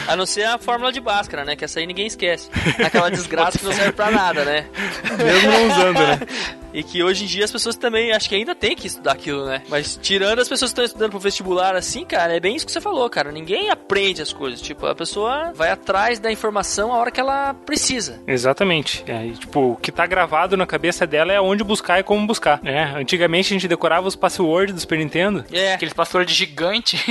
A 0.08 0.16
não 0.16 0.26
ser 0.26 0.44
a 0.44 0.58
fórmula 0.58 0.92
de 0.92 1.00
Bhaskara, 1.00 1.46
né? 1.46 1.56
Que 1.56 1.64
essa 1.64 1.80
aí 1.80 1.86
ninguém 1.86 2.08
esquece. 2.08 2.50
Aquela 2.84 3.12
desgraça 3.12 3.60
que 3.60 3.66
não 3.66 3.72
serve 3.72 3.92
pra 3.92 4.10
nada, 4.10 4.44
né? 4.44 4.66
Mesmo 5.24 5.52
não 5.52 5.68
usando, 5.68 6.00
né? 6.00 6.20
E 6.74 6.84
que 6.84 7.02
hoje 7.02 7.24
em 7.24 7.28
dia 7.28 7.46
as 7.46 7.52
pessoas 7.52 7.78
também, 7.78 8.12
acho 8.12 8.28
que 8.28 8.36
ainda 8.36 8.54
tem 8.54 8.76
que 8.76 8.86
estudar 8.86 9.14
aquilo, 9.14 9.46
né? 9.46 9.62
Mas 9.70 9.98
tirando 10.02 10.40
as 10.40 10.50
pessoas 10.50 10.72
que 10.72 10.74
estão 10.74 10.84
estudando 10.84 11.12
pro 11.12 11.20
vestibular 11.20 11.74
assim, 11.74 12.04
cara, 12.04 12.36
é 12.36 12.40
bem 12.40 12.54
isso 12.54 12.66
que 12.66 12.72
você 12.72 12.82
falou, 12.82 13.10
cara. 13.10 13.32
Ninguém 13.32 13.70
aprende 13.70 14.22
as 14.22 14.34
coisas. 14.34 14.62
Tipo, 14.62 14.88
a 14.88 14.94
pessoa 14.94 15.54
vai 15.56 15.70
atrás 15.70 16.20
da 16.20 16.30
informação 16.30 16.92
a 16.92 16.98
hora 16.98 17.12
que 17.12 17.20
ela 17.20 17.54
precisa. 17.54 18.20
Exatamente. 18.28 19.06
É, 19.08 19.26
e, 19.26 19.32
tipo, 19.34 19.72
o 19.72 19.76
que 19.78 19.90
tá 19.90 20.06
gravado 20.06 20.58
na 20.58 20.66
cabeça 20.66 21.08
dela 21.08 21.32
é 21.32 21.40
onde 21.40 21.64
buscar 21.64 22.00
e 22.00 22.04
como 22.04 22.28
buscar. 22.28 22.60
É, 22.66 22.84
antigamente 23.00 23.54
a 23.54 23.56
gente 23.56 23.70
decorava 23.70 24.06
os 24.06 24.16
passwords 24.16 24.74
do 24.76 24.82
Super 24.82 24.98
Nintendo. 24.98 25.46
É. 25.54 25.75
Aqueles 25.76 25.94
passwords 25.94 26.36
gigantes. 26.36 27.02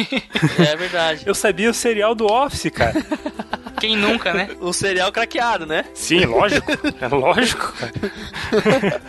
é 0.59 0.77
verdade. 0.77 1.23
Eu 1.27 1.35
sabia 1.35 1.71
o 1.71 1.75
serial 1.75 2.15
do 2.15 2.27
Office, 2.27 2.71
cara. 2.73 2.95
Quem 3.81 3.97
nunca, 3.97 4.33
né? 4.33 4.49
Um 4.61 4.73
cereal 4.73 5.13
craqueado, 5.13 5.67
né? 5.67 5.85
Sim, 5.95 6.25
lógico. 6.25 6.71
É 7.01 7.09
lógico, 7.09 7.73
cara. 7.73 9.01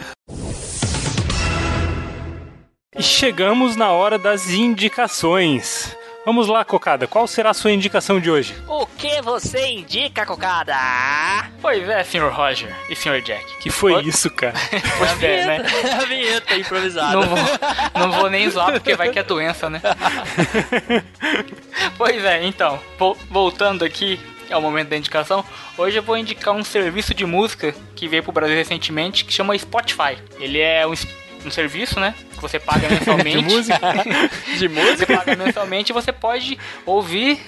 E 2.98 3.04
chegamos 3.04 3.76
na 3.76 3.92
hora 3.92 4.18
das 4.18 4.50
indicações. 4.50 5.96
Vamos 6.26 6.48
lá, 6.48 6.66
Cocada, 6.66 7.06
qual 7.08 7.28
será 7.28 7.52
a 7.52 7.54
sua 7.54 7.72
indicação 7.72 8.20
de 8.20 8.32
hoje? 8.32 8.56
O 8.68 8.88
que 8.88 9.22
você 9.22 9.68
indica, 9.68 10.26
Cocada? 10.26 10.74
Pois 11.62 11.88
é, 11.88 12.04
Sr. 12.04 12.30
Roger 12.32 12.76
e 12.90 12.96
Sr. 12.96 13.22
Jack. 13.22 13.58
Que 13.60 13.70
foi 13.70 13.94
Oi? 13.94 14.06
isso, 14.08 14.30
cara? 14.32 14.56
Pois 14.98 15.22
é, 15.22 15.46
né? 15.46 15.66
a 16.02 16.06
vinheta 16.06 16.56
improvisada. 16.56 17.14
Não 17.14 17.22
vou, 17.24 17.38
não 17.94 18.12
vou 18.14 18.30
nem 18.32 18.50
zoar 18.50 18.72
porque 18.72 18.96
vai 18.96 19.12
que 19.12 19.20
é 19.20 19.24
doença, 19.24 19.70
né? 19.70 19.80
pois 21.96 22.26
é, 22.26 22.44
então, 22.44 22.80
vo- 22.98 23.16
voltando 23.30 23.86
aqui 23.86 24.20
ao 24.50 24.62
momento 24.62 24.90
da 24.90 24.98
indicação, 24.98 25.46
hoje 25.78 25.98
eu 25.98 26.04
vou 26.04 26.18
indicar 26.18 26.56
um 26.56 26.64
serviço 26.64 27.14
de 27.14 27.24
música 27.26 27.74
que 27.96 28.08
veio 28.08 28.24
pro 28.24 28.32
Brasil 28.32 28.56
recentemente 28.56 29.26
que 29.26 29.32
chama 29.34 29.56
Spotify. 29.58 30.18
Ele 30.40 30.60
é 30.60 30.88
um, 30.88 30.94
um 31.46 31.52
serviço, 31.52 32.00
né? 32.00 32.16
Você 32.48 32.60
paga 32.60 32.88
mensalmente. 32.88 33.42
De 33.44 33.56
música? 33.56 33.80
De 34.58 34.68
música? 34.70 34.98
Você 34.98 35.06
paga 35.06 35.36
mensalmente 35.36 35.92
e 35.92 35.94
você 35.94 36.12
pode 36.12 36.58
ouvir 36.86 37.40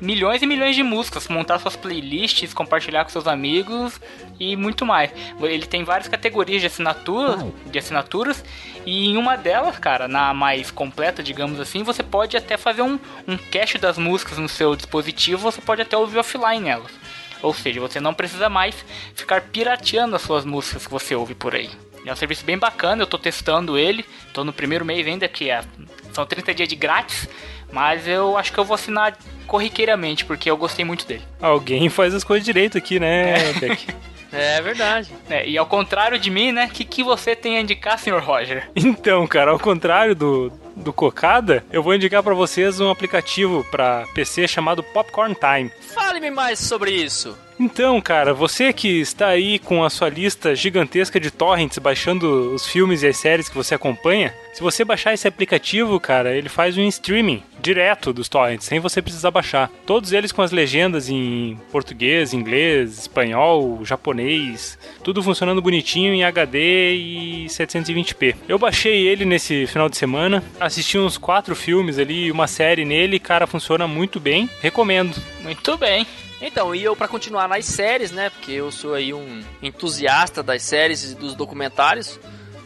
milhões 0.00 0.42
e 0.42 0.46
milhões 0.46 0.76
de 0.76 0.82
músicas, 0.82 1.28
montar 1.28 1.58
suas 1.58 1.76
playlists, 1.76 2.52
compartilhar 2.52 3.04
com 3.04 3.10
seus 3.10 3.26
amigos 3.26 4.00
e 4.38 4.56
muito 4.56 4.84
mais. 4.84 5.10
Ele 5.40 5.66
tem 5.66 5.84
várias 5.84 6.08
categorias 6.08 6.60
de 6.60 6.66
assinatura, 6.66 7.46
de 7.66 7.78
assinaturas 7.78 8.44
e 8.84 9.08
em 9.08 9.16
uma 9.16 9.36
delas, 9.36 9.78
cara, 9.78 10.06
na 10.06 10.34
mais 10.34 10.70
completa, 10.70 11.22
digamos 11.22 11.60
assim, 11.60 11.82
você 11.82 12.02
pode 12.02 12.36
até 12.36 12.56
fazer 12.56 12.82
um, 12.82 12.98
um 13.26 13.36
cache 13.36 13.78
das 13.78 13.98
músicas 13.98 14.38
no 14.38 14.48
seu 14.48 14.76
dispositivo, 14.76 15.42
você 15.42 15.60
pode 15.60 15.82
até 15.82 15.96
ouvir 15.96 16.18
offline 16.18 16.68
elas. 16.68 16.92
Ou 17.42 17.52
seja, 17.52 17.80
você 17.80 18.00
não 18.00 18.14
precisa 18.14 18.48
mais 18.48 18.74
ficar 19.14 19.42
pirateando 19.42 20.16
as 20.16 20.22
suas 20.22 20.44
músicas 20.44 20.86
que 20.86 20.92
você 20.92 21.14
ouve 21.14 21.34
por 21.34 21.54
aí. 21.54 21.70
É 22.06 22.12
um 22.12 22.16
serviço 22.16 22.44
bem 22.44 22.56
bacana, 22.56 23.02
eu 23.02 23.06
tô 23.06 23.18
testando 23.18 23.76
ele, 23.76 24.04
tô 24.32 24.44
no 24.44 24.52
primeiro 24.52 24.84
mês 24.84 25.06
ainda, 25.06 25.26
que 25.28 25.50
é, 25.50 25.60
são 26.12 26.24
30 26.24 26.54
dias 26.54 26.68
de 26.68 26.76
grátis, 26.76 27.28
mas 27.72 28.06
eu 28.06 28.38
acho 28.38 28.52
que 28.52 28.58
eu 28.58 28.64
vou 28.64 28.76
assinar 28.76 29.18
corriqueiramente, 29.46 30.24
porque 30.24 30.48
eu 30.48 30.56
gostei 30.56 30.84
muito 30.84 31.04
dele. 31.04 31.22
Alguém 31.40 31.88
faz 31.88 32.14
as 32.14 32.22
coisas 32.22 32.44
direito 32.44 32.78
aqui, 32.78 33.00
né, 33.00 33.52
Jack? 33.54 33.86
É 34.32 34.60
verdade. 34.60 35.08
É, 35.30 35.48
e 35.48 35.56
ao 35.56 35.64
contrário 35.64 36.18
de 36.18 36.30
mim, 36.30 36.52
né, 36.52 36.66
o 36.66 36.68
que, 36.68 36.84
que 36.84 37.02
você 37.02 37.34
tem 37.34 37.56
a 37.56 37.60
indicar, 37.60 37.98
Sr. 37.98 38.18
Roger? 38.18 38.68
Então, 38.76 39.26
cara, 39.26 39.52
ao 39.52 39.58
contrário 39.58 40.14
do, 40.14 40.52
do 40.74 40.92
Cocada, 40.92 41.64
eu 41.72 41.82
vou 41.82 41.94
indicar 41.94 42.22
pra 42.22 42.34
vocês 42.34 42.80
um 42.80 42.90
aplicativo 42.90 43.64
pra 43.70 44.04
PC 44.14 44.46
chamado 44.48 44.82
Popcorn 44.82 45.34
Time. 45.34 45.70
Fale-me 45.94 46.30
mais 46.30 46.58
sobre 46.58 46.90
isso. 46.90 47.38
Então, 47.58 48.00
cara, 48.02 48.34
você 48.34 48.70
que 48.72 49.00
está 49.00 49.28
aí 49.28 49.58
com 49.58 49.82
a 49.82 49.88
sua 49.88 50.10
lista 50.10 50.54
gigantesca 50.54 51.18
de 51.18 51.30
torrents 51.30 51.78
baixando 51.78 52.54
os 52.54 52.66
filmes 52.66 53.02
e 53.02 53.06
as 53.06 53.16
séries 53.16 53.48
que 53.48 53.56
você 53.56 53.74
acompanha, 53.74 54.34
se 54.52 54.62
você 54.62 54.84
baixar 54.84 55.14
esse 55.14 55.26
aplicativo, 55.26 55.98
cara, 55.98 56.36
ele 56.36 56.50
faz 56.50 56.76
um 56.76 56.86
streaming 56.86 57.42
direto 57.60 58.12
dos 58.12 58.28
torrents, 58.28 58.66
sem 58.66 58.78
você 58.78 59.00
precisar 59.00 59.30
baixar. 59.30 59.70
Todos 59.86 60.12
eles 60.12 60.32
com 60.32 60.42
as 60.42 60.52
legendas 60.52 61.08
em 61.08 61.58
português, 61.72 62.34
inglês, 62.34 62.98
espanhol, 62.98 63.80
japonês, 63.84 64.78
tudo 65.02 65.22
funcionando 65.22 65.62
bonitinho 65.62 66.12
em 66.12 66.24
HD 66.24 66.94
e 66.94 67.46
720p. 67.46 68.36
Eu 68.46 68.58
baixei 68.58 69.08
ele 69.08 69.24
nesse 69.24 69.66
final 69.66 69.88
de 69.88 69.96
semana, 69.96 70.44
assisti 70.60 70.98
uns 70.98 71.16
quatro 71.16 71.56
filmes 71.56 71.98
ali, 71.98 72.30
uma 72.30 72.46
série 72.46 72.84
nele, 72.84 73.18
cara, 73.18 73.46
funciona 73.46 73.86
muito 73.86 74.20
bem. 74.20 74.48
Recomendo. 74.60 75.16
Muito 75.40 75.76
bem. 75.78 76.06
Então, 76.40 76.74
e 76.74 76.82
eu 76.84 76.94
pra 76.94 77.08
continuar 77.08 77.48
nas 77.48 77.64
séries, 77.64 78.10
né? 78.10 78.28
Porque 78.30 78.52
eu 78.52 78.70
sou 78.70 78.94
aí 78.94 79.14
um 79.14 79.42
entusiasta 79.62 80.42
das 80.42 80.62
séries 80.62 81.12
e 81.12 81.14
dos 81.14 81.34
documentários. 81.34 82.18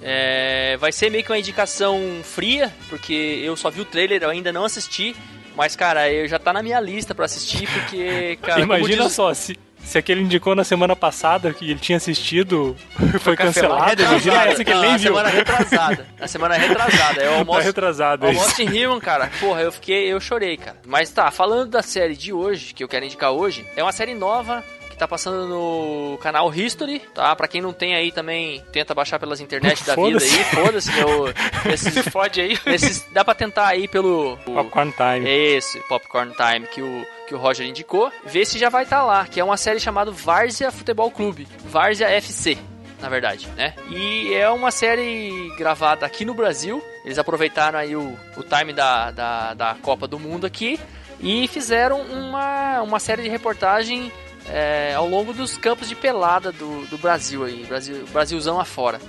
é, 0.03 0.77
vai 0.79 0.91
ser 0.93 1.11
meio 1.11 1.23
que 1.23 1.31
uma 1.31 1.39
indicação 1.39 2.01
fria, 2.25 2.73
porque 2.89 3.13
eu 3.45 3.57
só 3.57 3.71
vi 3.71 3.81
o 3.81 3.85
trailer, 3.85 4.23
eu 4.23 4.31
ainda 4.31 4.53
não 4.53 4.65
assisti. 4.65 5.15
Mas, 5.57 5.77
cara, 5.77 6.11
eu 6.11 6.27
já 6.27 6.39
tá 6.39 6.53
na 6.53 6.63
minha 6.63 6.81
lista 6.81 7.15
pra 7.15 7.27
assistir, 7.27 7.69
porque, 7.69 8.39
cara, 8.43 8.61
Imagina 8.63 9.05
diz- 9.05 9.13
só, 9.13 9.33
se, 9.35 9.59
se 9.85 9.99
aquele 9.99 10.21
indicou 10.21 10.55
na 10.55 10.65
semana 10.65 10.95
passada 10.95 11.53
que 11.53 11.71
ele 11.71 11.79
tinha 11.81 11.97
assistido 11.97 12.77
foi 13.21 13.37
cancelado, 13.37 14.03
imagina 14.03 14.45
essa 14.47 14.65
que 14.65 14.71
ele 14.71 14.81
nem 14.81 14.97
viu. 14.97 15.13
semana 15.13 15.29
retrasada. 15.29 16.07
Na 16.19 16.29
semana 16.29 16.55
retrasada. 16.57 17.23
Eu 17.23 17.31
Tá 17.33 17.39
almoço, 17.39 17.61
retrasado 17.61 18.27
O 18.27 18.31
isso. 18.31 18.41
Almost 18.41 18.63
Human, 18.63 19.01
cara, 19.01 19.31
porra, 19.41 19.63
eu 19.63 19.73
fiquei, 19.73 20.13
eu 20.13 20.21
chorei, 20.21 20.57
cara. 20.57 20.77
Mas 20.87 21.11
tá, 21.11 21.31
falando 21.31 21.71
da 21.71 21.83
série 21.83 22.17
de 22.17 22.33
hoje, 22.33 22.73
que 22.75 22.85
eu 22.85 22.89
quero 22.89 23.05
indicar 23.05 23.33
hoje, 23.33 23.65
é 23.77 23.83
uma 23.83 23.93
série 23.93 24.15
nova 24.15 24.63
tá 25.01 25.09
passando 25.09 25.47
no 25.49 26.19
canal 26.19 26.53
History, 26.55 27.01
tá? 27.15 27.35
Pra 27.35 27.49
quem 27.49 27.61
não 27.61 27.73
tem 27.73 27.95
aí 27.95 28.13
também, 28.13 28.63
tenta 28.73 28.95
baixar 28.95 29.19
pelas 29.19 29.41
internet 29.41 29.83
da 29.85 29.95
vida 29.97 30.19
aí, 30.23 30.45
foda-se, 30.45 30.91
esses, 31.73 31.93
Se 31.95 32.11
fode 32.11 32.41
aí. 32.41 32.59
esses- 32.67 33.05
dá 33.13 33.25
pra 33.25 33.35
tentar 33.35 33.67
aí 33.67 33.89
pelo... 33.89 34.35
o- 34.47 34.55
Popcorn 34.55 34.93
Time. 34.93 35.29
esse 35.29 35.79
Popcorn 35.89 36.33
Time 36.35 36.67
que 36.69 36.81
o, 36.83 37.07
que 37.29 37.35
o 37.35 37.39
Roger 37.39 37.67
indicou, 37.67 38.13
vê 38.25 38.45
se 38.45 38.59
já 38.59 38.69
vai 38.69 38.85
estar 38.85 39.03
lá, 39.05 39.27
que 39.27 39.41
é 39.41 39.45
uma 39.45 39.57
série 39.57 39.81
chamada 39.81 40.11
Várzea 40.11 40.71
Futebol 40.71 41.11
Clube, 41.11 41.47
Várzea 41.65 42.09
FC, 42.11 42.57
na 43.01 43.09
verdade, 43.09 43.49
né? 43.57 43.75
E 43.91 44.33
é 44.35 44.49
uma 44.51 44.71
série 44.71 45.51
gravada 45.57 46.05
aqui 46.07 46.25
no 46.25 46.35
Brasil, 46.35 46.83
eles 47.05 47.19
aproveitaram 47.19 47.79
aí 47.79 47.97
o, 47.97 48.17
o 48.37 48.43
time 48.43 48.73
da, 48.73 49.11
da, 49.11 49.55
da 49.55 49.77
Copa 49.81 50.07
do 50.07 50.19
Mundo 50.19 50.47
aqui 50.47 50.79
e 51.19 51.49
fizeram 51.49 52.01
uma, 52.03 52.83
uma 52.83 52.99
série 53.01 53.23
de 53.23 53.29
reportagem 53.29 54.11
é, 54.49 54.95
ao 54.95 55.09
longo 55.09 55.33
dos 55.33 55.57
campos 55.57 55.89
de 55.89 55.95
pelada 55.95 56.51
do, 56.53 56.87
do 56.87 56.99
Brasil 56.99 57.45
aí, 57.45 57.65
Brasil, 57.65 58.05
Brasilzão 58.13 58.59
afora. 58.61 59.01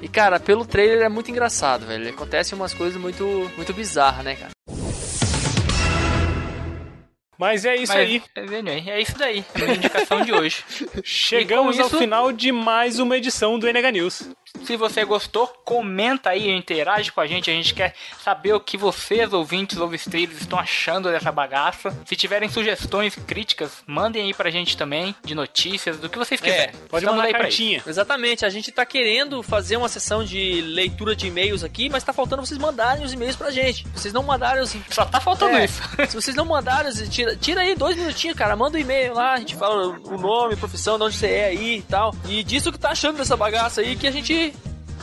E 0.00 0.08
cara, 0.08 0.38
pelo 0.38 0.66
trailer 0.66 1.02
é 1.02 1.08
muito 1.08 1.30
engraçado, 1.30 1.86
velho. 1.86 2.08
Acontece 2.08 2.54
umas 2.54 2.74
coisas 2.74 3.00
muito, 3.00 3.50
muito 3.56 3.72
bizarras, 3.72 4.24
né, 4.24 4.36
cara? 4.36 4.50
Mas 7.38 7.66
é 7.66 7.76
isso 7.76 7.92
Mas, 7.92 8.08
aí. 8.08 8.22
anyway, 8.36 8.84
É 8.88 9.00
isso 9.00 9.18
daí. 9.18 9.44
É 9.54 9.60
a 9.60 9.64
minha 9.64 9.76
indicação 9.76 10.22
de 10.22 10.32
hoje. 10.32 10.64
Chegamos 11.04 11.78
ao 11.78 11.90
final 11.90 12.32
de 12.32 12.50
mais 12.50 12.98
uma 12.98 13.16
edição 13.16 13.58
do 13.58 13.68
NH 13.68 13.92
News. 13.92 14.30
Se 14.64 14.76
você 14.76 15.04
gostou, 15.04 15.46
comenta 15.64 16.30
aí, 16.30 16.50
interage 16.50 17.12
com 17.12 17.20
a 17.20 17.26
gente. 17.26 17.50
A 17.50 17.54
gente 17.54 17.74
quer 17.74 17.94
saber 18.22 18.52
o 18.52 18.60
que 18.60 18.76
vocês, 18.76 19.32
ouvintes 19.32 19.78
ou 19.78 19.94
streamers, 19.94 20.40
estão 20.40 20.58
achando 20.58 21.10
dessa 21.10 21.30
bagaça. 21.32 21.96
Se 22.04 22.16
tiverem 22.16 22.48
sugestões, 22.48 23.14
críticas, 23.14 23.82
mandem 23.86 24.22
aí 24.22 24.34
pra 24.34 24.50
gente 24.50 24.76
também, 24.76 25.14
de 25.24 25.34
notícias, 25.34 25.98
do 25.98 26.08
que 26.08 26.18
vocês 26.18 26.40
quiserem. 26.40 26.74
Pode 26.88 27.04
Estamos 27.04 27.16
mandar 27.16 27.24
aí 27.24 27.30
pra 27.32 27.40
cartinha. 27.42 27.82
Exatamente, 27.86 28.44
a 28.44 28.50
gente 28.50 28.70
tá 28.72 28.84
querendo 28.84 29.42
fazer 29.42 29.76
uma 29.76 29.88
sessão 29.88 30.24
de 30.24 30.60
leitura 30.62 31.14
de 31.14 31.26
e-mails 31.26 31.62
aqui, 31.62 31.88
mas 31.88 32.02
tá 32.04 32.12
faltando 32.12 32.44
vocês 32.44 32.58
mandarem 32.58 33.04
os 33.04 33.12
e-mails 33.12 33.36
pra 33.36 33.50
gente. 33.50 33.86
Vocês 33.94 34.12
não 34.12 34.22
mandaram 34.22 34.62
os. 34.62 34.74
Só 34.90 35.04
tá 35.04 35.20
faltando 35.20 35.56
É, 35.56 35.64
isso. 35.64 35.82
Se 36.08 36.14
vocês 36.14 36.36
não 36.36 36.44
mandaram, 36.44 36.90
tira, 37.08 37.36
tira 37.36 37.60
aí 37.60 37.74
dois 37.74 37.96
minutinhos, 37.96 38.36
cara. 38.36 38.56
Manda 38.56 38.76
um 38.76 38.80
e-mail 38.80 39.14
lá, 39.14 39.34
a 39.34 39.38
gente 39.38 39.54
fala 39.54 39.98
o 39.98 40.18
nome, 40.18 40.56
profissão, 40.56 40.98
de 40.98 41.04
onde 41.04 41.16
você 41.16 41.26
é 41.28 41.44
aí 41.46 41.78
e 41.78 41.82
tal. 41.82 42.14
E 42.28 42.42
disso 42.42 42.72
que 42.72 42.78
tá 42.78 42.90
achando 42.90 43.16
dessa 43.18 43.36
bagaça 43.36 43.80
aí 43.80 43.96
que 43.96 44.06
a 44.06 44.10
gente. 44.10 44.45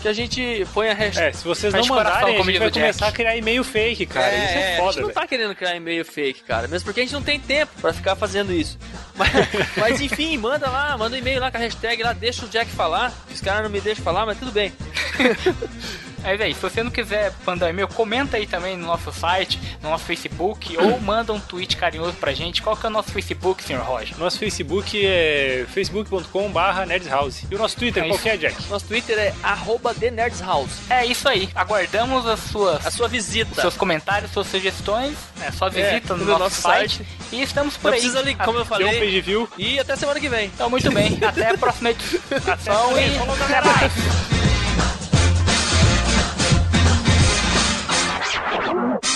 Que 0.04 0.10
a 0.10 0.14
gente 0.14 0.68
põe 0.74 0.90
a 0.90 0.94
hashtag. 0.94 1.28
É, 1.28 1.32
se 1.32 1.46
vocês 1.46 1.74
não 1.74 1.86
mandarem, 1.86 2.38
a 2.38 2.44
gente 2.44 2.60
vai 2.60 2.70
começar 2.70 3.08
a 3.08 3.12
criar 3.14 3.38
e-mail 3.38 3.64
fake, 3.64 4.06
cara. 4.06 4.36
isso 4.36 4.58
é 4.58 4.74
a 4.74 4.78
foda, 4.78 4.92
gente 4.92 5.02
não 5.04 5.10
tá 5.12 5.26
querendo 5.26 5.56
criar 5.56 5.76
e-mail 5.78 6.04
fake, 6.04 6.44
cara. 6.44 6.68
Mesmo 6.68 6.84
porque 6.84 7.00
a 7.00 7.04
gente 7.04 7.14
não 7.14 7.22
tem 7.24 7.40
tempo 7.40 7.72
pra 7.80 7.94
ficar 7.94 8.14
fazendo 8.18 8.52
isso. 8.52 8.78
Mas, 9.16 9.30
mas 9.78 10.02
enfim, 10.02 10.36
manda 10.38 10.68
lá, 10.68 10.98
manda 10.98 11.16
um 11.16 11.20
e-mail 11.20 11.40
lá 11.40 11.52
com 11.52 11.58
a 11.58 11.60
hashtag 11.60 12.02
lá, 12.02 12.14
deixa 12.14 12.46
o 12.46 12.50
Jack 12.50 12.72
falar. 12.72 13.14
Os 13.32 13.40
caras 13.40 13.62
não 13.64 13.70
me 13.70 13.80
deixam 13.80 14.04
falar, 14.04 14.26
mas 14.26 14.40
tudo 14.40 14.52
bem. 14.52 14.74
Mas 16.24 16.40
é 16.40 16.50
isso. 16.50 16.62
Se 16.62 16.70
você 16.74 16.84
não 16.84 16.92
quiser 16.92 17.34
mandar 17.46 17.70
e-mail, 17.70 17.88
comenta 17.88 18.38
aí 18.38 18.48
também 18.48 18.78
no 18.78 18.88
nosso 18.88 19.12
site, 19.12 19.60
no 19.82 19.90
nosso 19.90 20.06
Facebook, 20.06 20.78
ou 20.78 21.00
manda 21.02 21.34
um 21.34 21.40
tweet 21.40 21.76
carinhoso 21.78 22.14
pra 22.14 22.34
gente. 22.34 22.62
Qual 22.62 22.76
que 22.78 22.86
é 22.86 22.90
o 22.90 22.92
nosso 22.92 23.12
Facebook, 23.12 23.64
Sr. 23.64 23.78
Roger? 23.82 24.18
Nosso 24.18 24.40
Facebook 24.40 25.06
é 25.06 25.66
facebook.com.br 25.74 26.86
nerdshouse. 26.88 27.46
E 27.52 27.56
o 27.56 27.58
nosso 27.58 27.76
Twitter, 27.78 28.04
É 28.04 28.08
qual 28.08 28.20
que 28.20 28.30
é, 28.30 28.38
Jack? 28.38 28.56
Nosso 28.70 28.86
Twitter 28.86 29.18
é 29.18 29.34
arroba 29.44 29.94
TheNerdsHouse. 29.94 30.72
É 30.90 31.06
isso 31.06 31.28
aí. 31.28 31.50
Aguardamos 31.54 32.26
as 32.26 32.40
suas 32.40 32.86
A 32.86 32.92
sua 32.92 33.08
visita. 33.08 33.60
seus 33.62 33.76
comentários, 33.76 34.32
suas 34.32 34.48
sugestões, 34.48 35.16
né, 35.38 35.52
sua 35.52 35.70
visita 35.70 36.14
no 36.16 36.20
no 36.24 36.26
nosso, 36.32 36.40
nosso 36.44 36.62
site. 36.62 36.98
site. 36.98 37.10
E 37.32 37.42
estamos 37.42 37.76
por 37.78 37.90
Não 37.90 37.94
aí. 37.94 38.00
precisa 38.00 38.22
ligar, 38.22 38.46
como 38.46 38.60
eu 38.60 38.64
Deu 38.66 38.76
um 38.76 38.80
falei. 38.80 39.00
page 39.00 39.22
view. 39.22 39.50
E 39.58 39.80
até 39.80 39.96
semana 39.96 40.20
que 40.20 40.30
vem. 40.30 40.46
Então, 40.48 40.70
muito 40.70 40.90
bem. 40.92 41.20
Até 41.24 41.50
a 41.50 41.58
próxima 41.58 41.90
edição 41.92 42.98
e 42.98 43.18
até 43.18 43.62
mais. 43.62 44.33
Thank 48.74 49.04
you. 49.06 49.13